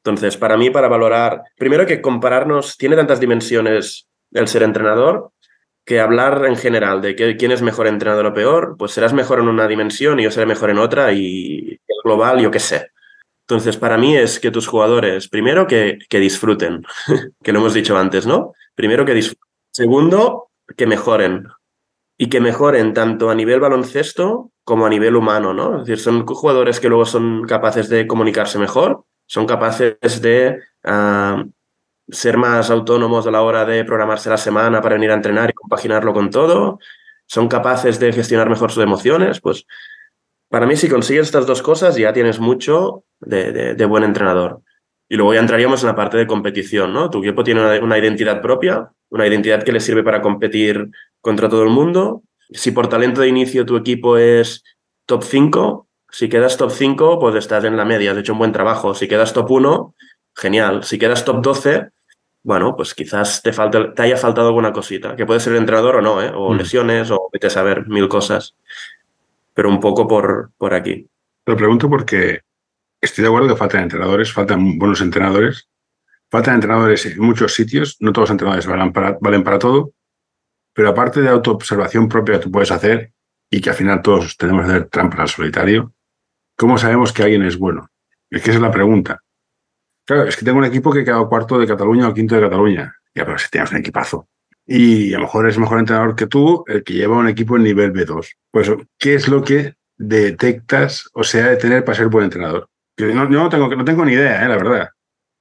Entonces, 0.05 0.35
para 0.35 0.57
mí, 0.57 0.69
para 0.69 0.89
valorar, 0.89 1.43
primero 1.57 1.85
que 1.85 2.01
compararnos, 2.01 2.77
tiene 2.77 2.97
tantas 2.97 3.21
dimensiones 3.21 4.09
el 4.31 4.49
ser 4.49 4.63
entrenador, 4.63 5.31
que 5.85 6.01
hablar 6.01 6.45
en 6.45 6.57
general 6.57 7.01
de 7.01 7.15
que, 7.15 7.37
quién 7.37 7.51
es 7.51 7.61
mejor 7.61 7.87
entrenador 7.87 8.25
o 8.25 8.33
peor, 8.33 8.75
pues 8.77 8.91
serás 8.91 9.13
mejor 9.13 9.39
en 9.39 9.47
una 9.47 9.67
dimensión 9.67 10.19
y 10.19 10.23
yo 10.23 10.31
seré 10.31 10.45
mejor 10.45 10.69
en 10.71 10.79
otra 10.79 11.13
y 11.13 11.79
global, 12.03 12.41
yo 12.41 12.51
qué 12.51 12.59
sé. 12.59 12.89
Entonces, 13.47 13.77
para 13.77 13.97
mí 13.97 14.17
es 14.17 14.41
que 14.41 14.51
tus 14.51 14.67
jugadores, 14.67 15.29
primero, 15.29 15.67
que, 15.67 15.99
que 16.09 16.19
disfruten, 16.19 16.85
que 17.43 17.53
lo 17.53 17.59
hemos 17.59 17.73
dicho 17.73 17.97
antes, 17.97 18.27
¿no? 18.27 18.53
Primero, 18.75 19.05
que 19.05 19.13
disfruten. 19.13 19.43
Segundo, 19.71 20.49
que 20.75 20.85
mejoren. 20.85 21.47
Y 22.17 22.29
que 22.29 22.41
mejoren 22.41 22.93
tanto 22.93 23.29
a 23.29 23.35
nivel 23.35 23.61
baloncesto 23.61 24.51
como 24.65 24.85
a 24.85 24.89
nivel 24.89 25.15
humano, 25.15 25.53
¿no? 25.53 25.79
Es 25.79 25.87
decir, 25.87 25.99
son 25.99 26.25
jugadores 26.25 26.79
que 26.79 26.89
luego 26.89 27.05
son 27.05 27.43
capaces 27.45 27.89
de 27.89 28.05
comunicarse 28.05 28.59
mejor, 28.59 29.05
son 29.25 29.45
capaces 29.45 30.21
de 30.21 30.59
uh, 30.85 31.49
ser 32.09 32.37
más 32.37 32.69
autónomos 32.69 33.25
a 33.27 33.31
la 33.31 33.41
hora 33.41 33.65
de 33.65 33.85
programarse 33.85 34.29
la 34.29 34.37
semana 34.37 34.81
para 34.81 34.95
venir 34.95 35.11
a 35.11 35.15
entrenar 35.15 35.49
y 35.49 35.53
compaginarlo 35.53 36.13
con 36.13 36.29
todo, 36.29 36.79
son 37.25 37.47
capaces 37.47 37.99
de 37.99 38.11
gestionar 38.13 38.49
mejor 38.49 38.71
sus 38.71 38.83
emociones, 38.83 39.39
pues 39.39 39.65
para 40.49 40.67
mí 40.67 40.75
si 40.75 40.87
consigues 40.87 41.27
estas 41.27 41.47
dos 41.47 41.61
cosas 41.61 41.95
ya 41.95 42.13
tienes 42.13 42.39
mucho 42.39 43.05
de, 43.19 43.51
de, 43.51 43.73
de 43.75 43.85
buen 43.85 44.03
entrenador. 44.03 44.61
Y 45.09 45.15
luego 45.15 45.33
ya 45.33 45.39
entraríamos 45.39 45.81
en 45.83 45.87
la 45.87 45.95
parte 45.95 46.17
de 46.17 46.27
competición, 46.27 46.93
¿no? 46.93 47.09
Tu 47.09 47.19
equipo 47.19 47.43
tiene 47.43 47.61
una, 47.61 47.83
una 47.83 47.97
identidad 47.97 48.41
propia, 48.41 48.91
una 49.09 49.27
identidad 49.27 49.63
que 49.63 49.71
le 49.71 49.79
sirve 49.79 50.03
para 50.03 50.21
competir 50.21 50.89
contra 51.21 51.49
todo 51.49 51.63
el 51.63 51.69
mundo. 51.69 52.23
Si 52.51 52.71
por 52.71 52.87
talento 52.87 53.21
de 53.21 53.29
inicio 53.29 53.65
tu 53.65 53.77
equipo 53.77 54.17
es 54.17 54.63
top 55.05 55.23
5, 55.23 55.87
si 56.13 56.29
quedas 56.29 56.57
top 56.57 56.69
5, 56.69 57.17
pues 57.17 57.35
estás 57.35 57.63
en 57.63 57.75
la 57.75 57.85
media, 57.85 58.11
has 58.11 58.17
hecho 58.19 58.33
un 58.33 58.39
buen 58.39 58.51
trabajo. 58.51 58.93
Si 58.93 59.07
quedas 59.07 59.33
top 59.33 59.49
1, 59.49 59.95
genial. 60.35 60.83
Si 60.83 60.99
quedas 60.99 61.25
top 61.25 61.41
12, 61.41 61.89
bueno, 62.43 62.75
pues 62.75 62.93
quizás 62.93 63.41
te, 63.41 63.51
falte, 63.51 63.93
te 63.95 64.03
haya 64.03 64.15
faltado 64.15 64.49
alguna 64.49 64.71
cosita, 64.71 65.15
que 65.15 65.25
puede 65.25 65.39
ser 65.39 65.53
el 65.53 65.59
entrenador 65.59 65.95
o 65.95 66.01
no, 66.01 66.21
¿eh? 66.21 66.31
o 66.31 66.53
mm. 66.53 66.57
lesiones, 66.57 67.09
o 67.09 67.31
vete 67.33 67.47
a 67.47 67.49
saber 67.49 67.87
mil 67.87 68.07
cosas. 68.07 68.55
Pero 69.55 69.69
un 69.69 69.79
poco 69.79 70.07
por, 70.07 70.51
por 70.55 70.75
aquí. 70.75 71.07
Lo 71.47 71.57
pregunto 71.57 71.89
porque 71.89 72.41
estoy 73.01 73.23
de 73.23 73.29
acuerdo 73.29 73.47
que 73.47 73.55
faltan 73.55 73.81
entrenadores, 73.81 74.31
faltan 74.31 74.77
buenos 74.77 75.01
entrenadores, 75.01 75.67
faltan 76.29 76.55
entrenadores 76.55 77.07
en 77.07 77.19
muchos 77.21 77.55
sitios, 77.55 77.97
no 78.01 78.13
todos 78.13 78.29
los 78.29 78.33
entrenadores 78.33 78.67
valen 78.67 78.93
para, 78.93 79.17
valen 79.19 79.43
para 79.43 79.57
todo, 79.57 79.93
pero 80.73 80.89
aparte 80.89 81.23
de 81.23 81.29
autoobservación 81.29 82.07
propia 82.07 82.35
que 82.35 82.43
tú 82.43 82.51
puedes 82.51 82.71
hacer 82.71 83.13
y 83.49 83.61
que 83.61 83.71
al 83.71 83.75
final 83.75 84.03
todos 84.03 84.37
tenemos 84.37 84.63
que 84.63 84.71
hacer 84.71 84.89
trampas 84.89 85.19
al 85.19 85.29
solitario, 85.29 85.92
¿Cómo 86.63 86.77
sabemos 86.77 87.11
que 87.11 87.23
alguien 87.23 87.43
es 87.43 87.59
bueno? 87.59 87.89
Es 88.29 88.41
que 88.41 88.51
esa 88.51 88.59
es 88.59 88.61
la 88.61 88.71
pregunta. 88.71 89.19
Claro, 90.05 90.23
es 90.23 90.37
que 90.37 90.45
tengo 90.45 90.59
un 90.59 90.63
equipo 90.63 90.93
que 90.93 91.03
quedado 91.03 91.27
cuarto 91.27 91.59
de 91.59 91.67
Cataluña 91.67 92.07
o 92.07 92.13
quinto 92.13 92.35
de 92.35 92.41
Cataluña. 92.41 92.95
Ya, 93.13 93.25
pero 93.25 93.37
si 93.37 93.49
tienes 93.49 93.69
un 93.73 93.79
equipazo. 93.79 94.29
Y 94.65 95.13
a 95.13 95.17
lo 95.17 95.23
mejor 95.23 95.49
es 95.49 95.57
mejor 95.57 95.79
entrenador 95.79 96.15
que 96.15 96.25
tú 96.25 96.63
el 96.67 96.81
que 96.85 96.93
lleva 96.93 97.17
un 97.17 97.27
equipo 97.27 97.57
en 97.57 97.63
nivel 97.63 97.91
B2. 97.91 98.29
Pues, 98.49 98.71
¿qué 98.97 99.15
es 99.15 99.27
lo 99.27 99.43
que 99.43 99.73
detectas 99.97 101.09
o 101.11 101.25
sea 101.25 101.49
de 101.49 101.57
tener 101.57 101.83
para 101.83 101.97
ser 101.97 102.07
buen 102.07 102.23
entrenador? 102.23 102.69
Yo 102.95 103.13
no, 103.13 103.27
no, 103.27 103.49
tengo, 103.49 103.67
no 103.67 103.83
tengo 103.83 104.05
ni 104.05 104.13
idea, 104.13 104.45
¿eh? 104.45 104.47
la 104.47 104.55
verdad. 104.55 104.89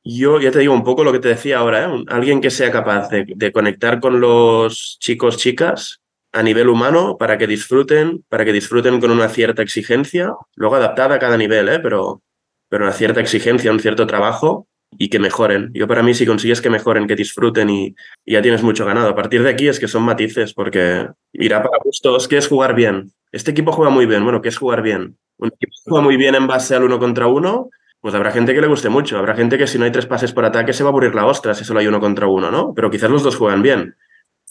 Yo 0.02 0.40
ya 0.40 0.50
te 0.50 0.58
digo 0.58 0.74
un 0.74 0.82
poco 0.82 1.04
lo 1.04 1.12
que 1.12 1.20
te 1.20 1.28
decía 1.28 1.58
ahora, 1.58 1.84
¿eh? 1.84 2.04
alguien 2.08 2.40
que 2.40 2.50
sea 2.50 2.72
capaz 2.72 3.10
de, 3.10 3.52
conectar 3.52 4.00
con 4.00 4.20
los 4.20 4.96
chicos, 4.98 5.36
chicas 5.36 6.01
a 6.32 6.42
nivel 6.42 6.68
humano 6.68 7.16
para 7.18 7.38
que 7.38 7.46
disfruten, 7.46 8.24
para 8.28 8.44
que 8.44 8.52
disfruten 8.52 9.00
con 9.00 9.10
una 9.10 9.28
cierta 9.28 9.62
exigencia, 9.62 10.32
luego 10.56 10.76
adaptada 10.76 11.16
a 11.16 11.18
cada 11.18 11.36
nivel, 11.36 11.68
¿eh? 11.68 11.78
pero, 11.78 12.22
pero 12.68 12.84
una 12.84 12.92
cierta 12.92 13.20
exigencia, 13.20 13.70
un 13.70 13.80
cierto 13.80 14.06
trabajo 14.06 14.66
y 14.98 15.08
que 15.08 15.18
mejoren. 15.18 15.70
Yo 15.74 15.86
para 15.86 16.02
mí 16.02 16.14
si 16.14 16.26
consigues 16.26 16.60
que 16.60 16.70
mejoren, 16.70 17.06
que 17.06 17.16
disfruten 17.16 17.70
y, 17.70 17.94
ya 18.26 18.42
tienes 18.42 18.62
mucho 18.62 18.84
ganado. 18.84 19.08
A 19.08 19.14
partir 19.14 19.42
de 19.42 19.50
aquí 19.50 19.68
es 19.68 19.78
que 19.78 19.88
son 19.88 20.02
matices 20.02 20.54
porque 20.54 21.08
irá 21.32 21.62
para 21.62 21.78
gustos, 21.84 22.28
¿qué 22.28 22.38
es 22.38 22.48
jugar 22.48 22.74
bien? 22.74 23.12
Este 23.30 23.50
equipo 23.50 23.72
juega 23.72 23.90
muy 23.90 24.06
bien, 24.06 24.24
bueno, 24.24 24.42
¿qué 24.42 24.48
es 24.48 24.58
jugar 24.58 24.82
bien? 24.82 25.16
Un 25.38 25.48
equipo 25.48 25.72
juega 25.84 26.02
muy 26.02 26.16
bien 26.16 26.34
en 26.34 26.46
base 26.46 26.74
al 26.74 26.84
uno 26.84 26.98
contra 26.98 27.26
uno, 27.26 27.70
pues 28.00 28.14
habrá 28.14 28.32
gente 28.32 28.54
que 28.54 28.60
le 28.60 28.66
guste 28.66 28.88
mucho. 28.88 29.16
Habrá 29.16 29.34
gente 29.34 29.56
que 29.56 29.66
si 29.66 29.78
no 29.78 29.84
hay 29.84 29.92
tres 29.92 30.06
pases 30.06 30.32
por 30.32 30.44
ataque 30.44 30.72
se 30.72 30.82
va 30.82 30.88
a 30.88 30.90
aburrir 30.90 31.14
la 31.14 31.24
ostra 31.24 31.54
si 31.54 31.64
solo 31.64 31.80
hay 31.80 31.86
uno 31.86 32.00
contra 32.00 32.26
uno, 32.26 32.50
¿no? 32.50 32.74
Pero 32.74 32.90
quizás 32.90 33.10
los 33.10 33.22
dos 33.22 33.36
juegan 33.36 33.62
bien. 33.62 33.94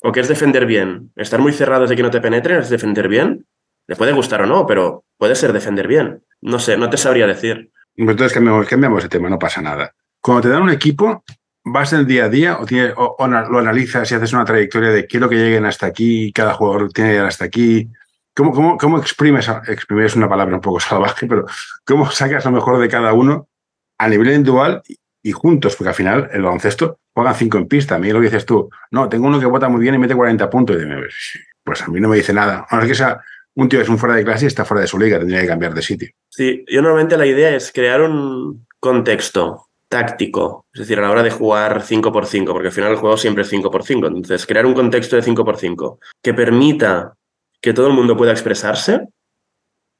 ¿O 0.03 0.11
qué 0.11 0.19
es 0.19 0.27
defender 0.27 0.65
bien? 0.65 1.11
Estar 1.15 1.39
muy 1.39 1.53
cerrados 1.53 1.89
de 1.89 1.95
que 1.95 2.03
no 2.03 2.09
te 2.09 2.21
penetren 2.21 2.59
es 2.59 2.69
defender 2.69 3.07
bien. 3.07 3.45
Le 3.87 3.95
puede 3.95 4.11
gustar 4.11 4.41
o 4.41 4.45
no, 4.47 4.65
pero 4.65 5.05
puede 5.17 5.35
ser 5.35 5.53
defender 5.53 5.87
bien. 5.87 6.23
No 6.41 6.59
sé, 6.59 6.75
no 6.77 6.89
te 6.89 6.97
sabría 6.97 7.27
decir. 7.27 7.71
Entonces 7.95 8.33
cambiamos, 8.33 8.67
cambiamos 8.67 9.03
de 9.03 9.09
tema, 9.09 9.29
no 9.29 9.37
pasa 9.37 9.61
nada. 9.61 9.93
Cuando 10.19 10.41
te 10.41 10.49
dan 10.49 10.63
un 10.63 10.71
equipo, 10.71 11.23
¿vas 11.63 11.91
del 11.91 12.07
día 12.07 12.25
a 12.25 12.29
día 12.29 12.57
o, 12.59 13.15
o, 13.17 13.27
lo 13.27 13.59
analizas 13.59 14.11
y 14.11 14.15
haces 14.15 14.33
una 14.33 14.45
trayectoria 14.45 14.89
de 14.89 15.05
quiero 15.05 15.29
que 15.29 15.35
lleguen 15.35 15.65
hasta 15.65 15.85
aquí, 15.85 16.31
cada 16.31 16.53
jugador 16.53 16.91
tiene 16.91 17.09
que 17.11 17.13
llegar 17.13 17.27
hasta 17.27 17.45
aquí? 17.45 17.87
¿Cómo, 18.33 18.53
cómo, 18.53 18.77
cómo 18.77 18.97
exprimes, 18.97 19.49
exprimes 19.67 20.15
una 20.15 20.29
palabra 20.29 20.55
un 20.55 20.61
poco 20.61 20.79
salvaje, 20.79 21.27
pero 21.27 21.45
cómo 21.85 22.09
sacas 22.09 22.45
lo 22.45 22.51
mejor 22.51 22.79
de 22.79 22.87
cada 22.87 23.13
uno 23.13 23.49
a 23.97 24.07
nivel 24.07 24.29
individual 24.29 24.81
y 25.23 25.31
juntos? 25.31 25.75
Porque 25.75 25.89
al 25.89 25.95
final 25.95 26.29
el 26.31 26.41
baloncesto 26.41 26.99
juegan 27.13 27.35
cinco 27.35 27.57
en 27.57 27.67
pista. 27.67 27.95
A 27.95 27.99
mí 27.99 28.11
lo 28.11 28.19
que 28.19 28.25
dices 28.25 28.45
tú, 28.45 28.69
no, 28.91 29.09
tengo 29.09 29.27
uno 29.27 29.39
que 29.39 29.45
vota 29.45 29.69
muy 29.69 29.81
bien 29.81 29.95
y 29.95 29.97
mete 29.97 30.15
40 30.15 30.49
puntos. 30.49 30.77
Y 30.81 31.39
pues 31.63 31.81
a 31.81 31.87
mí 31.87 31.99
no 31.99 32.09
me 32.09 32.17
dice 32.17 32.33
nada. 32.33 32.65
A 32.69 32.85
que 32.85 32.95
sea 32.95 33.21
un 33.55 33.69
tío 33.69 33.81
es 33.81 33.89
un 33.89 33.97
fuera 33.97 34.15
de 34.15 34.23
clase 34.23 34.45
y 34.45 34.47
está 34.47 34.65
fuera 34.65 34.81
de 34.81 34.87
su 34.87 34.97
liga, 34.97 35.19
tendría 35.19 35.41
que 35.41 35.47
cambiar 35.47 35.73
de 35.73 35.81
sitio. 35.81 36.09
Sí, 36.29 36.63
yo 36.67 36.81
normalmente 36.81 37.17
la 37.17 37.25
idea 37.25 37.55
es 37.55 37.71
crear 37.71 38.01
un 38.01 38.65
contexto 38.79 39.67
táctico, 39.89 40.67
es 40.73 40.79
decir, 40.79 40.97
a 40.99 41.01
la 41.01 41.11
hora 41.11 41.23
de 41.23 41.31
jugar 41.31 41.81
5x5, 41.81 42.53
porque 42.53 42.69
al 42.69 42.73
final 42.73 42.91
el 42.91 42.97
juego 42.97 43.17
siempre 43.17 43.43
es 43.43 43.51
5x5, 43.51 44.07
entonces 44.07 44.45
crear 44.45 44.65
un 44.65 44.73
contexto 44.73 45.17
de 45.17 45.23
5x5 45.23 45.99
que 46.23 46.33
permita 46.33 47.15
que 47.61 47.73
todo 47.73 47.87
el 47.87 47.93
mundo 47.93 48.15
pueda 48.15 48.31
expresarse, 48.31 49.09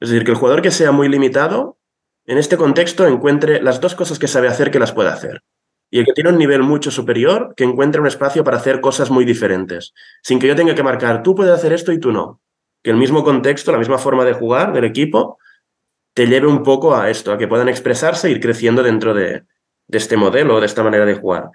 es 0.00 0.08
decir, 0.08 0.24
que 0.24 0.30
el 0.30 0.38
jugador 0.38 0.62
que 0.62 0.70
sea 0.70 0.92
muy 0.92 1.08
limitado, 1.08 1.76
en 2.26 2.38
este 2.38 2.56
contexto 2.56 3.06
encuentre 3.06 3.62
las 3.62 3.80
dos 3.80 3.94
cosas 3.94 4.18
que 4.18 4.28
sabe 4.28 4.48
hacer 4.48 4.70
que 4.70 4.78
las 4.78 4.92
pueda 4.92 5.12
hacer. 5.12 5.42
Y 5.90 5.98
el 5.98 6.06
que 6.06 6.12
tiene 6.12 6.30
un 6.30 6.38
nivel 6.38 6.62
mucho 6.62 6.90
superior, 6.90 7.52
que 7.56 7.64
encuentre 7.64 8.00
un 8.00 8.06
espacio 8.06 8.44
para 8.44 8.56
hacer 8.56 8.80
cosas 8.80 9.10
muy 9.10 9.24
diferentes, 9.24 9.92
sin 10.22 10.38
que 10.38 10.46
yo 10.46 10.56
tenga 10.56 10.74
que 10.74 10.82
marcar, 10.82 11.22
tú 11.22 11.34
puedes 11.34 11.52
hacer 11.52 11.72
esto 11.72 11.92
y 11.92 11.98
tú 11.98 12.12
no. 12.12 12.40
Que 12.82 12.90
el 12.90 12.96
mismo 12.96 13.22
contexto, 13.22 13.72
la 13.72 13.78
misma 13.78 13.98
forma 13.98 14.24
de 14.24 14.32
jugar 14.32 14.72
del 14.72 14.84
equipo, 14.84 15.38
te 16.14 16.26
lleve 16.26 16.46
un 16.46 16.62
poco 16.62 16.94
a 16.96 17.10
esto, 17.10 17.32
a 17.32 17.38
que 17.38 17.48
puedan 17.48 17.68
expresarse 17.68 18.28
e 18.28 18.30
ir 18.30 18.40
creciendo 18.40 18.82
dentro 18.82 19.14
de, 19.14 19.44
este 19.88 20.16
modelo, 20.16 20.60
de 20.60 20.66
esta 20.66 20.82
manera 20.82 21.04
de 21.04 21.14
jugar. 21.14 21.50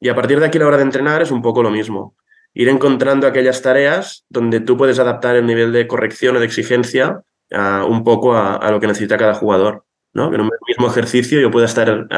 Y 0.00 0.08
a 0.08 0.14
partir 0.14 0.40
de 0.40 0.46
aquí 0.46 0.58
la 0.58 0.66
hora 0.66 0.76
de 0.76 0.82
entrenar 0.82 1.22
es 1.22 1.30
un 1.30 1.42
poco 1.42 1.62
lo 1.62 1.70
mismo. 1.70 2.16
Ir 2.54 2.68
encontrando 2.68 3.26
aquellas 3.26 3.62
tareas 3.62 4.24
donde 4.28 4.60
tú 4.60 4.76
puedes 4.76 4.98
adaptar 4.98 5.36
el 5.36 5.46
nivel 5.46 5.72
de 5.72 5.86
corrección 5.86 6.36
o 6.36 6.40
de 6.40 6.46
exigencia 6.46 7.22
un 7.50 8.02
poco 8.02 8.36
a, 8.36 8.70
lo 8.70 8.80
que 8.80 8.86
necesita 8.86 9.16
cada 9.16 9.34
jugador. 9.34 9.84
¿No? 10.16 10.30
Que 10.30 10.36
en 10.36 10.42
un 10.42 10.50
mismo 10.66 10.88
ejercicio 10.88 11.38
yo 11.40 11.50
pueda 11.50 11.66
estar 11.66 12.08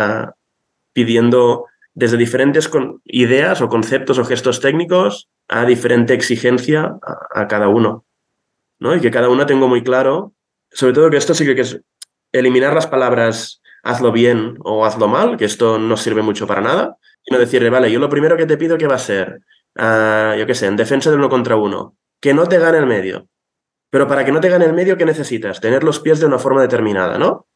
pidiendo 0.93 1.67
desde 1.95 2.17
diferentes 2.17 2.71
ideas 3.05 3.61
o 3.61 3.69
conceptos 3.69 4.19
o 4.19 4.25
gestos 4.25 4.61
técnicos 4.61 5.29
a 5.49 5.65
diferente 5.65 6.15
exigencia 6.15 6.97
a, 7.35 7.49
cada 7.49 7.69
uno. 7.69 8.05
¿no? 8.79 8.95
Y 8.95 9.01
que 9.01 9.11
cada 9.11 9.29
uno 9.29 9.47
tenga 9.47 9.67
muy 9.67 9.83
claro, 9.83 10.33
sobre 10.71 10.93
todo 10.93 11.11
que 11.11 11.17
esto 11.17 11.35
sí 11.35 11.45
que 11.45 11.61
es 11.61 11.81
eliminar 12.31 12.73
las 12.73 12.87
palabras 12.87 13.61
hazlo 13.83 14.13
bien 14.13 14.59
o 14.61 14.85
hazlo 14.85 15.09
mal, 15.09 15.37
que 15.37 15.45
esto 15.45 15.79
no 15.79 15.97
sirve 15.97 16.23
mucho 16.23 16.47
para 16.47 16.61
nada, 16.61 16.99
sino 17.25 17.41
decirle, 17.41 17.69
vale, 17.69 17.91
yo 17.91 17.99
lo 17.99 18.09
primero 18.09 18.37
que 18.37 18.47
te 18.47 18.57
pido 18.57 18.79
que 18.79 18.87
va 18.87 18.95
a 18.95 18.99
ser, 18.99 19.41
ah, 19.77 20.37
yo 20.39 20.47
qué 20.47 20.55
sé, 20.55 20.67
en 20.67 20.77
defensa 20.77 21.11
de 21.11 21.17
uno 21.17 21.29
contra 21.29 21.57
uno, 21.57 21.97
que 22.21 22.33
no 22.33 22.47
te 22.47 22.59
gane 22.59 22.79
el 22.79 22.87
medio. 22.87 23.27
Pero 23.91 24.07
para 24.07 24.25
que 24.25 24.31
no 24.31 24.41
te 24.41 24.51
gane 24.51 24.67
el 24.67 24.75
medio, 24.75 24.97
¿qué 24.97 25.05
necesitas? 25.05 25.61
Tener 25.61 25.83
los 25.83 25.99
pies 25.99 26.21
de 26.21 26.27
una 26.27 26.39
forma 26.39 26.61
determinada, 26.61 27.19
¿no? 27.19 27.47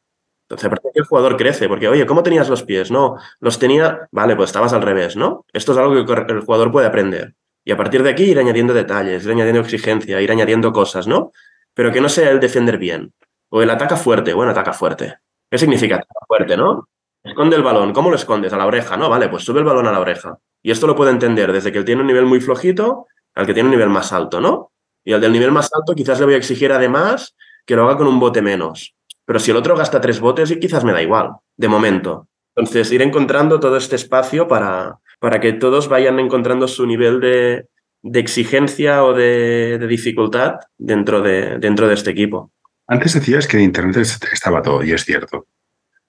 Entonces, 0.52 0.70
de 0.70 0.90
que 0.92 1.00
el 1.00 1.06
jugador 1.06 1.36
crece, 1.36 1.66
porque, 1.66 1.88
oye, 1.88 2.04
¿cómo 2.04 2.22
tenías 2.22 2.48
los 2.48 2.62
pies? 2.62 2.90
No, 2.90 3.16
los 3.40 3.58
tenía, 3.58 4.08
vale, 4.10 4.36
pues 4.36 4.50
estabas 4.50 4.72
al 4.74 4.82
revés, 4.82 5.16
¿no? 5.16 5.46
Esto 5.52 5.72
es 5.72 5.78
algo 5.78 6.04
que 6.04 6.12
el 6.32 6.40
jugador 6.40 6.70
puede 6.70 6.86
aprender. 6.86 7.34
Y 7.64 7.72
a 7.72 7.76
partir 7.76 8.02
de 8.02 8.10
aquí 8.10 8.24
ir 8.24 8.38
añadiendo 8.38 8.74
detalles, 8.74 9.24
ir 9.24 9.30
añadiendo 9.30 9.62
exigencia, 9.62 10.20
ir 10.20 10.30
añadiendo 10.30 10.72
cosas, 10.72 11.06
¿no? 11.06 11.32
Pero 11.72 11.90
que 11.90 12.00
no 12.00 12.08
sea 12.08 12.30
el 12.30 12.40
defender 12.40 12.76
bien. 12.76 13.14
O 13.48 13.62
el 13.62 13.70
ataca 13.70 13.96
fuerte, 13.96 14.34
bueno, 14.34 14.52
ataca 14.52 14.72
fuerte. 14.72 15.16
¿Qué 15.50 15.58
significa 15.58 16.02
fuerte, 16.26 16.56
no? 16.56 16.88
Esconde 17.22 17.56
el 17.56 17.62
balón. 17.62 17.92
¿Cómo 17.92 18.10
lo 18.10 18.16
escondes? 18.16 18.52
A 18.52 18.58
la 18.58 18.66
oreja, 18.66 18.96
¿no? 18.96 19.08
Vale, 19.08 19.28
pues 19.28 19.44
sube 19.44 19.60
el 19.60 19.64
balón 19.64 19.86
a 19.86 19.92
la 19.92 20.00
oreja. 20.00 20.36
Y 20.62 20.70
esto 20.70 20.86
lo 20.86 20.94
puede 20.94 21.12
entender 21.12 21.52
desde 21.52 21.72
que 21.72 21.78
él 21.78 21.84
tiene 21.84 22.00
un 22.02 22.06
nivel 22.06 22.26
muy 22.26 22.40
flojito 22.40 23.06
al 23.34 23.46
que 23.46 23.54
tiene 23.54 23.68
un 23.68 23.74
nivel 23.74 23.88
más 23.88 24.12
alto, 24.12 24.40
¿no? 24.40 24.72
Y 25.04 25.14
al 25.14 25.20
del 25.20 25.32
nivel 25.32 25.50
más 25.50 25.70
alto 25.74 25.94
quizás 25.94 26.18
le 26.18 26.26
voy 26.26 26.34
a 26.34 26.38
exigir 26.38 26.72
además 26.72 27.34
que 27.64 27.76
lo 27.76 27.84
haga 27.84 27.96
con 27.96 28.06
un 28.06 28.20
bote 28.20 28.42
menos. 28.42 28.94
Pero 29.32 29.40
si 29.40 29.50
el 29.50 29.56
otro 29.56 29.74
gasta 29.74 29.98
tres 29.98 30.20
botes, 30.20 30.50
y 30.50 30.60
quizás 30.60 30.84
me 30.84 30.92
da 30.92 31.00
igual, 31.00 31.30
de 31.56 31.66
momento. 31.66 32.28
Entonces, 32.54 32.92
ir 32.92 33.00
encontrando 33.00 33.60
todo 33.60 33.78
este 33.78 33.96
espacio 33.96 34.46
para, 34.46 34.98
para 35.20 35.40
que 35.40 35.54
todos 35.54 35.88
vayan 35.88 36.20
encontrando 36.20 36.68
su 36.68 36.84
nivel 36.84 37.18
de, 37.18 37.66
exigencia 38.12 39.02
o 39.02 39.14
de, 39.14 39.78
dificultad 39.88 40.56
dentro 40.76 41.22
de, 41.22 41.56
dentro 41.58 41.88
de 41.88 41.94
este 41.94 42.10
equipo. 42.10 42.52
Antes 42.86 43.14
decías 43.14 43.46
que 43.46 43.56
en 43.56 43.62
Internet 43.62 43.96
estaba 43.96 44.60
todo, 44.60 44.84
y 44.84 44.92
es 44.92 45.02
cierto. 45.02 45.46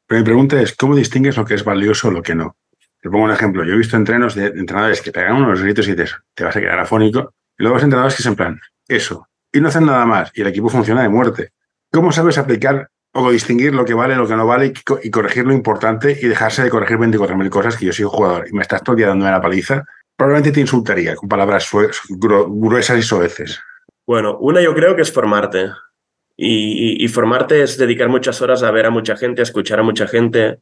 Pero 0.05 0.19
mi 0.19 0.25
pregunta 0.25 0.61
es, 0.61 0.75
¿cómo 0.75 0.93
distingues 0.93 1.37
lo 1.37 1.45
que 1.45 1.53
es 1.53 1.63
valioso 1.63 2.09
o 2.09 2.11
lo 2.11 2.21
que 2.21 2.35
no? 2.35 2.57
Te 3.01 3.09
pongo 3.09 3.23
un 3.23 3.31
ejemplo. 3.31 3.63
Yo 3.63 3.75
he 3.75 3.77
visto 3.77 3.95
entrenos 3.95 4.35
de 4.35 4.47
entrenadores 4.47 5.01
que 5.01 5.13
pegan 5.13 5.37
unos 5.37 5.61
gritos 5.61 5.87
y 5.87 5.91
dices, 5.91 6.13
te 6.33 6.43
vas 6.43 6.57
a 6.57 6.59
quedar 6.59 6.77
afónico. 6.77 7.33
Y 7.57 7.63
luego 7.63 7.77
hay 7.77 7.83
entrenadores 7.85 8.17
que 8.17 8.23
es 8.23 8.27
en 8.27 8.35
plan, 8.35 8.59
eso. 8.85 9.29
Y 9.49 9.61
no 9.61 9.69
hacen 9.69 9.85
nada 9.85 10.05
más. 10.05 10.29
Y 10.33 10.41
el 10.41 10.47
equipo 10.47 10.67
funciona 10.67 11.03
de 11.03 11.07
muerte. 11.07 11.53
¿Cómo 11.89 12.11
sabes 12.11 12.37
aplicar 12.37 12.89
o 13.13 13.31
distinguir 13.31 13.73
lo 13.73 13.85
que 13.85 13.93
vale, 13.93 14.15
lo 14.15 14.27
que 14.27 14.35
no 14.35 14.45
vale 14.45 14.73
y, 15.03 15.09
corregir 15.11 15.45
lo 15.45 15.53
importante 15.53 16.17
y 16.19 16.27
dejarse 16.27 16.63
de 16.63 16.69
corregir 16.69 16.97
24.000 16.97 17.49
cosas 17.49 17.77
que 17.77 17.85
yo 17.85 17.93
soy 17.93 18.05
jugador 18.05 18.47
y 18.49 18.53
me 18.53 18.63
estás 18.63 18.83
todo 18.83 18.93
el 18.93 18.97
día 18.97 19.07
dando 19.07 19.25
la 19.25 19.41
paliza? 19.41 19.85
Probablemente 20.15 20.51
te 20.51 20.61
insultaría 20.61 21.15
con 21.15 21.29
palabras 21.29 21.69
gruesas 22.09 22.99
y 22.99 23.03
soeces. 23.03 23.59
Bueno, 24.05 24.37
una 24.39 24.61
yo 24.61 24.73
creo 24.73 24.95
que 24.95 25.03
es 25.03 25.11
formarte. 25.11 25.69
Y, 26.35 27.07
formarte 27.09 27.61
es 27.61 27.77
dedicar 27.77 28.09
muchas 28.09 28.41
horas 28.41 28.63
a 28.63 28.71
ver 28.71 28.87
a 28.87 28.89
mucha 28.89 29.15
gente, 29.15 29.41
a 29.41 29.43
escuchar 29.43 29.79
a 29.79 29.83
mucha 29.83 30.07
gente 30.07 30.59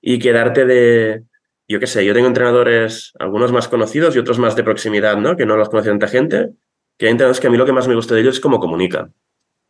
y 0.00 0.20
quedarte 0.20 0.64
de, 0.64 1.24
yo 1.66 1.80
qué 1.80 1.88
sé, 1.88 2.04
yo 2.04 2.14
tengo 2.14 2.28
entrenadores, 2.28 3.12
algunos 3.18 3.50
más 3.50 3.66
conocidos 3.66 4.14
y 4.14 4.20
otros 4.20 4.38
más 4.38 4.54
de 4.54 4.62
proximidad, 4.62 5.16
¿no? 5.16 5.36
Que 5.36 5.44
no 5.44 5.56
los 5.56 5.68
conoce 5.68 5.88
tanta 5.88 6.06
gente, 6.06 6.50
que 6.96 7.06
hay 7.06 7.10
entrenadores 7.10 7.40
que 7.40 7.48
a 7.48 7.50
mí 7.50 7.56
lo 7.56 7.66
que 7.66 7.72
más 7.72 7.88
me 7.88 7.96
gusta 7.96 8.14
de 8.14 8.20
ellos 8.20 8.36
es 8.36 8.40
cómo 8.40 8.60
comunican. 8.60 9.12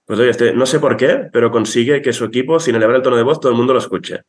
Pues 0.08 0.18
oye, 0.20 0.30
este, 0.30 0.54
no 0.54 0.64
sé 0.64 0.80
por 0.80 0.96
qué, 0.96 1.28
pero 1.30 1.50
consigue 1.50 2.00
que 2.00 2.14
su 2.14 2.24
equipo, 2.24 2.58
sin 2.58 2.74
elevar 2.74 2.96
el 2.96 3.02
tono 3.02 3.18
de 3.18 3.22
voz, 3.22 3.40
todo 3.40 3.52
el 3.52 3.58
mundo 3.58 3.74
lo 3.74 3.78
escuche. 3.78 4.22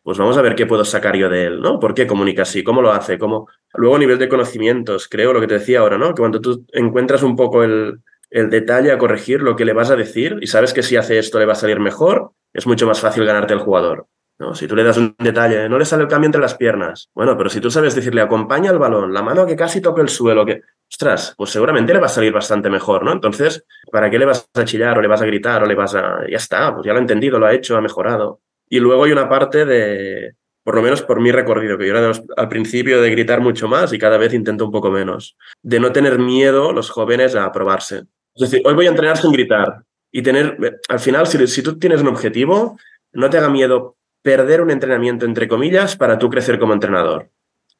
Pues 0.00 0.16
vamos 0.16 0.38
a 0.38 0.42
ver 0.42 0.54
qué 0.54 0.64
puedo 0.64 0.84
sacar 0.84 1.16
yo 1.16 1.28
de 1.28 1.46
él, 1.46 1.60
¿no? 1.60 1.80
¿Por 1.80 1.92
qué 1.92 2.06
comunica 2.06 2.42
así? 2.42 2.62
¿Cómo 2.62 2.80
lo 2.80 2.92
hace? 2.92 3.18
¿Cómo? 3.18 3.48
Luego, 3.74 3.96
a 3.96 3.98
nivel 3.98 4.16
de 4.16 4.28
conocimientos, 4.28 5.08
creo 5.08 5.32
lo 5.32 5.40
que 5.40 5.48
te 5.48 5.54
decía 5.54 5.80
ahora, 5.80 5.98
¿no? 5.98 6.14
Que 6.14 6.20
cuando 6.20 6.40
tú 6.40 6.64
encuentras 6.72 7.24
un 7.24 7.34
poco 7.34 7.64
el, 7.64 7.98
el 8.30 8.48
detalle 8.48 8.92
a 8.92 8.98
corregir 8.98 9.42
lo 9.42 9.56
que 9.56 9.64
le 9.64 9.72
vas 9.72 9.90
a 9.90 9.96
decir 9.96 10.38
y 10.40 10.46
sabes 10.46 10.72
que 10.72 10.84
si 10.84 10.94
hace 10.94 11.18
esto 11.18 11.40
le 11.40 11.46
va 11.46 11.54
a 11.54 11.56
salir 11.56 11.80
mejor, 11.80 12.30
es 12.52 12.68
mucho 12.68 12.86
más 12.86 13.00
fácil 13.00 13.24
ganarte 13.24 13.54
el 13.54 13.58
jugador. 13.58 14.06
¿no? 14.38 14.54
Si 14.54 14.68
tú 14.68 14.76
le 14.76 14.84
das 14.84 14.98
un 14.98 15.16
detalle, 15.18 15.68
no 15.68 15.78
le 15.78 15.84
sale 15.84 16.04
el 16.04 16.08
cambio 16.08 16.26
entre 16.26 16.40
las 16.40 16.54
piernas. 16.54 17.10
Bueno, 17.12 17.36
pero 17.36 17.50
si 17.50 17.60
tú 17.60 17.72
sabes 17.72 17.96
decirle, 17.96 18.20
acompaña 18.20 18.70
el 18.70 18.78
balón, 18.78 19.12
la 19.12 19.22
mano 19.22 19.46
que 19.46 19.56
casi 19.56 19.80
toque 19.80 20.00
el 20.00 20.08
suelo, 20.08 20.46
que, 20.46 20.62
ostras, 20.94 21.34
pues 21.36 21.50
seguramente 21.50 21.92
le 21.92 21.98
va 21.98 22.06
a 22.06 22.08
salir 22.08 22.32
bastante 22.32 22.70
mejor, 22.70 23.04
¿no? 23.04 23.12
Entonces, 23.12 23.64
¿para 23.90 24.08
qué 24.10 24.18
le 24.18 24.26
vas 24.26 24.48
a 24.54 24.64
chillar 24.64 24.96
o 24.96 25.02
le 25.02 25.08
vas 25.08 25.20
a 25.20 25.26
gritar 25.26 25.62
o 25.62 25.66
le 25.66 25.74
vas 25.74 25.94
a... 25.94 26.20
Ya 26.30 26.36
está, 26.36 26.72
pues 26.72 26.86
ya 26.86 26.92
lo 26.92 26.98
ha 26.98 27.02
entendido, 27.02 27.38
lo 27.38 27.46
ha 27.46 27.52
hecho, 27.52 27.76
ha 27.76 27.80
mejorado. 27.80 28.40
Y 28.68 28.78
luego 28.78 29.04
hay 29.04 29.12
una 29.12 29.28
parte 29.28 29.64
de, 29.64 30.36
por 30.62 30.76
lo 30.76 30.82
menos 30.82 31.02
por 31.02 31.20
mi 31.20 31.32
recorrido, 31.32 31.76
que 31.76 31.88
yo 31.88 31.96
era 31.96 32.12
al 32.36 32.48
principio 32.48 33.02
de 33.02 33.10
gritar 33.10 33.40
mucho 33.40 33.66
más 33.66 33.92
y 33.92 33.98
cada 33.98 34.18
vez 34.18 34.32
intento 34.34 34.64
un 34.64 34.70
poco 34.70 34.90
menos, 34.90 35.36
de 35.62 35.80
no 35.80 35.90
tener 35.92 36.18
miedo 36.18 36.72
los 36.72 36.90
jóvenes 36.90 37.34
a 37.34 37.50
probarse. 37.50 38.04
Es 38.34 38.50
decir, 38.50 38.62
hoy 38.64 38.74
voy 38.74 38.86
a 38.86 38.90
entrenar 38.90 39.16
sin 39.16 39.32
gritar 39.32 39.82
y 40.12 40.22
tener, 40.22 40.80
al 40.88 41.00
final, 41.00 41.26
si, 41.26 41.44
si 41.48 41.62
tú 41.62 41.76
tienes 41.76 42.02
un 42.02 42.08
objetivo, 42.08 42.78
no 43.12 43.30
te 43.30 43.38
haga 43.38 43.48
miedo 43.48 43.96
perder 44.22 44.60
un 44.60 44.70
entrenamiento, 44.70 45.26
entre 45.26 45.48
comillas, 45.48 45.96
para 45.96 46.18
tú 46.18 46.30
crecer 46.30 46.58
como 46.58 46.72
entrenador. 46.72 47.30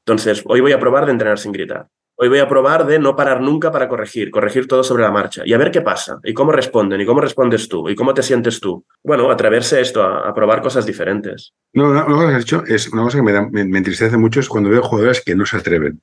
Entonces, 0.00 0.42
hoy 0.46 0.60
voy 0.60 0.72
a 0.72 0.80
probar 0.80 1.06
de 1.06 1.12
entrenar 1.12 1.38
sin 1.38 1.52
gritar. 1.52 1.88
Hoy 2.16 2.28
voy 2.28 2.38
a 2.38 2.48
probar 2.48 2.86
de 2.86 3.00
no 3.00 3.16
parar 3.16 3.40
nunca 3.40 3.72
para 3.72 3.88
corregir, 3.88 4.30
corregir 4.30 4.68
todo 4.68 4.84
sobre 4.84 5.02
la 5.02 5.10
marcha 5.10 5.42
y 5.44 5.52
a 5.52 5.58
ver 5.58 5.72
qué 5.72 5.80
pasa 5.80 6.20
y 6.22 6.32
cómo 6.32 6.52
responden 6.52 7.00
y 7.00 7.06
cómo 7.06 7.20
respondes 7.20 7.68
tú 7.68 7.88
y 7.88 7.96
cómo 7.96 8.14
te 8.14 8.22
sientes 8.22 8.60
tú. 8.60 8.86
Bueno, 9.02 9.28
atreverse 9.32 9.78
a 9.78 9.80
esto, 9.80 10.00
a, 10.00 10.32
probar 10.32 10.62
cosas 10.62 10.86
diferentes. 10.86 11.54
No, 11.72 11.90
una, 11.90 12.04
cosa 12.04 12.28
que 12.28 12.34
has 12.34 12.44
dicho 12.44 12.64
es 12.68 12.88
una 12.92 13.02
cosa 13.02 13.18
que 13.18 13.22
me, 13.24 13.64
me, 13.64 13.78
entristece 13.78 14.16
mucho 14.16 14.38
es 14.38 14.48
cuando 14.48 14.70
veo 14.70 14.82
jugadores 14.82 15.22
que 15.22 15.34
no 15.34 15.44
se 15.44 15.56
atreven. 15.56 16.00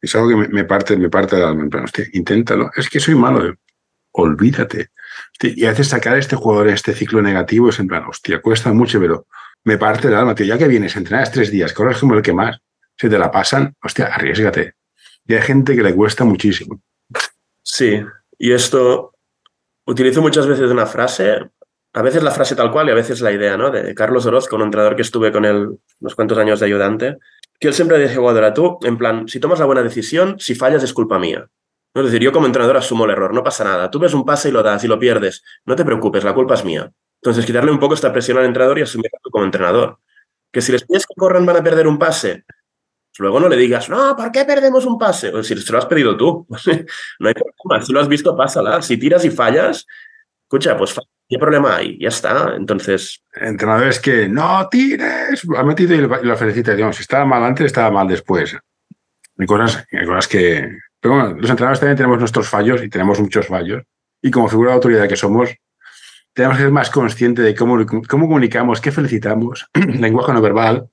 Es 0.00 0.14
algo 0.14 0.30
que 0.30 0.48
me, 0.48 0.64
parte, 0.64 0.96
me 0.96 1.10
parte 1.10 1.36
del 1.36 1.44
alma. 1.44 1.68
hostia, 1.84 2.06
inténtalo. 2.14 2.70
Es 2.74 2.88
que 2.88 2.98
soy 2.98 3.14
malo. 3.14 3.54
Olvídate. 4.12 4.88
y 5.42 5.66
a 5.66 5.70
veces 5.70 5.88
sacar 5.88 6.14
a 6.14 6.18
este 6.18 6.36
jugador 6.36 6.68
en 6.68 6.74
este 6.74 6.94
ciclo 6.94 7.20
negativo 7.20 7.68
es 7.68 7.78
en 7.78 7.86
plan, 7.86 8.04
hostia, 8.08 8.40
cuesta 8.40 8.72
mucho, 8.72 8.98
pero 8.98 9.26
me 9.64 9.76
parte 9.76 10.08
el 10.08 10.14
alma. 10.14 10.34
Tío, 10.34 10.46
ya 10.46 10.56
que 10.56 10.66
vienes, 10.66 10.96
entrenas 10.96 11.30
tres 11.30 11.50
días, 11.50 11.74
corres 11.74 11.98
como 11.98 12.14
el 12.14 12.22
que 12.22 12.32
más, 12.32 12.60
si 12.96 13.10
te 13.10 13.18
la 13.18 13.30
pasan, 13.30 13.74
hostia, 13.82 14.06
arriesgate 14.06 14.79
y 15.26 15.34
hay 15.34 15.42
gente 15.42 15.74
que 15.76 15.82
le 15.82 15.94
cuesta 15.94 16.24
muchísimo. 16.24 16.80
Sí, 17.62 18.02
y 18.38 18.52
esto 18.52 19.14
utilizo 19.86 20.22
muchas 20.22 20.46
veces 20.46 20.70
una 20.70 20.86
frase, 20.86 21.50
a 21.92 22.02
veces 22.02 22.22
la 22.22 22.30
frase 22.30 22.56
tal 22.56 22.70
cual 22.70 22.88
y 22.88 22.92
a 22.92 22.94
veces 22.94 23.20
la 23.20 23.32
idea, 23.32 23.56
¿no? 23.56 23.70
De 23.70 23.94
Carlos 23.94 24.26
Orozco, 24.26 24.56
un 24.56 24.62
entrenador 24.62 24.96
que 24.96 25.02
estuve 25.02 25.32
con 25.32 25.44
él 25.44 25.78
unos 26.00 26.14
cuantos 26.14 26.38
años 26.38 26.60
de 26.60 26.66
ayudante, 26.66 27.18
que 27.58 27.68
él 27.68 27.74
siempre 27.74 27.98
dice, 27.98 28.16
jugadora, 28.16 28.54
tú, 28.54 28.78
en 28.82 28.96
plan, 28.96 29.28
si 29.28 29.38
tomas 29.38 29.58
la 29.58 29.66
buena 29.66 29.82
decisión, 29.82 30.38
si 30.38 30.54
fallas 30.54 30.82
es 30.82 30.92
culpa 30.92 31.18
mía. 31.18 31.48
Es 31.92 32.04
decir, 32.04 32.22
yo 32.22 32.32
como 32.32 32.46
entrenador 32.46 32.76
asumo 32.76 33.04
el 33.04 33.10
error, 33.10 33.34
no 33.34 33.42
pasa 33.42 33.64
nada. 33.64 33.90
Tú 33.90 33.98
ves 33.98 34.14
un 34.14 34.24
pase 34.24 34.48
y 34.48 34.52
lo 34.52 34.62
das 34.62 34.84
y 34.84 34.88
lo 34.88 34.98
pierdes. 34.98 35.42
No 35.66 35.74
te 35.74 35.84
preocupes, 35.84 36.22
la 36.22 36.34
culpa 36.34 36.54
es 36.54 36.64
mía. 36.64 36.90
Entonces, 37.20 37.44
quitarle 37.44 37.70
un 37.70 37.80
poco 37.80 37.94
esta 37.94 38.12
presión 38.12 38.38
al 38.38 38.44
entrenador 38.44 38.78
y 38.78 38.82
asumirlo 38.82 39.18
como 39.30 39.44
entrenador. 39.44 39.98
Que 40.52 40.62
si 40.62 40.72
les 40.72 40.84
pides 40.84 41.06
que 41.06 41.14
corran 41.16 41.44
van 41.44 41.56
a 41.56 41.62
perder 41.62 41.86
un 41.86 41.98
pase, 41.98 42.44
Luego 43.18 43.40
no 43.40 43.48
le 43.48 43.56
digas, 43.56 43.88
no, 43.88 44.16
¿por 44.16 44.30
qué 44.30 44.44
perdemos 44.44 44.86
un 44.86 44.98
pase? 44.98 45.28
O 45.28 45.42
si 45.42 45.56
se 45.56 45.72
lo 45.72 45.78
has 45.78 45.86
pedido 45.86 46.16
tú. 46.16 46.46
no 47.18 47.28
hay 47.28 47.34
problema. 47.34 47.84
Si 47.84 47.92
lo 47.92 48.00
has 48.00 48.08
visto, 48.08 48.36
pásala. 48.36 48.82
Si 48.82 48.96
tiras 48.96 49.24
y 49.24 49.30
fallas, 49.30 49.86
escucha, 50.44 50.76
pues 50.76 50.98
¿qué 51.28 51.38
problema 51.38 51.76
hay? 51.76 51.98
Ya 51.98 52.08
está. 52.08 52.54
Entonces. 52.56 53.22
Entrenadores 53.34 54.00
que 54.00 54.28
no 54.28 54.68
tires, 54.70 55.46
ha 55.56 55.62
metido 55.62 55.94
y 55.94 56.00
lo 56.00 56.36
felicita. 56.36 56.74
Digamos, 56.74 56.96
si 56.96 57.02
estaba 57.02 57.24
mal 57.24 57.42
antes, 57.42 57.66
estaba 57.66 57.90
mal 57.90 58.08
después. 58.08 58.56
Hay 59.38 59.46
cosas, 59.46 59.86
hay 59.92 60.06
cosas 60.06 60.28
que. 60.28 60.78
Pero 61.00 61.14
bueno, 61.14 61.30
los 61.30 61.50
entrenadores 61.50 61.80
también 61.80 61.96
tenemos 61.96 62.18
nuestros 62.18 62.48
fallos 62.48 62.82
y 62.82 62.90
tenemos 62.90 63.18
muchos 63.20 63.46
fallos. 63.46 63.82
Y 64.22 64.30
como 64.30 64.48
figura 64.48 64.70
de 64.70 64.74
autoridad 64.74 65.08
que 65.08 65.16
somos, 65.16 65.50
tenemos 66.34 66.58
que 66.58 66.64
ser 66.64 66.72
más 66.72 66.90
conscientes 66.90 67.44
de 67.44 67.54
cómo, 67.54 67.84
cómo 67.86 68.26
comunicamos, 68.26 68.80
qué 68.80 68.92
felicitamos, 68.92 69.66
lenguaje 69.74 70.32
no 70.32 70.42
verbal, 70.42 70.90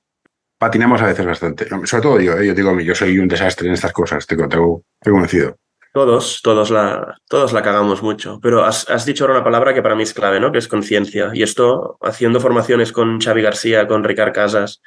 patinamos 0.58 1.00
a 1.00 1.06
veces 1.06 1.24
bastante. 1.24 1.66
Sobre 1.86 2.02
todo 2.02 2.20
yo, 2.20 2.36
¿eh? 2.36 2.46
yo 2.48 2.54
digo, 2.54 2.78
yo 2.80 2.94
soy 2.94 3.18
un 3.18 3.28
desastre 3.28 3.68
en 3.68 3.74
estas 3.74 3.92
cosas, 3.92 4.26
tengo, 4.26 4.48
tengo, 4.48 4.82
conocido. 5.04 5.56
Todos, 5.94 6.42
todos 6.42 6.70
la, 6.70 7.16
todos 7.28 7.52
la 7.52 7.62
cagamos 7.62 8.02
mucho. 8.02 8.38
Pero 8.42 8.64
has, 8.64 9.06
dicho 9.06 9.24
ahora 9.24 9.36
una 9.36 9.44
palabra 9.44 9.72
que 9.72 9.82
para 9.82 9.94
mí 9.94 10.02
es 10.02 10.12
clave, 10.12 10.38
¿no? 10.38 10.52
Que 10.52 10.58
es 10.58 10.68
conciencia. 10.68 11.30
Y 11.32 11.42
esto, 11.42 11.98
haciendo 12.02 12.40
formaciones 12.40 12.92
con 12.92 13.20
Xavi 13.20 13.42
García, 13.42 13.88
con 13.88 14.04
Ricard 14.04 14.32
Casas, 14.32 14.82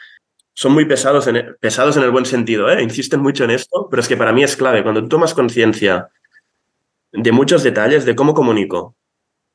son 0.53 0.73
muy 0.73 0.85
pesados 0.85 1.27
en, 1.27 1.55
pesados 1.59 1.97
en 1.97 2.03
el 2.03 2.11
buen 2.11 2.25
sentido, 2.25 2.69
¿eh? 2.69 2.83
Insisten 2.83 3.21
mucho 3.21 3.45
en 3.45 3.51
esto, 3.51 3.87
pero 3.89 4.01
es 4.01 4.07
que 4.07 4.17
para 4.17 4.31
mí 4.31 4.43
es 4.43 4.55
clave. 4.55 4.83
Cuando 4.83 5.01
tú 5.01 5.09
tomas 5.09 5.33
conciencia 5.33 6.09
de 7.11 7.31
muchos 7.31 7.63
detalles, 7.63 8.05
de 8.05 8.15
cómo 8.15 8.33
comunico, 8.33 8.95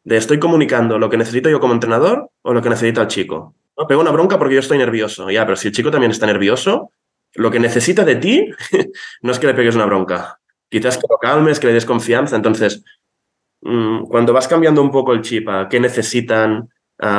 de 0.05 0.17
estoy 0.17 0.39
comunicando 0.39 0.99
lo 0.99 1.11
que 1.11 1.17
necesito 1.17 1.49
yo 1.49 1.61
como 1.61 1.75
entrenador 1.75 2.31
o 2.43 2.53
lo 2.53 2.63
que 2.63 2.71
necesita 2.71 3.03
el 3.03 3.09
chico. 3.09 3.55
No, 3.77 3.87
pego 3.87 4.01
una 4.01 4.11
bronca 4.11 4.39
porque 4.39 4.55
yo 4.55 4.61
estoy 4.61 4.79
nervioso. 4.79 5.31
Ya, 5.31 5.45
pero 5.45 5.57
si 5.57 5.69
el 5.69 5.75
chico 5.75 5.91
también 5.91 6.11
está 6.11 6.27
nervioso, 6.27 6.93
lo 7.35 7.51
que 7.51 7.61
necesita 7.61 8.05
de 8.05 8.17
ti 8.17 8.51
no 9.23 9.33
es 9.33 9.39
que 9.39 9.47
le 9.47 9.55
pegues 9.55 9.75
una 9.75 9.87
bronca. 9.87 10.41
Quizás 10.69 10.97
que 10.97 11.07
lo 11.09 11.19
calmes, 11.19 11.61
que 11.61 11.67
le 11.69 11.75
des 11.75 11.85
confianza. 11.85 12.37
Entonces, 12.37 12.83
mm, 13.61 14.05
cuando 14.05 14.33
vas 14.33 14.49
cambiando 14.49 14.83
un 14.83 14.91
poco 14.91 15.13
el 15.13 15.23
chip 15.23 15.49
a 15.49 15.69
qué 15.69 15.81
necesitan, 15.81 16.69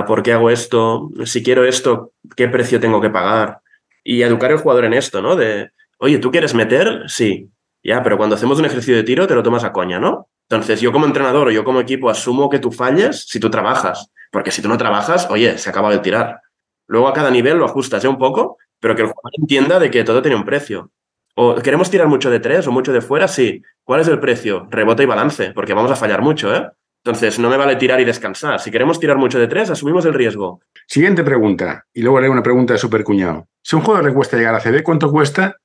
por 0.07 0.23
qué 0.23 0.33
hago 0.33 0.49
esto, 0.49 1.11
si 1.25 1.43
quiero 1.43 1.63
esto, 1.63 2.13
qué 2.35 2.47
precio 2.47 2.79
tengo 2.79 2.99
que 2.99 3.09
pagar. 3.09 3.59
Y 4.03 4.21
educar 4.21 4.51
al 4.51 4.57
jugador 4.57 4.85
en 4.85 4.93
esto, 4.93 5.21
¿no? 5.21 5.35
De, 5.35 5.71
oye, 5.99 6.17
¿tú 6.17 6.31
quieres 6.31 6.53
meter? 6.53 7.03
Sí. 7.07 7.49
Ya, 7.83 8.01
pero 8.03 8.17
cuando 8.17 8.35
hacemos 8.35 8.59
un 8.59 8.65
ejercicio 8.65 8.95
de 8.95 9.03
tiro 9.03 9.27
te 9.27 9.35
lo 9.35 9.43
tomas 9.43 9.63
a 9.63 9.71
coña, 9.71 9.99
¿no? 9.99 10.29
Entonces, 10.49 10.81
yo 10.81 10.91
como 10.91 11.05
entrenador 11.05 11.47
o 11.47 11.51
yo 11.51 11.63
como 11.63 11.81
equipo 11.81 12.09
asumo 12.09 12.49
que 12.49 12.59
tú 12.59 12.71
falles 12.71 13.25
si 13.27 13.39
tú 13.39 13.49
trabajas. 13.49 14.11
Porque 14.31 14.51
si 14.51 14.61
tú 14.61 14.69
no 14.69 14.77
trabajas, 14.77 15.27
oye, 15.29 15.57
se 15.57 15.69
acaba 15.69 15.91
de 15.91 15.99
tirar. 15.99 16.41
Luego 16.87 17.07
a 17.07 17.13
cada 17.13 17.29
nivel 17.29 17.57
lo 17.57 17.65
ajustas 17.65 18.03
¿eh? 18.03 18.07
un 18.07 18.17
poco, 18.17 18.57
pero 18.79 18.95
que 18.95 19.03
el 19.03 19.09
jugador 19.09 19.31
entienda 19.39 19.79
de 19.79 19.91
que 19.91 20.03
todo 20.03 20.21
tiene 20.21 20.37
un 20.37 20.45
precio. 20.45 20.91
O 21.35 21.55
queremos 21.55 21.91
tirar 21.91 22.07
mucho 22.07 22.31
de 22.31 22.39
tres 22.39 22.65
o 22.67 22.71
mucho 22.71 22.91
de 22.91 23.01
fuera, 23.01 23.27
sí. 23.27 23.61
¿Cuál 23.83 24.01
es 24.01 24.07
el 24.07 24.19
precio? 24.19 24.67
Rebote 24.71 25.03
y 25.03 25.05
balance, 25.05 25.51
porque 25.51 25.73
vamos 25.73 25.91
a 25.91 25.95
fallar 25.95 26.21
mucho, 26.21 26.53
¿eh? 26.55 26.67
Entonces, 27.03 27.39
no 27.39 27.49
me 27.49 27.57
vale 27.57 27.75
tirar 27.75 28.01
y 28.01 28.05
descansar. 28.05 28.59
Si 28.59 28.71
queremos 28.71 28.99
tirar 28.99 29.17
mucho 29.17 29.39
de 29.39 29.47
tres, 29.47 29.69
asumimos 29.69 30.05
el 30.05 30.13
riesgo. 30.13 30.61
Siguiente 30.87 31.23
pregunta, 31.23 31.85
y 31.93 32.01
luego 32.01 32.17
haré 32.17 32.27
una 32.27 32.43
pregunta 32.43 32.73
de 32.73 32.79
super 32.79 33.03
cuñado. 33.03 33.47
Si 33.61 33.75
un 33.75 33.81
jugador 33.81 34.05
le 34.07 34.13
cuesta 34.13 34.35
llegar 34.35 34.55
a 34.55 34.59
CB, 34.59 34.83
¿cuánto 34.83 35.11
cuesta 35.11 35.55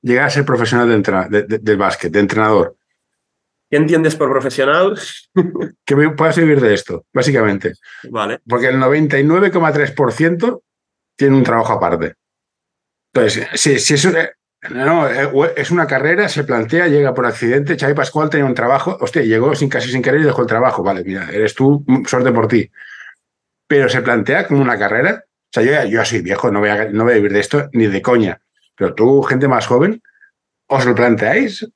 llegar 0.00 0.24
a 0.24 0.30
ser 0.30 0.44
profesional 0.44 0.88
de 0.88 1.42
del 1.60 1.76
básquet, 1.76 2.10
de 2.10 2.20
entrenador? 2.20 2.76
¿Qué 3.72 3.78
entiendes 3.78 4.16
por 4.16 4.30
profesional? 4.30 5.00
que 5.86 5.96
puedas 6.10 6.36
vivir 6.36 6.60
de 6.60 6.74
esto, 6.74 7.06
básicamente. 7.10 7.72
Vale. 8.10 8.40
Porque 8.46 8.68
el 8.68 8.76
99,3% 8.76 10.62
tiene 11.16 11.36
un 11.36 11.42
trabajo 11.42 11.72
aparte. 11.72 12.16
Entonces, 13.14 13.48
si, 13.54 13.78
si 13.78 13.94
es, 13.94 14.06
no, 14.72 15.08
eh, 15.08 15.54
es 15.56 15.70
una 15.70 15.86
carrera, 15.86 16.28
se 16.28 16.44
plantea, 16.44 16.88
llega 16.88 17.14
por 17.14 17.24
accidente. 17.24 17.78
Xavi 17.78 17.94
Pascual 17.94 18.28
tenía 18.28 18.44
un 18.44 18.52
trabajo, 18.52 18.98
hostia, 19.00 19.22
llegó 19.22 19.54
sin, 19.54 19.70
casi 19.70 19.90
sin 19.90 20.02
querer 20.02 20.20
y 20.20 20.24
dejó 20.24 20.42
el 20.42 20.48
trabajo. 20.48 20.82
Vale, 20.82 21.02
mira, 21.02 21.30
eres 21.32 21.54
tú, 21.54 21.82
suerte 22.06 22.30
por 22.30 22.48
ti. 22.48 22.70
Pero 23.66 23.88
se 23.88 24.02
plantea 24.02 24.46
como 24.46 24.60
una 24.60 24.78
carrera. 24.78 25.24
O 25.24 25.50
sea, 25.50 25.62
yo, 25.62 25.88
yo 25.88 26.04
soy 26.04 26.20
viejo, 26.20 26.50
no 26.50 26.60
voy, 26.60 26.68
a, 26.68 26.90
no 26.90 27.04
voy 27.04 27.14
a 27.14 27.16
vivir 27.16 27.32
de 27.32 27.40
esto 27.40 27.70
ni 27.72 27.86
de 27.86 28.02
coña. 28.02 28.42
Pero 28.76 28.94
tú, 28.94 29.22
gente 29.22 29.48
más 29.48 29.66
joven, 29.66 30.02
¿os 30.72 30.86
lo 30.86 30.94
planteáis? 30.94 31.68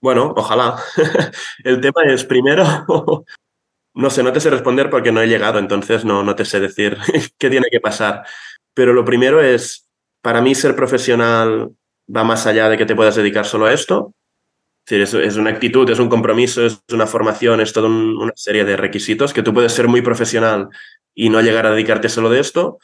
Bueno, 0.00 0.32
ojalá. 0.36 0.76
El 1.64 1.80
tema 1.80 2.02
es, 2.06 2.24
primero, 2.24 2.64
no 3.94 4.10
sé, 4.10 4.22
no 4.22 4.32
te 4.32 4.40
sé 4.40 4.50
responder 4.50 4.88
porque 4.88 5.12
no 5.12 5.20
he 5.20 5.28
llegado, 5.28 5.58
entonces 5.58 6.04
no, 6.04 6.22
no 6.22 6.34
te 6.34 6.44
sé 6.44 6.60
decir 6.60 6.96
qué 7.38 7.50
tiene 7.50 7.66
que 7.70 7.80
pasar. 7.80 8.24
Pero 8.74 8.94
lo 8.94 9.04
primero 9.04 9.42
es, 9.42 9.88
para 10.22 10.40
mí 10.40 10.54
ser 10.54 10.74
profesional 10.74 11.72
va 12.14 12.24
más 12.24 12.46
allá 12.46 12.68
de 12.68 12.78
que 12.78 12.86
te 12.86 12.96
puedas 12.96 13.16
dedicar 13.16 13.44
solo 13.44 13.66
a 13.66 13.72
esto. 13.72 14.14
Es 14.86 15.14
es, 15.14 15.36
una 15.36 15.50
actitud, 15.50 15.88
es 15.90 16.00
un 16.00 16.08
compromiso, 16.08 16.66
es 16.66 16.82
una 16.92 17.06
formación, 17.06 17.60
es 17.60 17.72
toda 17.72 17.88
una 17.88 18.32
serie 18.34 18.64
de 18.64 18.76
requisitos 18.76 19.32
que 19.32 19.42
tú 19.42 19.54
puedes 19.54 19.72
ser 19.72 19.86
muy 19.86 20.02
profesional 20.02 20.68
y 21.14 21.28
no 21.28 21.40
llegar 21.40 21.66
a 21.66 21.70
dedicarte 21.70 22.08
solo 22.08 22.30
de 22.30 22.40
esto. 22.40 22.78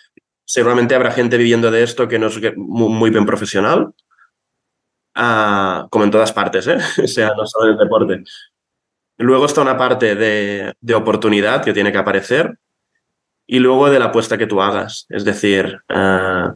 Seguramente 0.45 0.95
habrá 0.95 1.11
gente 1.11 1.37
viviendo 1.37 1.71
de 1.71 1.83
esto 1.83 2.07
que 2.07 2.19
no 2.19 2.29
es 2.29 2.41
muy 2.57 3.11
bien 3.11 3.27
profesional, 3.27 3.95
como 5.91 6.05
en 6.05 6.11
todas 6.11 6.33
partes, 6.33 6.67
¿eh? 6.69 6.79
o 7.05 7.07
sea, 7.07 7.33
no 7.37 7.47
solo 7.47 7.67
en 7.67 7.73
el 7.73 7.79
deporte. 7.79 8.25
Luego 9.19 9.47
está 9.47 9.63
una 9.63 9.77
parte 9.77 10.15
de, 10.15 10.95
oportunidad 10.95 11.63
que 11.63 11.73
tiene 11.73 11.91
que 11.91 11.99
aparecer 11.99 12.59
y 13.47 13.59
luego 13.59 13.91
de 13.91 13.99
la 13.99 14.07
apuesta 14.07 14.39
que 14.39 14.47
tú 14.47 14.63
hagas. 14.63 15.07
Es 15.09 15.25
decir, 15.25 15.81
uh, 15.91 16.55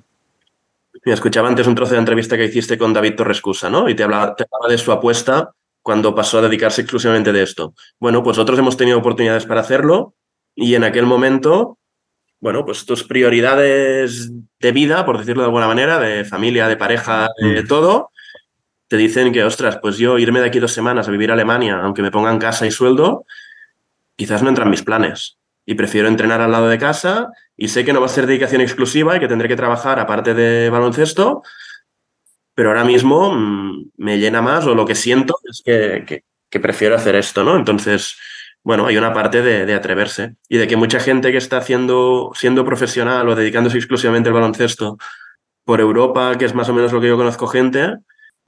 me 1.05 1.13
escuchaba 1.13 1.49
antes 1.49 1.67
un 1.67 1.75
trozo 1.75 1.95
de 1.95 1.99
entrevista 1.99 2.37
que 2.37 2.45
hiciste 2.45 2.79
con 2.79 2.93
David 2.93 3.17
Torrescusa, 3.17 3.69
¿no? 3.69 3.89
Y 3.89 3.97
te 3.97 4.05
hablaba, 4.05 4.37
te 4.37 4.45
hablaba 4.45 4.71
de 4.71 4.79
su 4.79 4.93
apuesta 4.93 5.51
cuando 5.83 6.15
pasó 6.15 6.39
a 6.39 6.43
dedicarse 6.43 6.83
exclusivamente 6.83 7.33
de 7.33 7.43
esto. 7.43 7.75
Bueno, 7.99 8.23
pues 8.23 8.39
otros 8.39 8.59
hemos 8.59 8.77
tenido 8.77 8.99
oportunidades 8.99 9.47
para 9.47 9.63
hacerlo 9.63 10.15
y 10.55 10.77
en 10.77 10.85
aquel 10.85 11.07
momento, 11.07 11.79
bueno, 12.39 12.65
pues 12.65 12.87
tus 12.87 13.03
prioridades 13.03 14.31
de 14.61 14.73
vida, 14.73 15.05
por 15.05 15.19
decirlo 15.19 15.43
de 15.43 15.47
alguna 15.47 15.67
manera, 15.67 15.99
de 15.99 16.25
familia, 16.25 16.69
de 16.69 16.77
pareja, 16.77 17.29
de 17.39 17.63
mm. 17.63 17.67
todo, 17.67 18.13
te 18.93 18.99
dicen 18.99 19.33
que, 19.33 19.43
ostras, 19.43 19.79
pues 19.81 19.97
yo 19.97 20.19
irme 20.19 20.41
de 20.41 20.49
aquí 20.49 20.59
dos 20.59 20.75
semanas 20.75 21.09
a 21.09 21.11
vivir 21.11 21.31
a 21.31 21.33
Alemania, 21.33 21.81
aunque 21.83 22.03
me 22.03 22.11
pongan 22.11 22.39
casa 22.39 22.67
y 22.67 22.71
sueldo, 22.71 23.25
quizás 24.17 24.43
no 24.43 24.51
entran 24.51 24.69
mis 24.69 24.83
planes. 24.83 25.39
Y 25.65 25.77
prefiero 25.77 26.09
entrenar 26.09 26.43
al 26.43 26.53
lado 26.53 26.69
de 26.69 26.77
casa 26.77 27.31
y 27.57 27.69
sé 27.69 27.87
que 27.87 27.95
no 27.95 28.01
va 28.01 28.07
a 28.07 28.11
ser 28.11 28.27
dedicación 28.27 28.61
exclusiva 28.61 29.17
y 29.17 29.21
que 29.21 29.29
tendré 29.29 29.49
que 29.49 29.57
trabajar 29.57 29.99
aparte 29.99 30.35
de 30.35 30.69
baloncesto, 30.69 31.43
pero 32.55 32.69
ahora 32.69 32.85
mismo 32.85 33.33
mm, 33.33 33.93
me 33.97 34.19
llena 34.19 34.43
más 34.43 34.67
o 34.67 34.75
lo 34.75 34.85
que 34.85 34.95
siento 34.95 35.37
es 35.51 35.63
que, 35.65 36.61
prefiero 36.61 36.95
hacer 36.95 37.15
esto, 37.15 37.45
¿no? 37.45 37.57
Entonces, 37.57 38.19
bueno, 38.63 38.89
hay 38.89 38.99
una 38.99 39.15
parte 39.15 39.41
de, 39.41 39.73
atreverse 39.73 40.35
y 40.51 40.59
de 40.59 40.69
que 40.69 40.77
mucha 40.77 41.01
gente 41.01 41.33
que 41.33 41.39
está 41.39 41.57
haciendo, 41.57 42.33
siendo 42.35 42.63
profesional 42.67 43.27
o 43.27 43.35
dedicándose 43.35 43.79
exclusivamente 43.79 44.29
al 44.29 44.35
baloncesto 44.35 44.99
por 45.65 45.81
Europa, 45.81 46.37
que 46.37 46.45
es 46.45 46.55
más 46.55 46.69
o 46.69 46.75
menos 46.75 46.93
lo 46.93 47.01
que 47.01 47.09
yo 47.09 47.17
conozco 47.17 47.47
gente, 47.47 47.97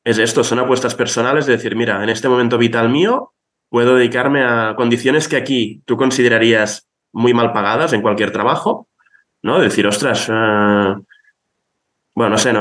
es 0.05 0.19
esto, 0.19 0.45
son 0.45 0.59
apuestas 0.59 0.95
personales 0.95 1.47
de 1.47 1.53
decir, 1.53 1.75
mira, 1.77 2.03
en 2.03 2.11
este 2.11 2.29
momento 2.29 2.59
vital 2.59 2.91
mío 2.91 3.33
puedo 3.71 3.97
dedicarme 3.97 4.45
a 4.45 4.75
condiciones 4.77 5.29
que 5.29 5.37
aquí 5.37 5.83
tú 5.87 5.97
considerarías 5.97 6.89
muy 7.13 7.33
mal 7.33 7.53
pagadas 7.53 7.93
en 7.93 8.03
cualquier 8.03 8.31
trabajo, 8.31 8.89
¿no? 9.43 9.59
decir, 9.59 9.87
ostras, 9.87 10.29
eh, 10.29 10.95
bueno, 12.15 12.31
no 12.31 12.39
sé, 12.39 12.53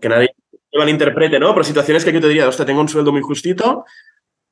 que 0.00 0.08
nadie 0.08 0.34
me 0.72 0.78
malinterprete, 0.78 1.38
¿no? 1.38 1.52
Pero 1.52 1.64
situaciones 1.64 2.04
que 2.04 2.10
aquí 2.10 2.20
te 2.20 2.28
diría, 2.28 2.48
hostia, 2.48 2.64
tengo 2.64 2.80
un 2.80 2.88
sueldo 2.88 3.12
muy 3.12 3.20
justito 3.20 3.84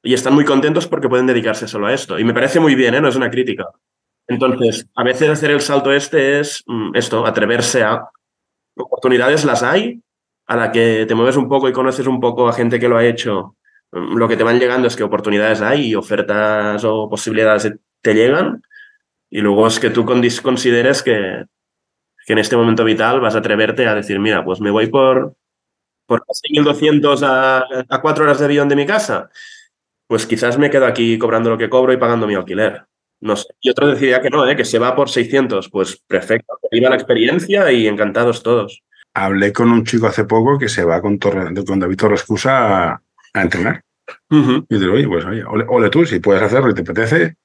y 0.03 0.15
están 0.15 0.35
muy 0.35 0.45
contentos 0.45 0.87
porque 0.87 1.09
pueden 1.09 1.27
dedicarse 1.27 1.69
solo 1.69 1.87
a 1.87 1.95
esto. 1.95 2.19
Y 2.19 2.25
me 2.25 2.35
parece 2.35 2.61
muy 2.61 2.75
bien, 2.75 2.95
¿eh? 2.95 3.01
No 3.01 3.09
es 3.09 3.17
una 3.17 3.31
crítica. 3.31 3.65
Entonces, 4.27 4.87
a 4.95 5.05
veces 5.05 5.29
hacer 5.31 5.51
el 5.51 5.61
salto 5.61 5.93
este 5.93 6.41
es 6.41 6.63
mm, 6.67 6.97
esto, 6.97 7.27
atreverse 7.27 7.83
a... 7.83 8.09
Oportunidades 8.75 9.45
las 9.45 9.63
hay, 9.63 10.01
a 10.47 10.57
la 10.57 10.73
que 10.73 11.07
te 11.07 11.15
mueves 11.15 11.37
un 11.37 11.49
poco 11.49 11.69
y 11.69 11.73
conoces 11.73 12.07
un 12.07 12.21
poco 12.21 12.49
a 12.49 12.53
gente 12.53 12.79
que 12.81 12.89
lo 12.89 12.97
ha 12.97 13.05
hecho. 13.05 13.57
Mm, 13.93 14.17
Lo 14.17 14.29
que 14.29 14.37
te 14.37 14.45
van 14.45 14.59
llegando 14.59 14.89
es 14.89 14.97
que 14.97 15.03
oportunidades 15.05 15.61
hay 15.63 15.89
y 15.91 15.95
ofertas 15.95 16.83
o 16.85 17.09
posibilidades 17.09 17.73
te 18.01 18.15
llegan. 18.15 18.63
Y 19.31 19.41
luego 19.41 19.67
es 19.67 19.81
que 19.81 19.91
tú 19.91 20.05
consideres 20.07 21.03
que, 21.03 21.45
que 22.27 22.33
en 22.33 22.39
este 22.39 22.57
momento 22.57 22.85
vital 22.85 23.21
vas 23.21 23.35
a 23.35 23.39
atreverte 23.39 23.87
a 23.87 23.95
decir, 23.95 24.19
mira, 24.19 24.45
pues 24.45 24.61
me 24.61 24.71
voy 24.71 24.89
por, 24.89 25.35
por 26.07 26.23
6.200 26.27 27.23
a, 27.23 27.65
a 27.89 28.01
cuatro 28.03 28.25
horas 28.25 28.39
de 28.39 28.45
avión 28.47 28.69
de 28.69 28.77
mi 28.77 28.87
casa. 28.87 29.31
Pues 30.07 30.27
quizás 30.27 30.59
me 30.59 30.71
quedo 30.71 30.87
aquí 30.87 31.19
cobrando 31.19 31.51
lo 31.51 31.59
que 31.59 31.71
cobro 31.71 31.93
y 31.93 31.97
pagando 31.97 32.27
mi 32.27 32.35
alquiler. 32.35 32.85
No 33.21 33.37
sé. 33.37 33.47
Y 33.61 33.71
otro 33.71 33.87
decidiría 33.87 34.21
que 34.21 34.31
no, 34.31 34.47
¿eh? 34.49 34.57
que 34.57 34.65
se 34.65 34.79
va 34.79 34.95
por 34.97 35.09
600. 35.09 35.69
Pues 35.71 35.97
perfecto, 36.07 36.59
viva 36.71 36.91
la 36.91 36.97
experiencia 36.97 37.71
y 37.73 37.87
encantados 37.87 38.43
todos. 38.43 38.83
Hablé 39.15 39.53
con 39.53 39.71
un 39.71 39.85
chico 39.85 40.07
hace 40.07 40.25
poco 40.25 40.59
que 40.59 40.69
se 40.69 40.85
va 40.85 41.01
con, 41.03 41.19
Torre- 41.19 41.53
con 41.67 41.79
David 41.81 41.97
Torrescusa 41.97 42.91
a, 42.93 43.03
a 43.35 43.43
entrenar. 43.43 43.83
Ujú, 44.31 44.67
Y 44.69 44.79
digo, 44.79 44.95
oye, 44.95 45.07
pues 45.09 45.25
oye, 45.25 45.45
ole, 45.45 45.65
ole 45.69 45.91
tú, 45.91 46.05
si 46.05 46.19
puedes 46.21 46.43
hacerlo 46.43 46.71
y 46.71 46.75
te 46.75 46.81
apetece. 46.83 47.37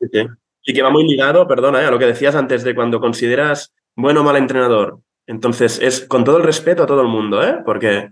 sí, 0.00 0.08
sí. 0.12 0.26
Y 0.62 0.74
que 0.74 0.82
va 0.82 0.90
muy 0.90 1.04
ligado, 1.08 1.46
perdona, 1.48 1.80
¿eh? 1.82 1.86
a 1.86 1.90
lo 1.90 1.98
que 1.98 2.04
decías 2.06 2.34
antes 2.34 2.62
de 2.64 2.74
cuando 2.74 3.00
consideras 3.00 3.72
bueno 3.96 4.20
o 4.20 4.24
mal 4.24 4.36
entrenador. 4.36 4.98
Entonces, 5.26 5.78
es 5.80 6.00
con 6.06 6.22
todo 6.24 6.36
el 6.36 6.42
respeto 6.42 6.82
a 6.82 6.86
todo 6.86 7.00
el 7.00 7.08
mundo, 7.08 7.42
¿eh? 7.42 7.58
Porque, 7.64 8.10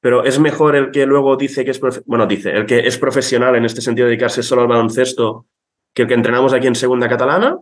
pero 0.00 0.24
es 0.24 0.38
mejor 0.40 0.74
el 0.76 0.90
que 0.90 1.06
luego 1.06 1.36
dice 1.36 1.64
que 1.64 1.70
es, 1.70 1.80
bueno, 2.06 2.26
dice, 2.26 2.50
el 2.50 2.66
que 2.66 2.80
es 2.80 2.98
profesional 2.98 3.54
en 3.54 3.64
este 3.64 3.80
sentido, 3.80 4.06
dedicarse 4.08 4.42
solo 4.42 4.62
al 4.62 4.68
baloncesto, 4.68 5.46
que 5.94 6.02
el 6.02 6.08
que 6.08 6.14
entrenamos 6.14 6.52
aquí 6.52 6.66
en 6.66 6.74
Segunda 6.74 7.08
Catalana. 7.08 7.58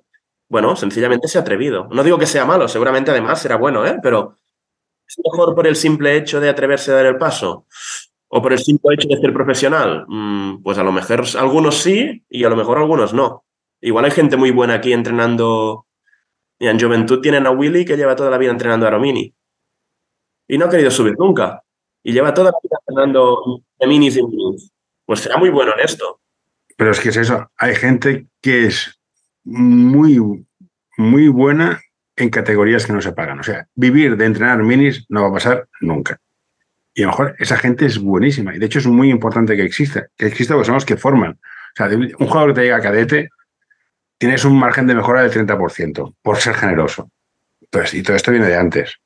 Bueno, 0.48 0.76
sencillamente 0.76 1.28
se 1.28 1.38
ha 1.38 1.42
atrevido. 1.42 1.88
No 1.92 2.02
digo 2.04 2.18
que 2.18 2.26
sea 2.26 2.44
malo, 2.44 2.68
seguramente 2.68 3.10
además 3.10 3.40
será 3.42 3.56
bueno, 3.56 3.84
¿eh? 3.86 3.98
Pero 4.02 4.36
es 5.06 5.18
mejor 5.24 5.54
por 5.54 5.66
el 5.66 5.76
simple 5.76 6.16
hecho 6.16 6.40
de 6.40 6.48
atreverse 6.48 6.90
a 6.90 6.96
dar 6.96 7.06
el 7.06 7.18
paso. 7.18 7.66
O 8.28 8.40
por 8.40 8.52
el 8.52 8.58
simple 8.58 8.94
hecho 8.94 9.08
de 9.08 9.18
ser 9.18 9.32
profesional. 9.32 10.06
Mm, 10.08 10.62
pues 10.62 10.78
a 10.78 10.82
lo 10.82 10.92
mejor 10.92 11.24
algunos 11.38 11.78
sí 11.78 12.24
y 12.30 12.44
a 12.44 12.48
lo 12.48 12.56
mejor 12.56 12.78
algunos 12.78 13.12
no. 13.12 13.44
Igual 13.80 14.06
hay 14.06 14.10
gente 14.10 14.36
muy 14.36 14.50
buena 14.50 14.74
aquí 14.74 14.92
entrenando. 14.92 15.86
Y 16.58 16.68
en 16.68 16.80
Juventud 16.80 17.20
tienen 17.20 17.46
a 17.46 17.50
Willy 17.50 17.84
que 17.84 17.96
lleva 17.96 18.16
toda 18.16 18.30
la 18.30 18.38
vida 18.38 18.52
entrenando 18.52 18.86
a 18.86 18.90
Romini. 18.90 19.34
Y 20.48 20.56
no 20.56 20.66
ha 20.66 20.70
querido 20.70 20.90
subir 20.90 21.14
nunca. 21.18 21.62
Y 22.02 22.12
lleva 22.12 22.32
toda 22.32 22.52
la 22.52 22.58
vida 22.62 22.78
entrenando 22.86 23.62
de 23.78 23.86
minis 23.86 24.16
y 24.16 24.22
minis. 24.22 24.72
Pues 25.04 25.20
será 25.20 25.36
muy 25.36 25.50
bueno 25.50 25.74
en 25.74 25.80
esto. 25.80 26.20
Pero 26.76 26.90
es 26.90 27.00
que 27.00 27.10
es 27.10 27.16
eso. 27.16 27.50
Hay 27.58 27.74
gente 27.74 28.28
que 28.40 28.66
es 28.66 28.98
muy, 29.44 30.46
muy 30.96 31.28
buena 31.28 31.80
en 32.22 32.30
categorías 32.30 32.86
que 32.86 32.92
no 32.92 33.00
se 33.00 33.12
pagan. 33.12 33.40
O 33.40 33.42
sea, 33.42 33.66
vivir 33.74 34.16
de 34.16 34.24
entrenar 34.24 34.62
minis 34.62 35.04
no 35.08 35.22
va 35.22 35.28
a 35.28 35.32
pasar 35.32 35.68
nunca. 35.80 36.18
Y 36.94 37.02
a 37.02 37.06
lo 37.06 37.12
mejor 37.12 37.36
esa 37.38 37.56
gente 37.56 37.86
es 37.86 37.98
buenísima. 37.98 38.54
Y 38.54 38.58
de 38.58 38.66
hecho 38.66 38.78
es 38.78 38.86
muy 38.86 39.10
importante 39.10 39.56
que 39.56 39.64
exista. 39.64 40.06
Que 40.16 40.26
exista 40.26 40.54
porque 40.54 40.66
son 40.66 40.74
los 40.74 40.84
que 40.84 40.96
forman. 40.96 41.32
O 41.32 41.76
sea, 41.76 41.88
un 41.88 42.26
jugador 42.26 42.50
que 42.50 42.54
te 42.54 42.62
llega 42.62 42.76
a 42.76 42.80
cadete, 42.82 43.30
tienes 44.18 44.44
un 44.44 44.58
margen 44.58 44.86
de 44.86 44.94
mejora 44.94 45.22
del 45.22 45.32
30%, 45.32 46.14
por 46.22 46.36
ser 46.36 46.54
generoso. 46.54 47.10
Entonces, 47.60 47.94
y 47.94 48.02
todo 48.02 48.14
esto 48.14 48.30
viene 48.30 48.46
de 48.46 48.56
antes. 48.56 48.98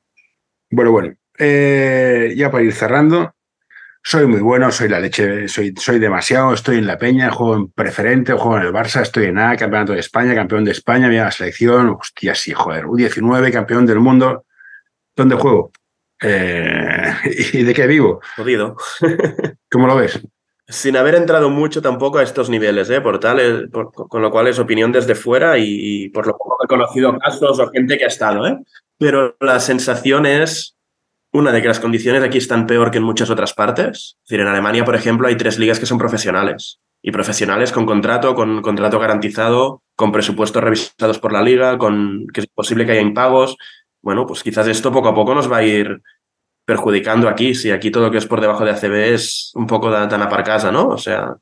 Bueno, 0.69 0.91
bueno. 0.91 1.15
eh, 1.39 2.33
ya 2.35 2.51
para 2.51 2.63
ir 2.63 2.73
cerrando, 2.73 3.33
soy 4.03 4.25
muy 4.27 4.39
bueno, 4.39 4.71
soy 4.71 4.87
la 4.89 4.99
leche, 4.99 5.47
soy, 5.47 5.73
soy 5.77 5.99
demasiado, 5.99 6.53
estoy 6.53 6.77
en 6.77 6.87
la 6.87 6.97
peña, 6.97 7.29
juego 7.31 7.55
en 7.55 7.71
preferente, 7.71 8.33
juego 8.33 8.57
en 8.57 8.63
el 8.67 8.73
Barça, 8.73 9.01
estoy 9.01 9.25
en 9.25 9.37
A, 9.37 9.55
campeonato 9.57 9.93
de 9.93 9.99
España, 9.99 10.33
campeón 10.33 10.63
de 10.63 10.71
España, 10.71 11.09
mira 11.09 11.25
la 11.25 11.31
selección, 11.31 11.89
hostia, 11.89 12.33
sí, 12.35 12.53
joder, 12.53 12.85
U19, 12.85 13.51
campeón 13.51 13.85
del 13.85 13.99
mundo. 13.99 14.45
¿Dónde 15.15 15.35
juego? 15.35 15.71
Eh, 16.21 17.13
¿Y 17.53 17.63
de 17.63 17.73
qué 17.73 17.87
vivo? 17.87 18.21
Jodido. 18.37 18.75
¿Cómo 19.71 19.87
lo 19.87 19.95
ves? 19.95 20.19
Sin 20.69 20.97
haber 20.97 21.15
entrado 21.15 21.49
mucho 21.49 21.81
tampoco 21.81 22.17
a 22.19 22.23
estos 22.23 22.49
niveles, 22.49 22.89
¿eh? 22.89 23.01
Por 23.01 23.19
tal, 23.19 23.39
eh, 23.39 23.67
por- 23.71 23.91
con 23.93 24.21
lo 24.21 24.29
cual 24.31 24.47
es 24.47 24.59
opinión 24.59 24.91
desde 24.91 25.15
fuera 25.15 25.57
y, 25.57 25.63
y 26.05 26.09
por 26.09 26.27
lo 26.27 26.33
poco 26.37 26.57
he 26.63 26.67
conocido 26.67 27.17
casos 27.17 27.59
o 27.59 27.69
gente 27.71 27.97
que 27.97 28.03
ha 28.05 28.09
estado, 28.09 28.45
¿eh? 28.47 28.57
Pero 28.97 29.35
la 29.39 29.59
sensación 29.59 30.25
es, 30.25 30.76
una, 31.31 31.51
de 31.51 31.61
que 31.61 31.67
las 31.67 31.79
condiciones 31.79 32.23
aquí 32.23 32.37
están 32.37 32.67
peor 32.67 32.91
que 32.91 32.97
en 32.97 33.03
muchas 33.03 33.29
otras 33.29 33.53
partes. 33.53 34.17
Es 34.23 34.29
decir, 34.29 34.41
en 34.41 34.47
Alemania, 34.47 34.85
por 34.85 34.95
ejemplo, 34.95 35.27
hay 35.27 35.35
tres 35.35 35.59
ligas 35.59 35.79
que 35.79 35.85
son 35.85 35.97
profesionales. 35.97 36.79
Y 37.01 37.11
profesionales 37.11 37.71
con 37.71 37.85
contrato, 37.85 38.33
con 38.33 38.61
contrato 38.61 38.99
garantizado, 38.99 39.83
con 39.95 40.11
presupuestos 40.11 40.63
revisados 40.63 41.19
por 41.19 41.31
la 41.31 41.41
liga, 41.41 41.77
con 41.77 42.25
que 42.33 42.41
es 42.41 42.47
posible 42.47 42.85
que 42.85 42.93
haya 42.93 43.01
impagos. 43.01 43.55
Bueno, 44.01 44.25
pues 44.25 44.43
quizás 44.43 44.67
esto 44.67 44.91
poco 44.91 45.09
a 45.09 45.15
poco 45.15 45.35
nos 45.35 45.51
va 45.51 45.57
a 45.57 45.63
ir 45.63 46.01
perjudicando 46.65 47.29
aquí, 47.29 47.55
si 47.55 47.71
aquí 47.71 47.91
todo 47.91 48.03
lo 48.03 48.11
que 48.11 48.17
es 48.17 48.25
por 48.25 48.41
debajo 48.41 48.65
de 48.65 48.71
ACB 48.71 49.13
es 49.13 49.51
un 49.55 49.67
poco 49.67 49.89
tan 49.89 50.21
aparcasa, 50.21 50.69
¿no? 50.69 50.89
O 50.89 50.97
sea, 50.97 51.37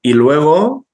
y 0.00 0.12
luego, 0.12 0.86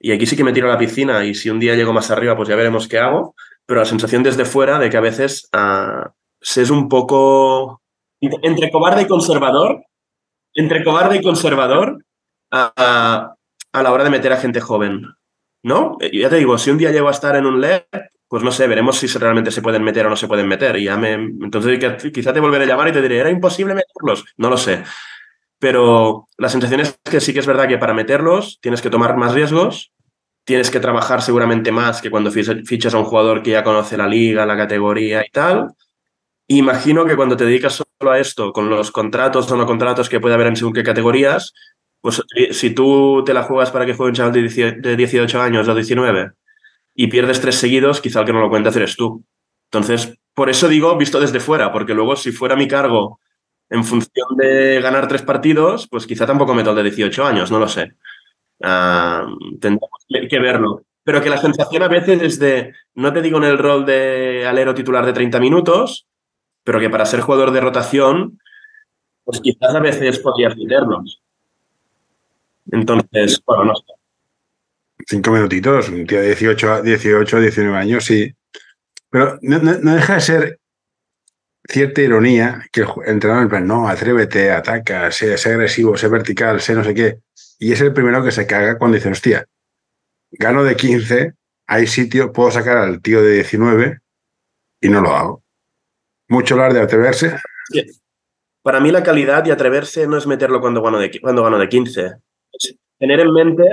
y 0.00 0.10
aquí 0.10 0.26
sí 0.26 0.36
que 0.36 0.42
me 0.42 0.52
tiro 0.52 0.68
a 0.68 0.72
la 0.72 0.78
piscina 0.78 1.24
y 1.24 1.36
si 1.36 1.50
un 1.50 1.60
día 1.60 1.76
llego 1.76 1.92
más 1.92 2.10
arriba, 2.10 2.36
pues 2.36 2.48
ya 2.48 2.56
veremos 2.56 2.88
qué 2.88 2.98
hago, 2.98 3.36
pero 3.64 3.78
la 3.78 3.86
sensación 3.86 4.24
desde 4.24 4.44
fuera 4.44 4.80
de 4.80 4.90
que 4.90 4.96
a 4.96 5.00
veces 5.00 5.48
ah, 5.52 6.12
se 6.40 6.62
es 6.62 6.70
un 6.70 6.88
poco 6.88 7.82
entre 8.20 8.70
cobarde 8.70 9.02
y 9.02 9.06
conservador, 9.06 9.84
entre 10.54 10.84
cobarde 10.84 11.16
y 11.18 11.22
conservador 11.22 12.04
a, 12.50 12.72
a- 13.72 13.82
la 13.82 13.92
hora 13.92 14.04
de 14.04 14.10
meter 14.10 14.32
a 14.32 14.36
gente 14.38 14.60
joven, 14.60 15.06
¿no? 15.62 15.96
Ya 16.12 16.28
te 16.30 16.36
digo, 16.36 16.58
si 16.58 16.70
un 16.70 16.78
día 16.78 16.90
llego 16.92 17.08
a 17.08 17.12
estar 17.12 17.36
en 17.36 17.46
un 17.46 17.56
LED, 17.56 17.84
pues 18.28 18.42
no 18.42 18.52
sé, 18.52 18.66
veremos 18.68 18.96
si 18.98 19.06
realmente 19.18 19.50
se 19.50 19.62
pueden 19.62 19.82
meter 19.84 20.06
o 20.06 20.10
no 20.10 20.16
se 20.16 20.28
pueden 20.28 20.48
meter. 20.48 20.76
Y 20.78 20.88
entonces 20.88 21.78
quizá 22.12 22.32
te 22.32 22.40
volveré 22.40 22.64
a 22.64 22.68
llamar 22.68 22.88
y 22.88 22.92
te 22.92 23.02
diré, 23.02 23.18
era 23.18 23.30
imposible 23.30 23.74
meterlos. 23.74 24.24
No 24.36 24.50
lo 24.50 24.56
sé. 24.56 24.84
Pero 25.58 26.28
la 26.38 26.48
sensación 26.48 26.80
es 26.80 26.98
que 27.04 27.20
sí 27.20 27.32
que 27.34 27.40
es 27.40 27.46
verdad 27.46 27.68
que 27.68 27.78
para 27.78 27.94
meterlos 27.94 28.58
tienes 28.62 28.80
que 28.82 28.90
tomar 28.90 29.16
más 29.16 29.34
riesgos, 29.34 29.92
tienes 30.44 30.70
que 30.70 30.80
trabajar 30.80 31.22
seguramente 31.22 31.72
más 31.72 32.00
que 32.02 32.10
cuando 32.10 32.30
fich- 32.30 32.66
fichas 32.66 32.94
a 32.94 32.98
un 32.98 33.04
jugador 33.04 33.42
que 33.42 33.50
ya 33.52 33.64
conoce 33.64 33.96
la 33.96 34.08
liga, 34.08 34.46
la 34.46 34.56
categoría 34.56 35.24
y 35.26 35.30
tal. 35.30 35.68
Imagino 36.52 37.04
que 37.04 37.14
cuando 37.14 37.36
te 37.36 37.44
dedicas 37.44 37.74
solo 37.74 38.10
a 38.10 38.18
esto, 38.18 38.52
con 38.52 38.68
los 38.68 38.90
contratos 38.90 39.48
o 39.52 39.56
no 39.56 39.66
contratos 39.66 40.08
que 40.08 40.18
puede 40.18 40.34
haber 40.34 40.48
en 40.48 40.56
según 40.56 40.72
qué 40.72 40.82
categorías, 40.82 41.54
pues 42.00 42.24
eh, 42.34 42.52
si 42.52 42.70
tú 42.70 43.22
te 43.24 43.32
la 43.32 43.44
juegas 43.44 43.70
para 43.70 43.86
que 43.86 43.94
juegue 43.94 44.10
un 44.10 44.14
chaval 44.16 44.32
de 44.32 44.40
18 44.40 44.80
de 44.80 44.96
18 44.96 45.40
años 45.40 45.68
o 45.68 45.74
19 45.76 46.32
y 46.96 47.06
pierdes 47.06 47.40
tres 47.40 47.54
seguidos, 47.54 48.00
quizá 48.00 48.20
el 48.20 48.26
que 48.26 48.32
no 48.32 48.40
lo 48.40 48.50
cuentas 48.50 48.74
eres 48.74 48.96
tú. 48.96 49.24
Entonces, 49.70 50.18
por 50.34 50.50
eso 50.50 50.66
digo, 50.66 50.96
visto 50.96 51.20
desde 51.20 51.38
fuera, 51.38 51.72
porque 51.72 51.94
luego 51.94 52.16
si 52.16 52.32
fuera 52.32 52.56
mi 52.56 52.66
cargo 52.66 53.20
en 53.68 53.84
función 53.84 54.36
de 54.36 54.80
ganar 54.80 55.06
tres 55.06 55.22
partidos, 55.22 55.86
pues 55.88 56.04
quizá 56.04 56.26
tampoco 56.26 56.52
meto 56.52 56.70
el 56.70 56.76
de 56.76 56.82
18 56.82 57.24
años, 57.24 57.52
no 57.52 57.60
lo 57.60 57.68
sé. 57.68 57.92
Ah, 58.60 59.24
tendremos 59.60 60.04
que 60.28 60.38
verlo. 60.40 60.82
Pero 61.04 61.22
que 61.22 61.30
la 61.30 61.38
sensación 61.38 61.84
a 61.84 61.88
veces 61.88 62.20
es 62.20 62.40
de, 62.40 62.74
no 62.94 63.12
te 63.12 63.22
digo 63.22 63.38
en 63.38 63.44
el 63.44 63.56
rol 63.56 63.86
de 63.86 64.46
alero 64.48 64.74
titular 64.74 65.06
de 65.06 65.12
30 65.12 65.38
minutos, 65.38 66.08
pero 66.64 66.80
que 66.80 66.90
para 66.90 67.06
ser 67.06 67.20
jugador 67.20 67.50
de 67.52 67.60
rotación, 67.60 68.38
pues 69.24 69.40
quizás 69.40 69.74
a 69.74 69.80
veces 69.80 70.18
podrías 70.18 70.56
meterlos. 70.56 71.22
Entonces, 72.72 73.40
bueno, 73.46 73.64
no 73.64 73.74
sé. 73.76 73.84
Cinco 75.06 75.30
minutitos, 75.32 75.88
un 75.88 76.06
tío 76.06 76.20
de 76.20 76.26
18, 76.26 76.72
a- 76.72 76.82
18 76.82 77.40
19 77.40 77.76
años, 77.76 78.04
sí. 78.04 78.32
Pero 79.10 79.38
no, 79.42 79.58
deja 79.94 80.14
de 80.14 80.20
ser 80.20 80.60
cierta 81.68 82.00
ironía 82.02 82.62
que 82.72 82.82
el 82.82 82.88
entrenador 83.06 83.44
en 83.44 83.48
plan, 83.48 83.66
no, 83.66 83.88
atrévete, 83.88 84.50
ataca, 84.50 85.10
sé, 85.10 85.36
sé 85.38 85.50
agresivo, 85.52 85.96
sé 85.96 86.08
vertical, 86.08 86.60
sé 86.60 86.74
no 86.74 86.84
sé 86.84 86.94
qué. 86.94 87.18
Y 87.58 87.72
es 87.72 87.80
el 87.80 87.92
primero 87.92 88.22
que 88.24 88.30
se 88.30 88.46
caga 88.46 88.78
cuando 88.78 88.96
dice, 88.96 89.10
hostia, 89.10 89.46
gano 90.32 90.64
de 90.64 90.76
15, 90.76 91.34
hay 91.66 91.86
sitio, 91.86 92.32
puedo 92.32 92.50
sacar 92.50 92.78
al 92.78 93.00
tío 93.02 93.22
de 93.22 93.34
19 93.34 94.00
y 94.80 94.88
no 94.88 95.00
lo 95.00 95.16
hago. 95.16 95.42
Mucho 96.30 96.54
hablar 96.54 96.72
de 96.72 96.80
atreverse. 96.80 97.36
Sí. 97.72 97.84
Para 98.62 98.78
mí 98.78 98.92
la 98.92 99.02
calidad 99.02 99.44
y 99.44 99.50
atreverse 99.50 100.06
no 100.06 100.16
es 100.16 100.28
meterlo 100.28 100.60
cuando 100.60 100.80
gano 100.80 101.00
de, 101.00 101.20
cuando 101.20 101.42
gano 101.42 101.58
de 101.58 101.68
15. 101.68 102.12
Es 102.52 102.76
tener 103.00 103.18
en 103.18 103.32
mente 103.32 103.64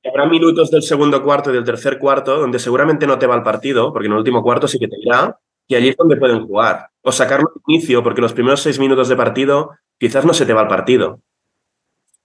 que 0.00 0.10
habrá 0.10 0.26
minutos 0.26 0.70
del 0.70 0.84
segundo 0.84 1.24
cuarto 1.24 1.50
y 1.50 1.54
del 1.54 1.64
tercer 1.64 1.98
cuarto 1.98 2.38
donde 2.38 2.60
seguramente 2.60 3.08
no 3.08 3.18
te 3.18 3.26
va 3.26 3.34
el 3.34 3.42
partido, 3.42 3.92
porque 3.92 4.06
en 4.06 4.12
el 4.12 4.18
último 4.18 4.44
cuarto 4.44 4.68
sí 4.68 4.78
que 4.78 4.86
te 4.86 4.96
irá, 5.00 5.40
y 5.66 5.74
allí 5.74 5.88
es 5.88 5.96
donde 5.96 6.16
pueden 6.16 6.46
jugar. 6.46 6.90
O 7.02 7.10
sacarlo 7.10 7.50
al 7.52 7.62
inicio, 7.66 8.04
porque 8.04 8.20
los 8.20 8.32
primeros 8.32 8.62
seis 8.62 8.78
minutos 8.78 9.08
de 9.08 9.16
partido 9.16 9.70
quizás 9.98 10.24
no 10.24 10.34
se 10.34 10.46
te 10.46 10.52
va 10.52 10.62
el 10.62 10.68
partido. 10.68 11.20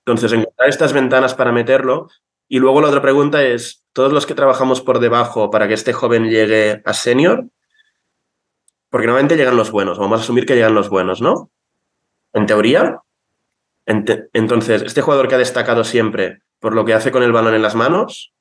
Entonces, 0.05 0.33
encontrar 0.33 0.69
estas 0.69 0.93
ventanas 0.93 1.33
para 1.33 1.51
meterlo. 1.51 2.09
Y 2.47 2.59
luego 2.59 2.81
la 2.81 2.89
otra 2.89 3.01
pregunta 3.01 3.43
es, 3.43 3.83
todos 3.93 4.13
los 4.13 4.27
que 4.27 4.35
trabajamos 4.35 4.81
por 4.81 4.99
debajo 4.99 5.49
para 5.49 5.67
que 5.67 5.73
este 5.73 5.93
joven 5.93 6.29
llegue 6.29 6.83
a 6.85 6.93
senior, 6.93 7.45
porque 8.89 9.07
normalmente 9.07 9.37
llegan 9.37 9.57
los 9.57 9.71
buenos, 9.71 9.97
vamos 9.97 10.19
a 10.19 10.23
asumir 10.23 10.45
que 10.45 10.55
llegan 10.55 10.73
los 10.73 10.89
buenos, 10.89 11.21
¿no? 11.21 11.51
en 12.33 12.45
teoría. 12.45 13.01
entonces, 13.85 14.81
este 14.83 15.01
jugador 15.01 15.27
que 15.27 15.35
ha 15.35 15.39
destacado 15.39 15.83
siempre 15.83 16.41
por 16.59 16.75
lo 16.75 16.85
que 16.85 16.93
hace 16.93 17.11
con 17.11 17.23
el 17.23 17.31
balón 17.31 17.55
en 17.55 17.61
las 17.61 17.75
manos, 17.75 18.33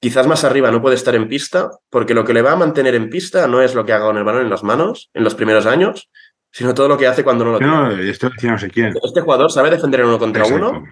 quizás 0.00 0.26
más 0.26 0.44
arriba 0.44 0.70
no 0.70 0.80
puede 0.80 0.94
estar 0.94 1.14
en 1.14 1.28
pista, 1.28 1.70
porque 1.90 2.14
lo 2.14 2.24
que 2.24 2.32
le 2.32 2.42
va 2.42 2.52
a 2.52 2.56
mantener 2.56 2.94
en 2.94 3.10
pista 3.10 3.46
no 3.48 3.60
es 3.60 3.74
lo 3.74 3.84
que 3.84 3.92
haga 3.92 4.06
con 4.06 4.16
el 4.16 4.24
balón 4.24 4.42
en 4.42 4.50
las 4.50 4.62
manos 4.62 5.10
en 5.14 5.24
los 5.24 5.34
primeros 5.34 5.66
años, 5.66 6.08
sino 6.52 6.74
todo 6.74 6.88
lo 6.88 6.96
que 6.96 7.06
hace 7.06 7.24
cuando 7.24 7.44
no 7.44 7.52
lo 7.52 7.58
tiene. 7.58 7.72
No, 7.72 7.90
esto 7.90 8.30
no 8.42 8.58
sé 8.58 8.70
quién. 8.70 8.94
Este 9.02 9.20
jugador 9.20 9.50
sabe 9.50 9.70
defender 9.70 10.00
en 10.00 10.06
uno 10.06 10.18
contra 10.18 10.46
uno. 10.46 10.84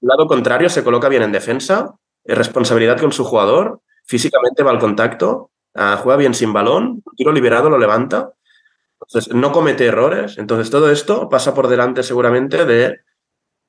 Lado 0.00 0.26
contrario, 0.26 0.68
se 0.68 0.84
coloca 0.84 1.08
bien 1.08 1.22
en 1.22 1.32
defensa, 1.32 1.94
es 2.24 2.36
responsabilidad 2.36 3.00
con 3.00 3.12
su 3.12 3.24
jugador, 3.24 3.80
físicamente 4.04 4.62
va 4.62 4.72
al 4.72 4.78
contacto, 4.78 5.50
ah, 5.74 5.98
juega 6.02 6.16
bien 6.16 6.34
sin 6.34 6.52
balón, 6.52 7.02
tiro 7.16 7.32
liberado 7.32 7.70
lo 7.70 7.78
levanta. 7.78 8.32
Entonces, 9.00 9.34
no 9.34 9.52
comete 9.52 9.86
errores. 9.86 10.38
Entonces, 10.38 10.70
todo 10.70 10.90
esto 10.90 11.28
pasa 11.28 11.54
por 11.54 11.68
delante 11.68 12.02
seguramente 12.02 12.64
de 12.64 13.00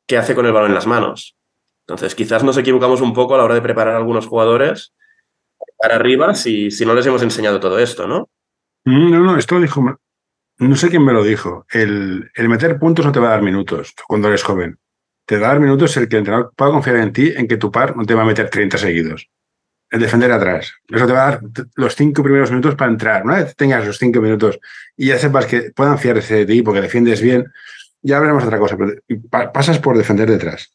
qué 0.08 0.18
hace 0.18 0.36
con 0.36 0.46
el 0.46 0.54
balón 0.54 0.70
en 0.70 0.76
las 0.76 0.88
manos. 0.88 1.36
Entonces, 1.88 2.16
quizás 2.16 2.44
nos 2.44 2.58
equivocamos 2.58 3.02
un 3.02 3.14
poco 3.14 3.36
a 3.36 3.38
la 3.38 3.44
hora 3.44 3.56
de 3.56 3.62
preparar 3.62 3.96
a 3.96 3.98
algunos 3.98 4.28
jugadores 4.28 4.94
para 5.78 5.96
arriba 5.96 6.34
si, 6.34 6.72
si 6.72 6.86
no 6.86 6.94
les 6.94 7.06
hemos 7.06 7.22
enseñado 7.24 7.60
todo 7.60 7.80
esto, 7.80 8.08
¿no? 8.08 8.30
Mm, 8.86 9.12
no, 9.12 9.20
no, 9.20 9.38
esto 9.38 9.56
lo 9.56 9.62
dijo, 9.62 10.00
no 10.60 10.76
sé 10.76 10.90
quién 10.90 11.04
me 11.04 11.14
lo 11.14 11.24
dijo. 11.24 11.66
El, 11.72 12.32
el, 12.36 12.50
meter 12.50 12.80
puntos 12.80 13.06
no 13.06 13.12
te 13.12 13.20
va 13.20 13.28
a 13.28 13.32
dar 13.32 13.42
minutos 13.42 13.94
cuando 14.08 14.28
eres 14.28 14.44
joven. 14.44 14.80
Te 15.26 15.38
va 15.38 15.48
a 15.48 15.50
dar 15.50 15.60
minutos 15.60 15.96
el 15.98 16.08
que 16.08 16.18
el 16.18 16.20
entrenador 16.20 16.54
pueda 16.56 16.72
confiar 16.72 16.98
en 16.98 17.14
ti, 17.14 17.34
en 17.36 17.48
que 17.48 17.58
tu 17.58 17.72
par 17.72 17.96
no 17.96 18.06
te 18.06 18.14
va 18.14 18.24
a 18.24 18.26
meter 18.26 18.50
30 18.50 18.78
seguidos. 18.78 19.30
El 19.94 20.00
defender 20.00 20.32
atrás. 20.32 20.74
Eso 20.90 21.06
te 21.06 21.14
va 21.14 21.28
a 21.28 21.32
dar 21.32 21.42
los 21.76 21.96
cinco 21.96 22.24
primeros 22.24 22.50
minutos 22.50 22.74
para 22.74 22.90
entrar. 22.90 23.24
Una 23.24 23.36
vez 23.36 23.56
tengas 23.56 23.86
los 23.86 24.00
cinco 24.00 24.22
minutos 24.22 24.60
y 24.98 25.08
ya 25.08 25.20
sepas 25.20 25.46
que 25.46 25.72
puedan 25.76 26.00
fiarse 26.00 26.36
de 26.38 26.46
ti 26.48 26.64
porque 26.64 26.82
defiendes 26.82 27.22
bien, 27.22 27.46
ya 28.02 28.20
veremos 28.20 28.44
otra 28.44 28.58
cosa. 28.58 28.76
Pero 28.76 28.94
pasas 29.54 29.78
por 29.78 29.96
defender 29.96 30.30
detrás 30.30 30.74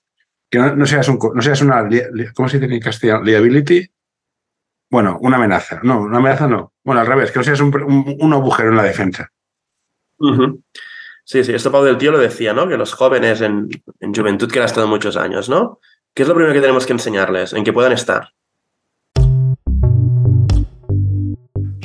que 0.51 0.59
no, 0.59 0.87
seas, 0.87 1.09
un, 1.09 1.19
no 1.35 1.43
seas 1.43 1.61
una, 1.61 1.87
¿cómo 2.35 2.49
se 2.49 2.59
dice 2.59 2.73
en 2.73 2.81
castellano? 2.81 3.23
Liability. 3.23 3.87
Bueno, 4.91 5.19
una 5.21 5.37
amenaza. 5.37 5.81
No, 5.83 6.01
una 6.01 6.19
amenaza 6.19 6.49
no. 6.49 6.73
Bueno, 6.83 7.01
al 7.03 7.07
revés, 7.07 7.31
que 7.31 7.39
no 7.39 7.45
seas 7.45 7.61
un, 7.61 8.33
agujero 8.33 8.71
en 8.71 8.77
la 8.77 8.83
defensa. 8.83 9.31
Sí, 11.25 11.45
sí, 11.45 11.53
esto 11.53 11.71
Pau 11.71 11.85
del 11.85 11.99
Tío 11.99 12.11
lo 12.11 12.19
decía, 12.19 12.55
¿no? 12.55 12.67
Que 12.67 12.79
los 12.79 12.95
jóvenes 12.95 13.43
en, 13.43 13.69
en 14.01 14.15
juventud 14.15 14.51
que 14.51 14.61
han 14.61 14.65
estado 14.65 14.89
muchos 14.89 15.17
años, 15.19 15.51
¿no? 15.51 15.81
¿Qué 16.15 16.23
es 16.23 16.29
lo 16.29 16.35
primero 16.35 16.55
que 16.55 16.63
tenemos 16.63 16.87
que 16.87 16.95
enseñarles? 16.95 17.53
En 17.53 17.65
que 17.65 17.73
puedan 17.75 17.93
estar. 17.93 18.33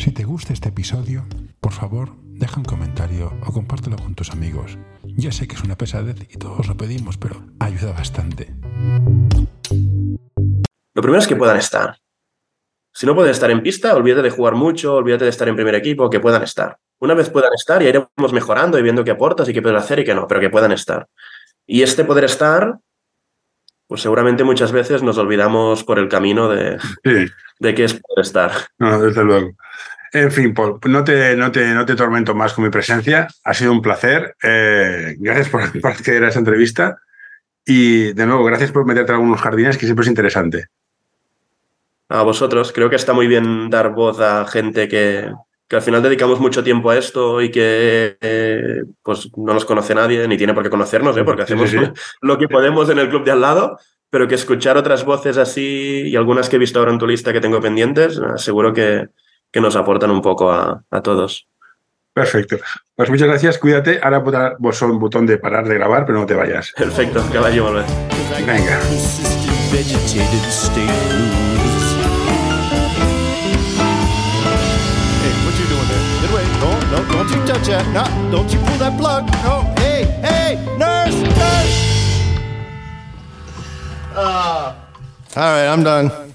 Si 0.03 0.11
te 0.11 0.25
gusta 0.25 0.51
este 0.51 0.67
episodio, 0.67 1.25
por 1.61 1.71
favor, 1.71 2.09
deja 2.23 2.57
un 2.57 2.65
comentario 2.65 3.31
o 3.47 3.53
compártelo 3.53 3.95
con 3.95 4.15
tus 4.15 4.31
amigos. 4.31 4.77
Ya 5.05 5.31
sé 5.31 5.47
que 5.47 5.55
es 5.55 5.63
una 5.63 5.77
pesadez 5.77 6.17
y 6.29 6.37
todos 6.37 6.67
lo 6.67 6.75
pedimos, 6.75 7.17
pero 7.17 7.41
ayuda 7.61 7.93
bastante. 7.93 8.53
Lo 10.93 11.01
primero 11.01 11.19
es 11.19 11.25
que 11.25 11.37
puedan 11.37 11.55
estar. 11.55 11.99
Si 12.91 13.05
no 13.05 13.15
pueden 13.15 13.31
estar 13.31 13.49
en 13.49 13.63
pista, 13.63 13.95
olvídate 13.95 14.23
de 14.23 14.29
jugar 14.31 14.55
mucho, 14.55 14.95
olvídate 14.95 15.23
de 15.23 15.29
estar 15.29 15.47
en 15.47 15.55
primer 15.55 15.75
equipo, 15.75 16.09
que 16.09 16.19
puedan 16.19 16.43
estar. 16.43 16.77
Una 16.99 17.13
vez 17.13 17.29
puedan 17.29 17.53
estar, 17.53 17.81
ya 17.81 17.87
iremos 17.87 18.33
mejorando 18.33 18.77
y 18.77 18.83
viendo 18.83 19.05
qué 19.05 19.11
aportas 19.11 19.47
y 19.47 19.53
qué 19.53 19.61
pueden 19.61 19.77
hacer 19.77 19.99
y 19.99 20.03
qué 20.03 20.13
no, 20.13 20.27
pero 20.27 20.41
que 20.41 20.49
puedan 20.49 20.73
estar. 20.73 21.07
Y 21.65 21.81
este 21.81 22.03
poder 22.03 22.25
estar, 22.25 22.77
pues 23.87 24.01
seguramente 24.01 24.43
muchas 24.43 24.73
veces 24.73 25.01
nos 25.01 25.17
olvidamos 25.17 25.85
por 25.85 25.97
el 25.97 26.09
camino 26.09 26.49
de, 26.49 26.77
de 27.59 27.73
qué 27.73 27.85
es 27.85 27.93
poder 27.93 28.25
estar. 28.25 28.51
No, 28.77 28.99
desde 28.99 29.23
luego. 29.23 29.51
En 30.13 30.31
fin, 30.31 30.53
Paul, 30.53 30.79
no 30.85 31.03
te, 31.03 31.35
no, 31.35 31.51
te, 31.51 31.73
no 31.73 31.87
te 31.87 31.95
tormento 31.95 32.35
más 32.35 32.53
con 32.53 32.63
mi 32.63 32.69
presencia. 32.69 33.27
Ha 33.43 33.53
sido 33.55 33.71
un 33.71 33.81
placer. 33.81 34.35
Eh, 34.43 35.15
gracias 35.17 35.49
por, 35.49 35.63
acceder 35.63 36.23
a 36.23 36.27
esta 36.27 36.39
entrevista. 36.39 36.99
Y 37.65 38.13
de 38.13 38.25
nuevo, 38.27 38.43
gracias 38.43 38.71
por 38.71 38.85
meterte 38.85 39.11
en 39.11 39.15
algunos 39.15 39.41
jardines, 39.41 39.77
que 39.77 39.85
siempre 39.85 40.03
es 40.03 40.09
interesante. 40.09 40.67
A 42.09 42.21
vosotros. 42.21 42.71
Creo 42.71 42.91
que 42.91 42.95
está 42.95 43.13
muy 43.13 43.25
bien 43.25 43.71
dar 43.71 43.91
voz 43.93 44.19
a 44.19 44.45
gente 44.45 44.87
que, 44.87 45.31
que 45.67 45.77
al 45.77 45.81
final 45.81 46.03
dedicamos 46.03 46.39
mucho 46.39 46.63
tiempo 46.63 46.91
a 46.91 46.97
esto 46.97 47.41
y 47.41 47.49
que 47.49 48.17
eh, 48.21 48.83
pues 49.01 49.31
no 49.35 49.55
nos 49.55 49.65
conoce 49.65 49.95
nadie, 49.95 50.27
ni 50.27 50.37
tiene 50.37 50.53
por 50.53 50.61
qué 50.61 50.69
conocernos, 50.69 51.17
¿eh? 51.17 51.23
porque 51.23 51.43
hacemos 51.43 51.71
lo 52.21 52.37
que 52.37 52.47
podemos 52.47 52.87
en 52.91 52.99
el 52.99 53.09
club 53.09 53.23
de 53.23 53.31
al 53.31 53.41
lado, 53.41 53.79
pero 54.11 54.27
que 54.27 54.35
escuchar 54.35 54.77
otras 54.77 55.05
voces 55.05 55.37
así 55.37 56.03
y 56.05 56.15
algunas 56.15 56.49
que 56.49 56.57
he 56.57 56.59
visto 56.59 56.77
ahora 56.77 56.91
en 56.91 56.99
tu 56.99 57.07
lista 57.07 57.33
que 57.33 57.41
tengo 57.41 57.61
pendientes, 57.61 58.21
seguro 58.35 58.73
que, 58.73 59.07
que 59.53 59.61
nos 59.61 59.75
aportan 59.75 60.09
un 60.11 60.21
poco 60.21 60.51
a, 60.51 60.83
a 60.89 61.01
todos. 61.01 61.47
Perfecto. 62.11 62.57
Pues 62.95 63.09
muchas 63.09 63.27
gracias, 63.27 63.57
cuídate. 63.57 63.99
Ahora 64.03 64.55
vos 64.59 64.81
un 64.81 64.99
botón 64.99 65.25
de 65.25 65.37
parar 65.37 65.67
de 65.67 65.75
grabar, 65.75 66.05
pero 66.05 66.19
no 66.19 66.25
te 66.25 66.33
vayas. 66.33 66.73
Perfecto, 66.75 67.23
caballo, 67.31 67.63
volver. 67.63 67.85
Venga. 68.45 68.79
No, 76.59 76.79
no, 76.91 77.03
don't 77.11 77.29
you 77.29 77.45
touch 77.45 77.67
that. 77.67 77.85
No, 77.93 78.31
don't 78.31 78.51
you 78.51 78.59
pull 78.59 78.77
that 78.77 78.97
plug. 78.97 79.25
No, 79.43 79.73
hey, 79.77 80.05
hey, 80.21 80.55
nurse, 80.77 81.21
nurse. 81.21 81.77
Uh. 84.15 84.73
All 85.35 85.43
right, 85.43 85.67
I'm 85.67 85.83
done. 85.83 86.32